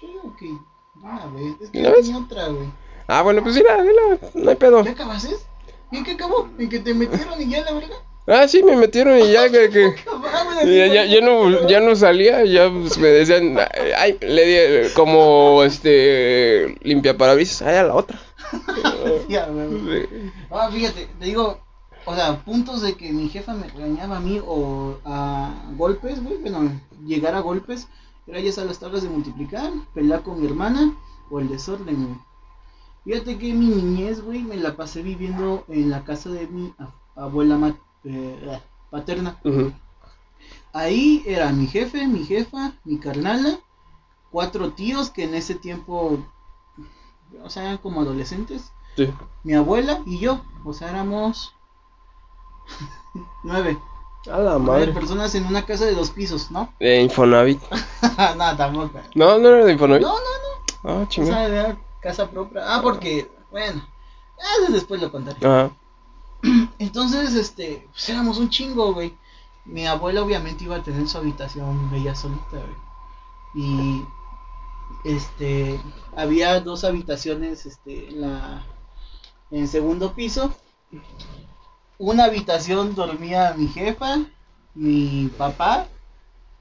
Digo 0.00 0.36
que 0.38 0.54
una 1.02 1.26
vez. 1.26 1.54
Es 1.60 1.70
que 1.70 1.78
¿Una 1.80 1.88
yo 1.88 1.94
vez? 1.96 2.06
tenía 2.06 2.22
otra, 2.22 2.48
güey. 2.48 2.68
Ah, 3.08 3.22
bueno, 3.22 3.42
pues 3.42 3.54
mira, 3.56 3.78
mira, 3.82 4.18
no 4.34 4.50
hay 4.50 4.56
pedo. 4.56 4.84
¿Ya 4.84 4.92
acabaste? 4.92 5.36
¿Y 5.90 6.02
qué 6.04 6.12
acabó? 6.12 6.48
¿En 6.58 6.68
que 6.68 6.78
te 6.78 6.94
metieron 6.94 7.40
y 7.40 7.48
ya 7.50 7.64
la 7.64 7.72
verga? 7.72 7.96
Ah, 8.32 8.46
sí, 8.46 8.62
me 8.62 8.76
metieron 8.76 9.18
y 9.18 9.32
ya 9.32 9.50
que, 9.50 9.68
Ya, 10.64 10.86
ya, 10.86 11.04
ya 11.06 11.20
no, 11.20 11.66
ya 11.68 11.80
no 11.80 11.96
salía, 11.96 12.44
ya 12.44 12.70
pues, 12.70 12.96
me 12.98 13.08
decían, 13.08 13.58
ay, 13.98 14.18
le 14.20 14.44
di 14.84 14.88
como 14.94 15.62
este 15.64 16.76
limpia 16.82 17.16
parabrisas, 17.16 17.62
ay, 17.62 17.76
a 17.76 17.82
la 17.84 17.94
otra. 17.94 18.18
Ya, 19.28 19.46
güey. 19.48 20.08
Ah, 20.50 20.68
fíjate, 20.72 21.08
te 21.18 21.24
digo, 21.24 21.60
o 22.04 22.14
sea, 22.14 22.44
puntos 22.44 22.82
de 22.82 22.94
que 22.94 23.12
mi 23.12 23.28
jefa 23.28 23.54
me 23.54 23.68
regañaba 23.68 24.18
a 24.18 24.20
mí 24.20 24.40
o 24.44 24.96
a 25.04 25.54
golpes, 25.76 26.22
güey, 26.22 26.36
bueno, 26.38 26.80
llegar 27.06 27.34
a 27.34 27.40
golpes, 27.40 27.88
era 28.26 28.38
ya 28.40 28.62
a 28.62 28.64
las 28.64 28.78
tablas 28.78 29.02
de 29.02 29.08
multiplicar, 29.08 29.70
pelear 29.94 30.22
con 30.22 30.40
mi 30.40 30.46
hermana 30.46 30.94
o 31.30 31.40
el 31.40 31.48
desorden, 31.48 31.96
güey. 32.06 32.18
Fíjate 33.04 33.38
que 33.38 33.54
mi 33.54 33.66
niñez, 33.66 34.20
güey, 34.22 34.42
me 34.42 34.56
la 34.56 34.76
pasé 34.76 35.02
viviendo 35.02 35.64
en 35.68 35.90
la 35.90 36.04
casa 36.04 36.28
de 36.30 36.46
mi 36.48 36.72
abuela 37.16 37.56
ma- 37.56 37.78
eh, 38.04 38.60
paterna. 38.90 39.38
Ujú. 39.44 39.72
Ahí 40.72 41.22
era 41.26 41.50
mi 41.52 41.66
jefe, 41.66 42.06
mi 42.06 42.24
jefa, 42.24 42.72
mi 42.84 42.98
carnala, 42.98 43.58
cuatro 44.30 44.72
tíos 44.72 45.10
que 45.10 45.24
en 45.24 45.34
ese 45.34 45.54
tiempo, 45.54 46.18
o 47.42 47.50
sea, 47.50 47.64
eran 47.64 47.78
como 47.78 48.00
adolescentes, 48.02 48.72
Sí. 48.96 49.12
mi 49.44 49.54
abuela 49.54 50.00
y 50.06 50.18
yo, 50.18 50.42
o 50.64 50.72
sea, 50.72 50.90
éramos 50.90 51.54
nueve, 53.42 53.78
A 54.30 54.38
la 54.38 54.58
nueve 54.58 54.86
madre. 54.86 54.92
personas 54.92 55.34
en 55.34 55.46
una 55.46 55.64
casa 55.66 55.84
de 55.86 55.94
dos 55.94 56.10
pisos, 56.10 56.50
¿no? 56.50 56.72
De 56.78 57.00
Infonavit. 57.02 57.60
no, 58.36 58.56
tampoco. 58.56 59.00
No, 59.14 59.38
no 59.38 59.48
era 59.48 59.64
de 59.64 59.72
Infonavit. 59.72 60.02
No, 60.06 60.12
no, 60.14 60.20
Ah, 60.82 61.02
o 61.02 61.06
chingada. 61.08 61.34
sea, 61.34 61.46
era 61.48 61.78
casa 62.00 62.30
propia. 62.30 62.62
Ah, 62.64 62.80
porque, 62.82 63.30
bueno, 63.50 63.82
ah, 64.38 64.70
después 64.70 65.00
lo 65.00 65.10
contaré. 65.12 65.36
Ajá. 65.46 65.70
Entonces, 66.78 67.34
este, 67.34 67.86
pues 67.90 68.08
éramos 68.08 68.38
un 68.38 68.50
chingo, 68.50 68.94
güey. 68.94 69.14
Mi 69.64 69.86
abuela 69.86 70.22
obviamente 70.22 70.64
iba 70.64 70.76
a 70.76 70.82
tener 70.82 71.06
su 71.06 71.18
habitación 71.18 71.90
ella 71.94 72.14
solita, 72.14 72.44
güey. 72.50 72.76
Y 73.54 74.04
este, 75.04 75.80
había 76.16 76.60
dos 76.60 76.84
habitaciones, 76.84 77.66
este, 77.66 78.08
en 78.08 78.22
la, 78.22 78.64
en 79.50 79.62
el 79.62 79.68
segundo 79.68 80.14
piso. 80.14 80.54
Una 81.98 82.24
habitación 82.24 82.94
dormía 82.94 83.54
mi 83.56 83.68
jefa, 83.68 84.18
mi 84.74 85.30
papá, 85.36 85.88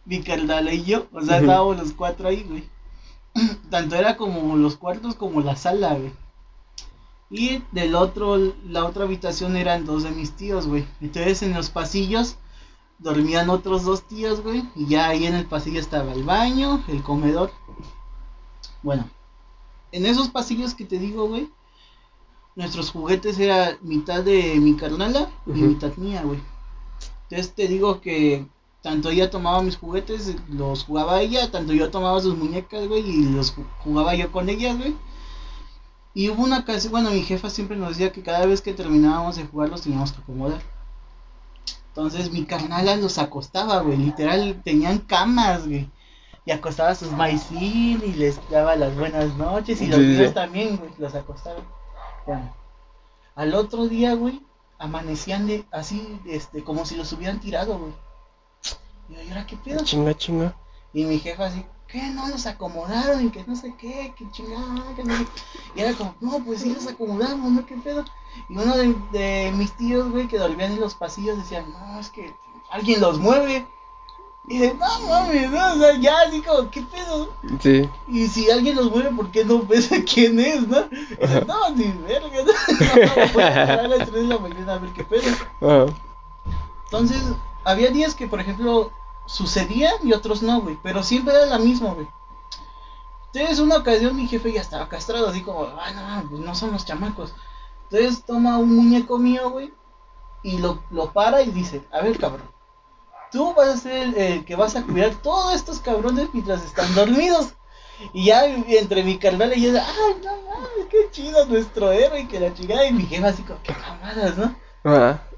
mi 0.05 0.21
carnal 0.21 0.71
y 0.73 0.83
yo. 0.83 1.07
O 1.13 1.21
sea, 1.21 1.39
estábamos 1.39 1.77
los 1.77 1.93
cuatro 1.93 2.27
ahí, 2.27 2.43
güey. 2.43 2.69
Tanto 3.69 3.95
era 3.95 4.17
como 4.17 4.57
los 4.57 4.75
cuartos 4.75 5.15
como 5.15 5.41
la 5.41 5.55
sala, 5.55 5.93
güey. 5.93 6.11
Y 7.31 7.63
del 7.71 7.93
otro, 7.95 8.37
la 8.65 8.85
otra 8.85 9.03
habitación 9.03 9.55
eran 9.55 9.85
dos 9.85 10.03
de 10.03 10.11
mis 10.11 10.31
tíos, 10.31 10.65
güey. 10.67 10.87
Entonces 10.99 11.41
en 11.43 11.53
los 11.53 11.69
pasillos 11.69 12.37
dormían 12.97 13.49
otros 13.49 13.83
dos 13.83 14.07
tíos, 14.07 14.41
güey. 14.41 14.67
Y 14.75 14.87
ya 14.87 15.09
ahí 15.09 15.25
en 15.27 15.35
el 15.35 15.45
pasillo 15.45 15.79
estaba 15.79 16.11
el 16.13 16.23
baño, 16.23 16.83
el 16.87 17.03
comedor. 17.03 17.51
Bueno, 18.81 19.09
en 19.91 20.05
esos 20.05 20.29
pasillos 20.29 20.73
que 20.73 20.85
te 20.85 20.97
digo, 20.97 21.27
güey, 21.27 21.49
nuestros 22.55 22.91
juguetes 22.91 23.39
era 23.39 23.77
mitad 23.81 24.23
de 24.23 24.55
mi 24.59 24.75
carnala 24.75 25.29
y 25.45 25.51
mitad 25.51 25.95
mía, 25.97 26.23
güey. 26.23 26.39
Entonces 27.29 27.53
te 27.53 27.67
digo 27.67 28.01
que 28.01 28.47
tanto 28.81 29.09
ella 29.11 29.29
tomaba 29.29 29.61
mis 29.61 29.77
juguetes, 29.77 30.35
los 30.49 30.83
jugaba 30.83 31.21
ella, 31.21 31.51
tanto 31.51 31.73
yo 31.73 31.91
tomaba 31.91 32.19
sus 32.21 32.35
muñecas, 32.37 32.87
güey, 32.87 33.07
y 33.07 33.23
los 33.29 33.55
ju- 33.55 33.65
jugaba 33.83 34.15
yo 34.15 34.31
con 34.31 34.49
ellas, 34.49 34.77
güey. 34.77 34.95
Y 36.13 36.29
hubo 36.29 36.43
una 36.43 36.59
ocasión, 36.59 36.91
bueno, 36.91 37.11
mi 37.11 37.21
jefa 37.21 37.49
siempre 37.49 37.77
nos 37.77 37.89
decía 37.89 38.11
que 38.11 38.23
cada 38.23 38.45
vez 38.45 38.61
que 38.61 38.73
terminábamos 38.73 39.35
de 39.35 39.45
jugar 39.45 39.69
los 39.69 39.81
teníamos 39.81 40.11
que 40.11 40.21
acomodar. 40.21 40.61
Entonces 41.89 42.31
mi 42.31 42.45
carnala 42.45 42.95
los 42.95 43.17
acostaba, 43.17 43.81
güey, 43.81 43.97
literal, 43.97 44.61
tenían 44.63 44.99
camas, 44.99 45.67
güey. 45.67 45.89
Y 46.45 46.51
acostaba 46.51 46.89
a 46.89 46.95
sus 46.95 47.11
maicín 47.11 48.01
y 48.05 48.13
les 48.13 48.39
daba 48.49 48.75
las 48.75 48.95
buenas 48.95 49.35
noches 49.35 49.81
y 49.81 49.87
los 49.87 49.99
Sí, 49.99 50.17
sí. 50.17 50.33
también, 50.33 50.77
güey, 50.77 50.91
los 50.97 51.13
acostaba. 51.13 51.59
Bueno, 52.25 52.53
al 53.35 53.53
otro 53.53 53.87
día, 53.87 54.13
güey, 54.15 54.41
amanecían 54.79 55.45
de, 55.45 55.65
así, 55.71 56.19
este, 56.25 56.63
como 56.63 56.85
si 56.85 56.95
los 56.95 57.11
hubieran 57.13 57.39
tirado, 57.39 57.77
güey. 57.77 57.91
Y 59.09 59.13
yo, 59.15 59.21
¿y 59.23 59.29
ahora 59.29 59.45
qué 59.45 59.57
pedo? 59.57 59.83
Chinga, 59.83 60.15
chinga. 60.15 60.55
Y 60.93 61.03
mi 61.05 61.19
jefa 61.19 61.45
así, 61.47 61.65
¿qué? 61.91 62.09
No 62.09 62.27
los 62.27 62.45
acomodaron 62.45 63.25
y 63.25 63.29
que 63.29 63.43
no 63.45 63.55
sé 63.55 63.73
qué, 63.77 64.13
que 64.15 64.29
chingada, 64.31 64.95
que 64.95 65.03
no 65.03 65.17
sé. 65.17 65.25
Y 65.75 65.81
era 65.81 65.93
como, 65.93 66.15
no, 66.21 66.39
pues 66.43 66.61
sí 66.61 66.73
los 66.73 66.87
acomodamos, 66.87 67.51
¿no? 67.51 67.65
¿Qué 67.65 67.75
pedo? 67.75 68.05
Y 68.47 68.57
uno 68.57 68.77
de, 68.77 68.95
de 69.11 69.51
mis 69.51 69.73
tíos, 69.73 70.09
güey, 70.11 70.27
que 70.27 70.37
dormían 70.37 70.73
en 70.73 70.79
los 70.79 70.95
pasillos, 70.95 71.37
decían, 71.37 71.71
no, 71.71 71.99
es 71.99 72.09
que 72.09 72.33
alguien 72.69 73.01
los 73.01 73.19
mueve. 73.19 73.67
Y 74.47 74.57
de, 74.57 74.73
no 74.73 74.99
mames, 75.07 75.51
no, 75.51 75.73
o 75.73 75.77
sea, 75.77 75.95
ya 75.99 76.21
así 76.27 76.41
como, 76.41 76.71
¿qué 76.71 76.81
pedo? 76.81 77.29
Sí. 77.59 77.87
Y 78.07 78.27
si 78.27 78.49
alguien 78.49 78.75
los 78.75 78.89
mueve, 78.89 79.11
¿por 79.11 79.29
qué 79.31 79.45
no 79.45 79.63
ves 79.63 79.91
a 79.91 80.03
quién 80.03 80.39
es, 80.39 80.67
no? 80.67 80.87
Y 80.91 81.21
dice, 81.21 81.45
no, 81.45 81.69
ni 81.71 81.91
verga, 81.91 82.29
no, 82.29 82.45
no, 82.45 83.33
voy 83.33 83.43
a 83.43 83.87
las 83.87 84.09
3 84.09 84.13
de 84.13 84.23
la 84.23 84.39
mañana 84.39 84.73
a 84.73 84.79
ver 84.79 84.91
qué 84.91 85.03
pedo. 85.03 85.29
Ajá. 85.61 85.93
Entonces, 86.85 87.21
había 87.63 87.91
días 87.91 88.15
que, 88.15 88.27
por 88.27 88.39
ejemplo, 88.39 88.91
sucedía 89.29 89.91
y 90.03 90.13
otros 90.13 90.41
no, 90.41 90.61
güey. 90.61 90.77
Pero 90.81 91.03
siempre 91.03 91.35
era 91.35 91.45
la 91.45 91.59
misma, 91.59 91.93
güey. 91.93 92.07
Entonces, 93.31 93.59
una 93.59 93.77
ocasión 93.77 94.15
mi 94.15 94.27
jefe 94.27 94.51
ya 94.51 94.61
estaba 94.61 94.89
castrado, 94.89 95.29
así 95.29 95.43
como, 95.43 95.65
ah, 95.65 95.91
no, 95.91 96.29
pues 96.29 96.41
no 96.41 96.55
son 96.55 96.71
los 96.71 96.85
chamacos. 96.85 97.33
Entonces, 97.83 98.23
toma 98.25 98.57
un 98.57 98.75
muñeco 98.75 99.19
mío, 99.19 99.51
güey, 99.51 99.71
y 100.41 100.57
lo, 100.57 100.81
lo 100.89 101.13
para 101.13 101.43
y 101.43 101.51
dice, 101.51 101.83
a 101.91 102.01
ver, 102.01 102.17
cabrón, 102.17 102.49
tú 103.31 103.53
vas 103.53 103.67
a 103.67 103.77
ser 103.77 104.17
el, 104.17 104.45
que 104.45 104.55
vas 104.55 104.75
a 104.75 104.83
cuidar 104.83 105.13
todos 105.21 105.53
estos 105.53 105.79
cabrones 105.79 106.29
mientras 106.33 106.65
están 106.65 106.93
dormidos. 106.95 107.53
Y 108.13 108.25
ya 108.25 108.45
entre 108.45 109.03
mi 109.03 109.19
carnal 109.19 109.55
y 109.55 109.61
yo, 109.61 109.77
ay, 109.77 110.21
no 110.23 110.31
mames, 110.49 110.87
qué 110.89 111.09
chido 111.11 111.45
nuestro 111.45 111.91
héroe, 111.91 112.27
que 112.27 112.39
la 112.39 112.53
chingada. 112.53 112.87
Y 112.87 112.93
mi 112.93 113.05
jefa 113.05 113.27
así 113.27 113.43
como, 113.43 113.61
qué 113.61 113.73
mamadas, 113.73 114.37
¿no? 114.37 114.55
Ajá. 114.85 115.28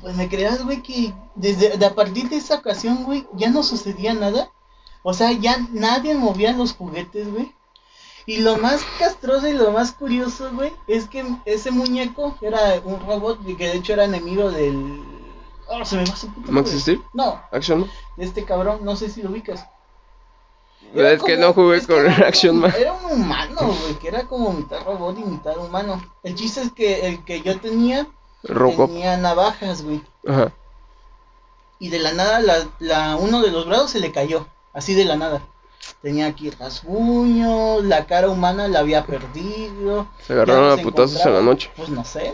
Pues 0.00 0.16
me 0.16 0.28
creas, 0.28 0.64
güey, 0.64 0.82
que 0.82 1.14
desde 1.34 1.76
de 1.76 1.86
a 1.86 1.94
partir 1.94 2.28
de 2.28 2.36
esa 2.36 2.56
ocasión, 2.56 3.04
güey, 3.04 3.26
ya 3.34 3.50
no 3.50 3.62
sucedía 3.62 4.14
nada. 4.14 4.50
O 5.02 5.12
sea, 5.12 5.32
ya 5.32 5.56
nadie 5.72 6.14
movía 6.14 6.52
los 6.52 6.74
juguetes, 6.74 7.30
güey. 7.30 7.54
Y 8.24 8.38
lo 8.38 8.56
más 8.58 8.82
castroso 8.98 9.48
y 9.48 9.52
lo 9.52 9.72
más 9.72 9.92
curioso, 9.92 10.50
güey, 10.52 10.72
es 10.86 11.08
que 11.08 11.24
ese 11.44 11.70
muñeco 11.70 12.36
era 12.40 12.80
un 12.84 13.00
robot 13.00 13.40
y 13.46 13.56
que 13.56 13.68
de 13.68 13.76
hecho 13.78 13.94
era 13.94 14.04
enemigo 14.04 14.50
del... 14.50 15.02
Oh, 15.68 15.84
se 15.84 15.96
me 15.96 16.04
va 16.04 16.14
su 16.14 16.32
puta 16.32 16.52
¿Max. 16.52 16.70
Steel? 16.70 17.02
No, 17.12 17.40
Action 17.50 17.80
Man. 17.80 17.90
este 18.18 18.44
cabrón, 18.44 18.80
no 18.84 18.94
sé 18.94 19.08
si 19.08 19.22
lo 19.22 19.30
ubicas. 19.30 19.66
Era 20.94 21.12
es 21.12 21.22
que 21.22 21.36
no 21.36 21.52
jugué 21.52 21.78
es 21.78 21.86
que 21.86 21.94
con 21.94 22.04
era 22.06 22.14
Action 22.28 22.58
Man. 22.58 22.72
Era 22.76 22.92
un 22.92 23.20
humano, 23.20 23.60
güey, 23.60 23.94
que 23.98 24.08
era 24.08 24.24
como 24.24 24.52
mitad 24.52 24.84
robot 24.84 25.18
y 25.18 25.24
mitad 25.24 25.56
humano. 25.58 26.00
El 26.22 26.34
chiste 26.34 26.62
es 26.62 26.72
que 26.72 27.08
el 27.08 27.24
que 27.24 27.40
yo 27.40 27.58
tenía 27.58 28.06
Robocop. 28.44 28.90
tenía 28.90 29.16
navajas, 29.16 29.82
güey. 29.82 30.02
Ajá. 30.26 30.52
Y 31.78 31.88
de 31.90 31.98
la 31.98 32.12
nada, 32.12 32.40
la, 32.40 32.68
la, 32.78 33.16
uno 33.16 33.42
de 33.42 33.50
los 33.50 33.66
brazos 33.66 33.90
se 33.90 34.00
le 34.00 34.12
cayó. 34.12 34.46
Así 34.72 34.94
de 34.94 35.04
la 35.04 35.16
nada. 35.16 35.42
Tenía 36.00 36.26
aquí 36.26 36.50
rasguños, 36.50 37.84
la 37.84 38.06
cara 38.06 38.28
humana 38.28 38.68
la 38.68 38.80
había 38.80 39.04
perdido. 39.04 40.06
Se 40.20 40.32
agarraron 40.32 40.78
a 40.78 40.82
putazos 40.82 41.24
en 41.26 41.34
la 41.34 41.42
noche. 41.42 41.70
Pues 41.76 41.88
no 41.88 42.04
sé. 42.04 42.32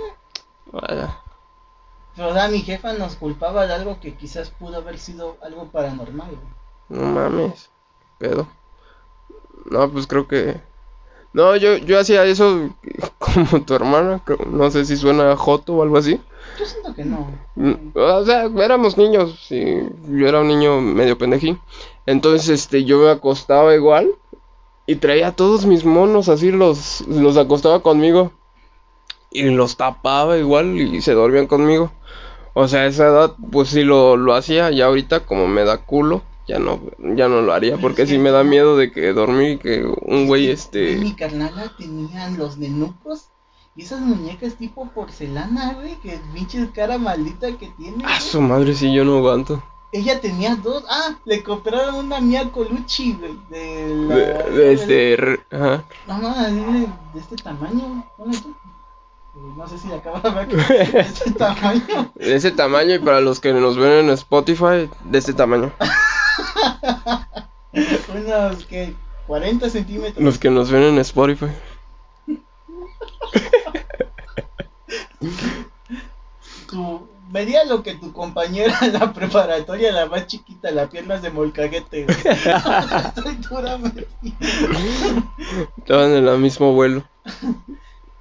Vaya. 0.67 1.19
Pero 2.15 2.35
sea, 2.35 2.49
mi 2.49 2.61
jefa 2.61 2.93
nos 2.95 3.17
culpaba 3.17 3.67
de 3.67 3.75
algo 3.75 4.01
que 4.01 4.15
quizás 4.17 4.51
pudo 4.51 4.79
haber 4.79 4.99
sido 4.99 5.37
algo 5.43 5.67
paranormal. 5.71 6.31
güey. 6.31 7.01
No 7.01 7.07
mames. 7.07 7.71
Pedo. 8.19 8.49
No, 9.67 9.91
pues 9.91 10.07
creo 10.07 10.27
que. 10.27 10.61
No, 11.39 11.55
yo, 11.57 11.77
yo 11.77 11.99
hacía 12.01 12.25
eso 12.25 12.71
como 13.19 13.63
tu 13.65 13.75
hermana. 13.75 14.23
No 14.51 14.71
sé 14.71 14.85
si 14.85 14.97
suena 14.97 15.37
joto 15.37 15.75
o 15.75 15.83
algo 15.83 15.97
así. 15.99 16.21
Yo 16.59 16.67
siento 16.67 16.95
que 16.95 17.05
no. 17.05 17.29
Mm, 17.55 17.75
O 17.95 18.25
sea, 18.25 18.45
éramos 18.47 18.97
niños. 18.99 19.47
Y 19.51 19.83
yo 20.19 20.27
era 20.29 20.41
un 20.41 20.49
niño 20.49 20.81
medio 20.81 21.17
pendejín. 21.17 21.61
Entonces, 22.07 22.49
este, 22.49 22.85
yo 22.85 22.99
me 22.99 23.11
acostaba 23.11 23.75
igual. 23.75 24.11
Y 24.87 24.97
traía 24.97 25.33
todos 25.37 25.67
mis 25.67 25.85
monos 25.85 26.29
así, 26.29 26.51
los, 26.51 27.03
los 27.09 27.37
acostaba 27.37 27.81
conmigo. 27.83 28.33
Y 29.31 29.45
los 29.51 29.77
tapaba 29.77 30.39
igual 30.39 30.79
y 30.81 31.01
se 31.03 31.13
dormían 31.15 31.47
conmigo. 31.47 31.93
O 32.55 32.69
sea, 32.69 32.83
a 32.83 32.87
esa 32.87 33.07
edad, 33.09 33.35
pues 33.53 33.71
sí 33.71 33.85
lo, 33.85 34.17
lo 34.17 34.35
hacía. 34.35 34.71
Y 34.73 34.83
ahorita, 34.83 35.21
como 35.27 35.49
me 35.49 35.65
da 35.65 35.79
culo, 35.79 36.23
ya 36.49 36.59
no, 36.59 36.81
ya 37.15 37.29
no 37.29 37.43
lo 37.43 37.53
haría. 37.53 37.77
Porque 37.77 38.07
sí 38.07 38.19
me 38.19 38.31
da 38.31 38.43
miedo 38.43 38.77
de 38.77 38.91
que 38.91 39.13
dormir 39.13 39.51
y 39.53 39.59
que 39.59 39.85
un 39.85 40.27
güey, 40.27 40.27
Güey, 40.27 40.51
este. 40.51 40.97
Mi 40.97 41.13
carnala 41.15 41.73
tenían 41.79 42.37
los 42.39 42.57
nenucos. 42.59 43.29
Y 43.77 43.83
esas 43.83 44.01
muñecas 44.01 44.55
tipo 44.55 44.89
porcelana, 44.89 45.75
güey. 45.75 45.95
Que 46.01 46.19
pinche 46.35 46.69
cara 46.75 46.99
maldita 46.99 47.53
que 47.57 47.69
tiene. 47.79 48.05
A 48.05 48.09
güey. 48.09 48.21
su 48.21 48.41
madre, 48.41 48.75
sí, 48.75 48.93
yo 48.93 49.05
no 49.05 49.19
aguanto. 49.19 49.63
Ella 49.93 50.21
tenía 50.21 50.57
dos. 50.57 50.85
Ah, 50.91 51.17
le 51.25 51.43
compraron 51.43 51.95
una 51.95 52.21
mía 52.21 52.51
Colucci, 52.53 53.13
güey. 53.15 53.37
De, 53.51 53.95
la- 53.95 54.15
De, 54.17 54.51
de 54.51 54.73
este. 54.73 55.17
re- 55.17 55.41
Ajá. 55.51 55.85
No, 56.09 56.19
no, 56.19 56.35
de, 56.43 56.51
de 57.15 57.21
este 57.21 57.37
tamaño. 57.37 58.05
ponle 58.17 58.37
tú. 58.39 58.53
no 59.57 59.67
sé 59.69 59.79
si 59.79 59.87
la 59.89 60.03
cámara 60.03 60.45
de 60.45 61.01
este 61.01 61.31
tamaño. 61.31 62.13
De 62.17 62.35
ese 62.35 62.51
tamaño 62.51 62.97
y 62.97 62.99
para 62.99 63.21
los 63.21 63.39
que 63.41 63.53
nos 63.53 63.77
ven 63.77 64.07
en 64.07 64.11
Spotify, 64.11 64.91
de 65.05 65.19
este 65.19 65.33
tamaño. 65.35 65.71
Unos 68.15 68.65
que 68.67 68.95
40 69.27 69.71
centímetros. 69.71 70.25
Los 70.25 70.39
que 70.39 70.51
nos 70.51 70.71
ven 70.71 70.83
en 70.85 70.99
Spotify. 70.99 71.47
Tu, 76.69 77.09
medía 77.31 77.65
lo 77.65 77.83
que 77.83 77.95
tu 77.95 78.13
compañera 78.13 78.77
en 78.83 78.93
la 78.95 79.13
preparatoria, 79.13 79.93
la 79.93 80.07
más 80.07 80.27
chiquita, 80.27 80.71
la 80.71 80.89
piernas 80.89 81.23
de 81.23 81.31
molcaguete. 81.31 82.07
Estaban 85.79 86.11
en 86.13 86.29
el 86.29 86.39
mismo 86.39 86.73
vuelo. 86.73 87.05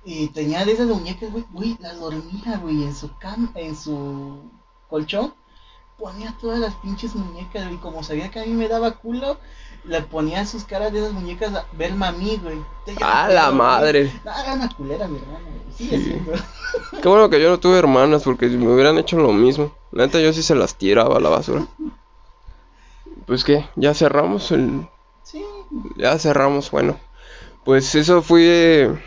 Y 0.04 0.28
tenía 0.28 0.64
de 0.66 0.72
esas 0.74 0.88
muñecas, 0.88 1.32
güey, 1.32 1.46
güey, 1.52 1.78
las 1.80 2.00
dormía, 2.00 2.58
güey, 2.62 2.84
en 2.84 2.96
su 2.96 3.16
cam, 3.18 3.52
en 3.56 3.76
su 3.76 4.40
colchón. 4.90 5.34
Ponía 5.98 6.36
todas 6.40 6.60
las 6.60 6.76
pinches 6.76 7.16
muñecas, 7.16 7.66
güey, 7.66 7.78
como 7.78 8.04
sabía 8.04 8.30
que 8.30 8.40
a 8.40 8.46
mí 8.46 8.52
me 8.52 8.68
daba 8.68 8.92
culo, 8.92 9.40
le 9.84 10.02
ponía 10.02 10.46
sus 10.46 10.64
caras 10.64 10.94
de 10.94 11.00
esas 11.00 11.12
muñecas 11.14 11.54
a 11.56 11.66
verme 11.74 12.06
a 12.06 12.12
mí, 12.12 12.40
güey. 12.44 12.60
¡A 13.02 13.28
la 13.30 13.52
madre! 13.52 14.12
era 14.24 14.54
una 14.54 14.70
culera, 14.70 15.08
mi 15.08 15.18
hermana, 15.18 15.40
güey. 15.46 15.76
Sigue 15.76 15.98
Sí. 15.98 16.04
siendo. 16.04 16.32
Qué 17.02 17.08
bueno 17.08 17.30
que 17.30 17.42
yo 17.42 17.50
no 17.50 17.60
tuve 17.60 17.78
hermanas 17.80 18.24
porque 18.24 18.48
si 18.50 18.58
me 18.58 18.72
hubieran 18.72 18.98
hecho 19.00 19.18
lo 19.18 19.32
mismo. 19.34 19.74
La 19.92 20.06
neta 20.06 20.20
yo 20.20 20.32
sí 20.34 20.44
se 20.44 20.54
las 20.56 20.76
tiraba 20.76 21.18
a 21.18 21.20
la 21.20 21.30
basura. 21.30 21.66
Pues 23.26 23.44
que, 23.44 23.66
ya 23.76 23.94
cerramos 23.94 24.52
el... 24.52 24.88
Sí, 25.24 25.44
Ya 25.98 26.18
cerramos, 26.20 26.70
bueno. 26.72 26.98
Pues 27.66 27.96
eso 27.96 28.22
fue 28.22 28.98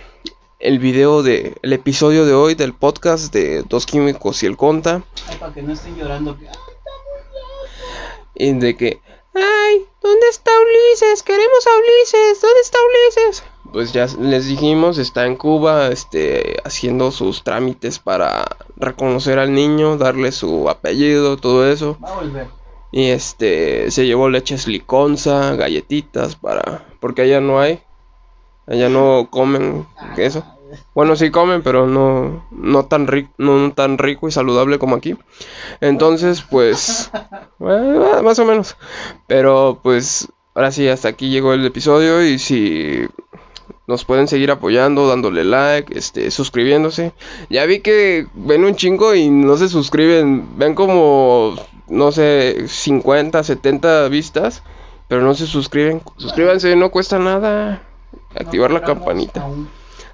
el 0.59 0.79
video 0.81 1.23
de... 1.23 1.57
El 1.63 1.73
episodio 1.73 2.27
de 2.27 2.35
hoy 2.35 2.55
del 2.55 2.75
podcast 2.75 3.33
de 3.33 3.63
Dos 3.63 3.87
Químicos 3.87 4.43
y 4.43 4.47
el 4.47 4.57
Conta. 4.57 5.03
ay, 5.29 5.37
para 5.39 5.55
que 5.55 5.63
no 5.63 5.73
estén 5.73 5.97
llorando. 5.97 6.37
que, 6.39 6.49
ah, 6.49 6.53
Y 8.41 8.55
de 8.55 8.75
que... 8.75 9.03
¡Ay! 9.35 9.85
¿Dónde 10.03 10.27
está 10.31 10.51
Ulises? 10.51 11.23
Queremos 11.23 11.67
a 11.67 11.71
Ulises. 11.79 12.41
¿Dónde 12.41 12.61
está 12.63 12.79
Ulises? 12.89 13.45
Pues 13.71 13.93
ya 13.93 14.07
les 14.19 14.47
dijimos, 14.47 14.97
está 14.97 15.27
en 15.27 15.37
Cuba, 15.37 15.89
este, 15.89 16.57
haciendo 16.65 17.11
sus 17.11 17.45
trámites 17.45 17.99
para 17.99 18.57
reconocer 18.77 19.39
al 19.39 19.53
niño, 19.53 19.99
darle 19.99 20.33
su 20.33 20.71
apellido, 20.71 21.37
todo 21.37 21.71
eso. 21.71 21.99
Va 22.03 22.15
a 22.15 22.15
volver. 22.17 22.47
Y 22.93 23.11
este, 23.11 23.91
se 23.91 24.07
llevó 24.07 24.31
leches 24.31 24.67
liconza, 24.67 25.55
galletitas 25.55 26.35
para, 26.35 26.87
porque 26.99 27.23
allá 27.23 27.43
no 27.43 27.61
hay, 27.61 27.83
allá 28.67 28.89
no 28.89 29.29
comen 29.31 29.87
eso. 30.17 30.43
Bueno, 30.95 31.17
sí 31.17 31.31
comen, 31.31 31.63
pero 31.63 31.87
no, 31.87 32.47
no 32.51 32.87
tan 32.87 33.07
rico, 33.07 33.31
no 33.39 33.73
tan 33.73 33.99
rico 33.99 34.29
y 34.29 34.33
saludable 34.33 34.79
como 34.79 34.97
aquí. 34.97 35.17
Entonces, 35.81 36.43
pues, 36.43 37.11
bueno, 37.59 38.23
más 38.23 38.39
o 38.39 38.45
menos. 38.45 38.77
Pero 39.27 39.81
pues, 39.83 40.29
ahora 40.55 40.73
sí, 40.73 40.89
hasta 40.89 41.09
aquí 41.09 41.31
llegó 41.31 41.53
el 41.53 41.65
episodio 41.65 42.23
y 42.25 42.39
si 42.39 43.07
nos 43.87 44.05
pueden 44.05 44.29
seguir 44.29 44.51
apoyando, 44.51 45.09
dándole 45.09 45.45
like, 45.45 45.99
este, 45.99 46.31
suscribiéndose. 46.31 47.13
Ya 47.49 47.67
vi 47.67 47.81
que 47.81 48.27
ven 48.35 48.65
un 48.65 48.77
chingo 48.77 49.15
y 49.15 49.29
no 49.29 49.57
se 49.57 49.69
suscriben. 49.69 50.57
Ven 50.57 50.75
como, 50.75 51.57
no 51.89 52.13
sé, 52.13 52.69
50, 52.69 53.43
70 53.43 54.09
vistas, 54.09 54.63
pero 55.09 55.23
no 55.23 55.35
se 55.35 55.47
suscriben. 55.47 56.03
Suscríbanse, 56.17 56.77
no 56.77 56.91
cuesta 56.91 57.19
nada. 57.19 57.83
Activar 58.35 58.71
la 58.71 58.83
campanita. 58.83 59.45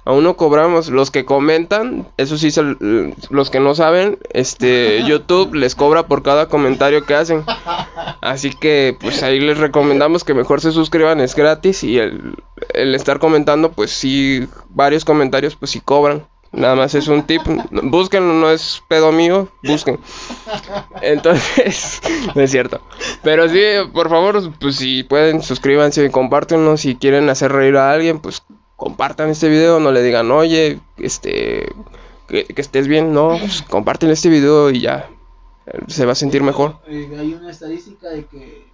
Aún. 0.07 0.23
No 0.23 0.35
cobramos. 0.37 0.89
Los 0.89 1.11
que 1.11 1.25
comentan, 1.25 2.07
eso 2.17 2.37
sí, 2.37 2.51
se- 2.51 2.75
los 3.29 3.49
que 3.49 3.59
no 3.59 3.75
saben, 3.75 4.17
este, 4.33 5.03
YouTube 5.07 5.53
les 5.53 5.75
cobra 5.75 6.07
por 6.07 6.23
cada 6.23 6.47
comentario 6.47 7.05
que 7.05 7.15
hacen. 7.15 7.43
Así 8.21 8.49
que, 8.51 8.97
pues 8.99 9.23
ahí 9.23 9.39
les 9.39 9.57
recomendamos 9.57 10.23
que 10.23 10.33
mejor 10.33 10.61
se 10.61 10.71
suscriban, 10.71 11.19
es 11.21 11.35
gratis. 11.35 11.83
Y 11.83 11.99
el, 11.99 12.35
el 12.73 12.95
estar 12.95 13.19
comentando, 13.19 13.71
pues 13.71 13.91
sí, 13.91 14.47
varios 14.69 15.05
comentarios, 15.05 15.55
pues 15.55 15.71
sí 15.71 15.81
cobran. 15.81 16.25
Nada 16.53 16.75
más 16.75 16.95
es 16.95 17.07
un 17.09 17.23
tip. 17.23 17.41
Búsquenlo, 17.71 18.33
no 18.33 18.49
es 18.49 18.81
pedo 18.87 19.11
mío, 19.11 19.49
busquen. 19.63 19.99
Entonces, 21.01 22.01
no 22.35 22.41
es 22.41 22.51
cierto. 22.51 22.81
Pero 23.23 23.47
sí, 23.49 23.59
por 23.93 24.09
favor, 24.09 24.41
pues 24.59 24.75
si 24.77 25.03
pueden, 25.03 25.41
suscríbanse 25.41 26.05
y 26.05 26.09
compártenlo. 26.09 26.77
Si 26.77 26.95
quieren 26.95 27.29
hacer 27.29 27.51
reír 27.51 27.77
a 27.77 27.91
alguien, 27.91 28.19
pues 28.19 28.43
compartan 28.77 29.29
este 29.29 29.49
video. 29.49 29.81
No 29.81 29.91
le 29.91 30.01
digan, 30.01 30.31
oye, 30.31 30.79
este, 30.95 31.67
que, 32.29 32.45
que 32.45 32.61
estés 32.61 32.87
bien. 32.87 33.13
No, 33.13 33.37
pues 33.37 33.61
comparten 33.69 34.09
este 34.09 34.29
video 34.29 34.69
y 34.69 34.79
ya. 34.79 35.09
Se 35.87 36.05
va 36.05 36.13
a 36.13 36.15
sentir 36.15 36.43
mejor. 36.43 36.79
Eh, 36.87 37.13
hay 37.19 37.33
una 37.33 37.51
estadística 37.51 38.07
de 38.07 38.25
que 38.25 38.67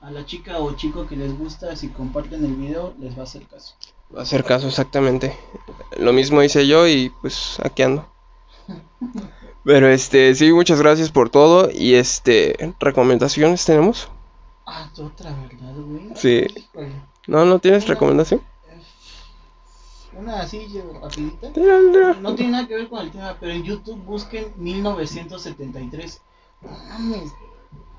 a 0.00 0.10
la 0.10 0.24
chica 0.24 0.58
o 0.58 0.72
chico 0.74 1.06
que 1.06 1.16
les 1.16 1.36
gusta, 1.36 1.76
si 1.76 1.88
comparten 1.88 2.44
el 2.44 2.54
video, 2.54 2.94
les 2.98 3.16
va 3.16 3.20
a 3.20 3.24
hacer 3.24 3.42
caso. 3.46 3.74
Va 4.14 4.20
a 4.20 4.22
hacer 4.22 4.44
caso 4.44 4.68
exactamente. 4.68 5.36
Lo 5.98 6.14
mismo 6.14 6.42
hice 6.42 6.66
yo 6.66 6.86
y 6.88 7.12
pues 7.20 7.58
aquí 7.62 7.82
ando. 7.82 8.08
Pero 9.64 9.88
este, 9.88 10.34
sí, 10.34 10.50
muchas 10.52 10.80
gracias 10.80 11.10
por 11.10 11.28
todo. 11.28 11.68
Y 11.70 11.94
este, 11.94 12.74
¿recomendaciones 12.80 13.66
tenemos? 13.66 14.08
Ah, 14.66 14.90
otra 14.98 15.30
verdad, 15.30 15.74
güey. 15.76 16.10
Sí. 16.14 16.46
No, 17.26 17.44
no 17.44 17.58
tienes 17.58 17.86
recomendación. 17.86 18.40
Una 20.18 20.40
así, 20.40 20.66
rapidita. 21.00 21.48
No 22.20 22.34
tiene 22.34 22.52
nada 22.52 22.66
que 22.66 22.74
ver 22.74 22.88
con 22.88 23.00
el 23.00 23.12
tema, 23.12 23.36
pero 23.38 23.52
en 23.52 23.62
YouTube 23.62 24.02
busquen 24.04 24.52
1973. 24.56 26.20
No 26.62 26.70
mames, 26.70 27.32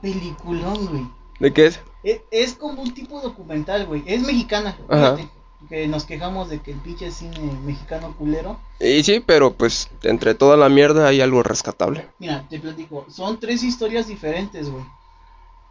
peliculón, 0.01 0.86
güey. 0.88 1.07
¿De 1.39 1.53
qué 1.53 1.67
es? 1.67 1.80
Es, 2.03 2.22
es 2.30 2.53
como 2.55 2.82
un 2.82 2.93
tipo 2.93 3.22
documental, 3.22 3.86
güey. 3.86 4.03
Es 4.05 4.22
mexicana, 4.22 4.78
Ajá. 4.89 5.15
fíjate. 5.15 5.39
Que 5.70 5.88
nos 5.88 6.05
quejamos 6.05 6.49
de 6.49 6.59
que 6.59 6.72
el 6.72 6.80
pinche 6.80 7.11
cine 7.11 7.38
mexicano 7.65 8.15
culero. 8.17 8.59
Y 8.80 9.03
sí, 9.03 9.22
pero 9.26 9.53
pues 9.53 9.89
entre 10.03 10.34
toda 10.34 10.57
la 10.57 10.70
mierda 10.70 11.07
hay 11.07 11.22
algo 11.22 11.43
rescatable. 11.43 12.07
Mira, 12.17 12.45
te 12.49 12.59
platico. 12.59 13.05
Son 13.09 13.39
tres 13.39 13.63
historias 13.63 14.07
diferentes, 14.07 14.70
güey. 14.70 14.84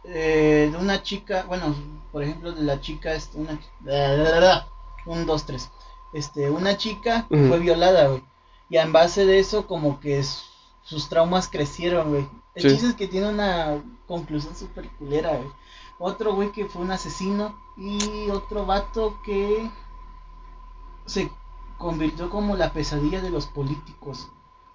Eh, 0.05 0.69
de 0.71 0.77
una 0.77 1.03
chica, 1.03 1.43
bueno, 1.47 1.75
por 2.11 2.23
ejemplo, 2.23 2.51
de 2.51 2.63
la 2.63 2.79
chica, 2.81 3.13
este, 3.13 3.37
una. 3.37 3.59
Un, 5.05 5.25
dos, 5.25 5.45
tres. 5.45 5.69
Este, 6.13 6.49
una 6.49 6.77
chica 6.77 7.25
fue 7.29 7.59
violada, 7.59 8.07
güey. 8.07 8.23
Y 8.69 8.77
en 8.77 8.91
base 8.91 9.25
de 9.25 9.39
eso, 9.39 9.67
como 9.67 9.99
que 9.99 10.23
sus 10.83 11.09
traumas 11.09 11.47
crecieron, 11.47 12.09
güey. 12.09 12.27
El 12.55 12.61
Sí. 12.63 12.69
chiste 12.69 12.87
es 12.87 12.95
que 12.95 13.07
tiene 13.07 13.29
una 13.29 13.81
conclusión 14.07 14.55
súper 14.55 14.89
culera, 14.97 15.35
güey. 15.37 15.49
Otro 15.99 16.33
güey 16.35 16.51
que 16.51 16.65
fue 16.65 16.81
un 16.81 16.91
asesino. 16.91 17.55
Y 17.77 18.29
otro 18.29 18.65
vato 18.65 19.19
que 19.23 19.69
se 21.05 21.31
convirtió 21.77 22.29
como 22.29 22.55
la 22.57 22.73
pesadilla 22.73 23.21
de 23.21 23.29
los 23.29 23.45
políticos. 23.45 24.27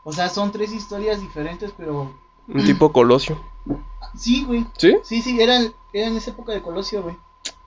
O 0.04 0.12
sea, 0.12 0.28
son 0.28 0.52
tres 0.52 0.72
historias 0.72 1.20
diferentes, 1.20 1.72
pero 1.76 2.12
Un 2.48 2.64
tipo 2.64 2.92
colosio. 2.92 3.38
sí, 4.16 4.44
güey. 4.44 4.66
¿Sí? 4.78 4.96
Sí, 5.02 5.22
sí, 5.22 5.40
eran, 5.40 5.72
eran 5.92 6.12
en 6.12 6.16
esa 6.18 6.30
época 6.30 6.52
de 6.52 6.62
Colosio, 6.62 7.02
güey. 7.02 7.16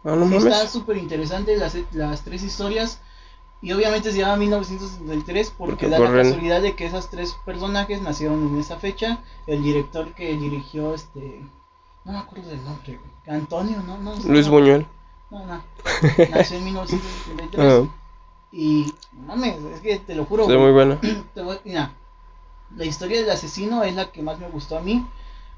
Ah, 0.04 0.16
no 0.16 0.38
está 0.38 0.68
súper 0.68 0.98
interesante 0.98 1.58
las, 1.58 1.76
las 1.92 2.22
tres 2.24 2.44
historias. 2.44 3.02
Y 3.62 3.72
obviamente 3.74 4.12
se 4.12 4.20
llama 4.20 4.38
1973 4.38 5.54
porque, 5.58 5.88
Porque 5.88 5.90
da 5.90 6.00
la 6.00 6.24
casualidad 6.24 6.62
de 6.62 6.76
que 6.76 6.86
esos 6.86 7.10
tres 7.10 7.36
personajes 7.46 8.02
nacieron 8.02 8.48
en 8.48 8.60
esa 8.60 8.78
fecha. 8.78 9.20
El 9.48 9.64
director 9.64 10.14
que 10.14 10.38
dirigió 10.38 10.94
este... 10.94 11.42
No 12.06 12.14
me 12.14 12.20
acuerdo 12.20 12.50
del 12.50 12.64
nombre. 12.64 13.00
Antonio, 13.28 13.82
¿no? 13.86 13.98
no 13.98 14.14
Luis 14.28 14.48
Buñuel. 14.48 14.86
No, 15.30 15.46
no. 15.46 15.62
Nació 16.32 16.58
en 16.58 16.66
1973. 16.66 17.60
Ah, 17.60 17.88
Y, 18.52 18.94
mames, 19.26 19.58
es 19.74 19.82
que 19.82 20.00
te 20.00 20.16
lo 20.16 20.26
juro. 20.26 20.46
güey. 20.46 20.58
muy 20.58 20.72
buena. 20.72 21.00
Te 21.34 21.42
voy- 21.42 21.60
mira, 21.66 21.92
la 22.76 22.86
historia 22.86 23.20
del 23.20 23.30
asesino 23.30 23.84
es 23.84 23.96
la 23.96 24.12
que 24.12 24.22
más 24.22 24.40
me 24.40 24.50
gustó 24.50 24.78
a 24.78 24.82
mí. 24.82 25.06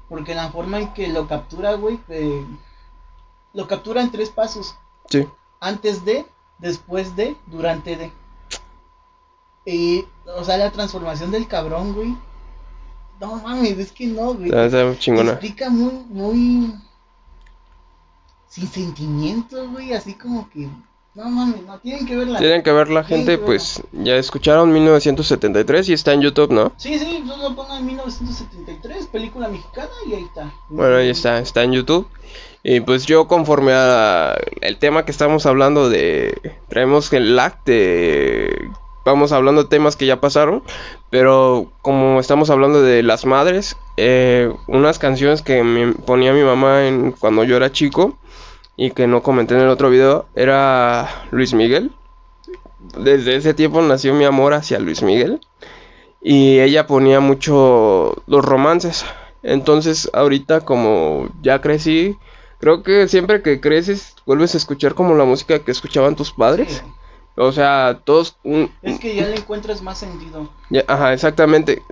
Porque 0.08 0.34
la 0.34 0.50
forma 0.50 0.80
en 0.80 0.92
que 0.92 1.06
lo 1.08 1.28
captura, 1.28 1.74
güey, 1.74 2.00
eh, 2.08 2.44
lo 3.52 3.68
captura 3.68 4.00
en 4.02 4.10
tres 4.10 4.30
pasos. 4.30 4.74
Sí. 5.08 5.28
Antes 5.60 6.04
de, 6.04 6.26
después 6.60 7.16
de, 7.16 7.36
durante 7.46 7.96
de. 7.96 8.12
Y, 9.66 10.04
o 10.26 10.44
sea, 10.44 10.56
la 10.56 10.70
transformación 10.70 11.30
del 11.30 11.46
cabrón, 11.46 11.94
güey. 11.94 12.16
No 13.20 13.36
mames, 13.36 13.78
es 13.78 13.92
que 13.92 14.06
no, 14.06 14.34
güey. 14.34 14.46
Está, 14.46 14.66
está 14.66 14.98
chingona. 14.98 15.32
Explica 15.32 15.68
muy, 15.68 15.92
muy. 16.08 16.74
Sin 18.48 18.66
sentimientos, 18.66 19.70
güey. 19.70 19.92
Así 19.92 20.14
como 20.14 20.48
que. 20.50 20.68
No 21.12 21.28
mames, 21.28 21.62
no, 21.66 21.76
tienen 21.80 22.06
que 22.06 22.16
verla. 22.16 22.38
Tienen 22.38 22.62
que 22.62 22.72
ver 22.72 22.88
la 22.88 23.04
Tienen 23.04 23.26
gente, 23.26 23.40
que 23.40 23.44
pues 23.44 23.82
ya 23.92 24.14
escucharon 24.14 24.72
1973 24.72 25.88
y 25.88 25.92
está 25.92 26.12
en 26.12 26.20
YouTube, 26.20 26.52
¿no? 26.52 26.72
Sí, 26.76 27.00
sí, 27.00 27.24
solo 27.26 27.56
pongan 27.56 27.84
1973, 27.84 29.06
película 29.08 29.48
mexicana 29.48 29.90
y 30.06 30.14
ahí 30.14 30.22
está. 30.22 30.54
Bueno, 30.68 30.96
ahí 30.96 31.08
está, 31.08 31.40
está 31.40 31.64
en 31.64 31.72
YouTube. 31.72 32.06
Y 32.62 32.80
pues 32.80 33.06
yo 33.06 33.26
conforme 33.26 33.72
a 33.74 34.36
el 34.60 34.76
tema 34.78 35.04
que 35.04 35.12
estamos 35.12 35.46
hablando 35.46 35.88
de 35.88 36.38
traemos 36.68 37.12
el 37.12 37.34
lag 37.34 37.58
vamos 39.04 39.32
hablando 39.32 39.62
de 39.62 39.68
temas 39.68 39.96
que 39.96 40.06
ya 40.06 40.20
pasaron, 40.20 40.62
pero 41.10 41.72
como 41.82 42.20
estamos 42.20 42.50
hablando 42.50 42.82
de 42.82 43.02
las 43.02 43.24
madres, 43.24 43.76
eh, 43.96 44.52
unas 44.66 44.98
canciones 44.98 45.42
que 45.42 45.62
me 45.64 45.92
ponía 45.92 46.32
mi 46.32 46.42
mamá 46.42 46.86
en, 46.86 47.12
cuando 47.12 47.44
yo 47.44 47.56
era 47.56 47.72
chico 47.72 48.18
y 48.76 48.90
que 48.90 49.06
no 49.06 49.22
comenté 49.22 49.54
en 49.54 49.62
el 49.62 49.68
otro 49.68 49.90
video 49.90 50.26
era 50.34 51.08
Luis 51.30 51.54
Miguel. 51.54 51.92
Desde 52.98 53.36
ese 53.36 53.54
tiempo 53.54 53.82
nació 53.82 54.14
mi 54.14 54.24
amor 54.24 54.54
hacia 54.54 54.78
Luis 54.78 55.02
Miguel 55.02 55.40
y 56.22 56.60
ella 56.60 56.86
ponía 56.86 57.20
mucho 57.20 58.22
los 58.26 58.44
romances. 58.44 59.04
Entonces 59.42 60.10
ahorita 60.12 60.60
como 60.60 61.28
ya 61.42 61.60
crecí, 61.60 62.16
creo 62.60 62.82
que 62.82 63.08
siempre 63.08 63.42
que 63.42 63.60
creces 63.60 64.14
vuelves 64.26 64.54
a 64.54 64.58
escuchar 64.58 64.94
como 64.94 65.14
la 65.14 65.24
música 65.24 65.58
que 65.60 65.70
escuchaban 65.72 66.14
tus 66.16 66.30
padres. 66.32 66.82
Sí. 66.84 66.92
O 67.36 67.52
sea, 67.52 68.00
todos... 68.04 68.36
mm, 68.44 68.64
Es 68.82 68.98
que 69.00 69.14
ya 69.14 69.26
le 69.26 69.36
encuentras 69.36 69.80
más 69.82 69.98
sentido. 69.98 70.48
ya, 70.68 70.84
ajá, 70.86 71.12
exactamente. 71.14 71.82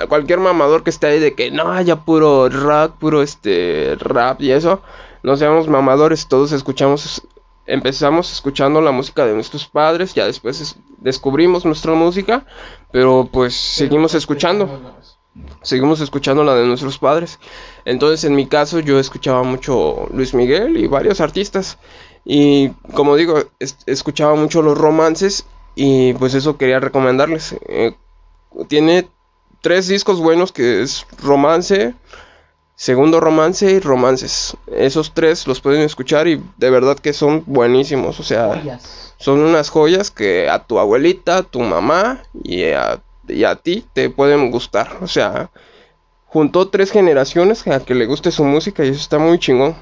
A 0.00 0.06
cualquier 0.06 0.38
mamador 0.38 0.82
que 0.82 0.90
esté 0.90 1.08
ahí 1.08 1.18
de 1.18 1.34
que 1.34 1.50
no, 1.50 1.80
ya 1.82 1.96
puro 2.04 2.48
rock, 2.48 2.92
puro 2.96 3.20
este 3.22 3.96
rap 3.98 4.40
y 4.40 4.52
eso. 4.52 4.80
No 5.22 5.36
seamos 5.36 5.68
mamadores, 5.68 6.28
todos 6.28 6.52
escuchamos, 6.52 7.22
empezamos 7.66 8.32
escuchando 8.32 8.80
la 8.80 8.92
música 8.92 9.26
de 9.26 9.34
nuestros 9.34 9.66
padres, 9.66 10.14
ya 10.14 10.24
después 10.26 10.60
es- 10.60 10.76
descubrimos 10.98 11.64
nuestra 11.66 11.92
música, 11.94 12.46
pero 12.92 13.28
pues 13.30 13.54
seguimos 13.54 14.14
escuchando 14.14 14.96
seguimos 15.62 16.00
escuchando 16.00 16.44
la 16.44 16.54
de 16.54 16.66
nuestros 16.66 16.98
padres. 16.98 17.38
Entonces, 17.84 18.24
en 18.24 18.34
mi 18.34 18.46
caso, 18.46 18.80
yo 18.80 18.98
escuchaba 18.98 19.42
mucho 19.42 20.08
Luis 20.12 20.34
Miguel 20.34 20.76
y 20.76 20.86
varios 20.86 21.20
artistas. 21.20 21.78
Y 22.24 22.70
como 22.94 23.16
digo, 23.16 23.42
es- 23.58 23.76
escuchaba 23.86 24.34
mucho 24.34 24.62
los 24.62 24.76
romances 24.76 25.44
y 25.74 26.12
pues 26.14 26.34
eso 26.34 26.56
quería 26.56 26.80
recomendarles. 26.80 27.54
Eh, 27.68 27.94
tiene 28.68 29.08
tres 29.60 29.88
discos 29.88 30.20
buenos 30.20 30.52
que 30.52 30.82
es 30.82 31.06
Romance, 31.22 31.94
Segundo 32.76 33.18
Romance 33.18 33.68
y 33.70 33.80
Romances. 33.80 34.56
Esos 34.72 35.12
tres 35.12 35.46
los 35.48 35.60
pueden 35.60 35.82
escuchar 35.82 36.28
y 36.28 36.40
de 36.58 36.70
verdad 36.70 36.96
que 36.98 37.12
son 37.12 37.42
buenísimos. 37.46 38.20
O 38.20 38.22
sea, 38.22 38.54
Joyas. 38.54 39.14
son 39.18 39.40
unas 39.40 39.68
joyas 39.68 40.12
que 40.12 40.48
a 40.48 40.64
tu 40.64 40.78
abuelita, 40.78 41.38
a 41.38 41.42
tu 41.42 41.58
mamá 41.60 42.22
y 42.44 42.64
a, 42.70 43.00
y 43.28 43.44
a 43.44 43.56
ti 43.56 43.84
te 43.92 44.10
pueden 44.10 44.50
gustar. 44.50 44.98
O 45.02 45.06
sea, 45.08 45.50
juntó 46.26 46.68
tres 46.68 46.90
generaciones 46.92 47.66
a 47.66 47.84
que 47.84 47.94
le 47.94 48.06
guste 48.06 48.30
su 48.30 48.44
música 48.44 48.84
y 48.84 48.88
eso 48.90 49.00
está 49.00 49.18
muy 49.18 49.38
chingón. 49.38 49.76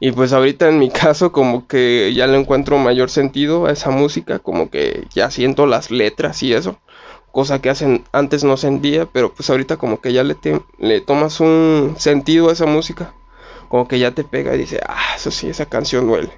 Y 0.00 0.12
pues 0.12 0.32
ahorita 0.32 0.68
en 0.68 0.78
mi 0.78 0.90
caso 0.92 1.32
como 1.32 1.66
que 1.66 2.12
ya 2.14 2.26
le 2.26 2.38
encuentro 2.38 2.78
mayor 2.78 3.10
sentido 3.10 3.66
a 3.66 3.72
esa 3.72 3.90
música, 3.90 4.38
como 4.38 4.70
que 4.70 5.06
ya 5.14 5.30
siento 5.30 5.66
las 5.66 5.90
letras 5.90 6.42
y 6.42 6.54
eso. 6.54 6.78
Cosa 7.32 7.60
que 7.60 7.70
hacen, 7.70 8.04
antes 8.12 8.42
no 8.44 8.56
sentía, 8.56 9.06
pero 9.06 9.32
pues 9.34 9.50
ahorita 9.50 9.76
como 9.76 10.00
que 10.00 10.12
ya 10.12 10.24
le, 10.24 10.34
te- 10.34 10.62
le 10.78 11.00
tomas 11.00 11.40
un 11.40 11.94
sentido 11.98 12.48
a 12.48 12.52
esa 12.52 12.66
música. 12.66 13.14
Como 13.68 13.86
que 13.86 13.98
ya 13.98 14.12
te 14.12 14.24
pega 14.24 14.54
y 14.54 14.58
dice, 14.58 14.80
ah, 14.86 15.14
eso 15.16 15.30
sí, 15.30 15.48
esa 15.48 15.66
canción 15.66 16.06
duele. 16.06 16.30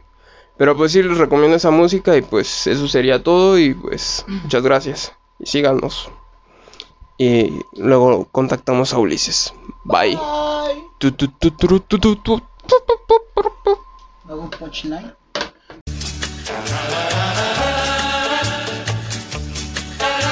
Pero 0.59 0.77
pues 0.77 0.93
sí, 0.93 1.03
les 1.03 1.19
recomiendo 1.19 1.57
esa 1.57 1.71
música 1.71 2.17
y 2.17 2.23
pues 2.23 2.67
eso 2.67 2.89
sería 2.89 3.23
todo 3.23 3.59
y 3.59 3.75
pues 3.75 4.25
muchas 4.43 4.63
gracias. 4.63 5.13
Y 5.39 5.47
síganos. 5.47 6.11
Y 7.21 7.53
luego 7.77 8.29
contactamos 8.33 8.95
a 8.95 8.99
Ulises. 8.99 9.53
Bye. 9.85 10.17
Bye. 10.17 10.81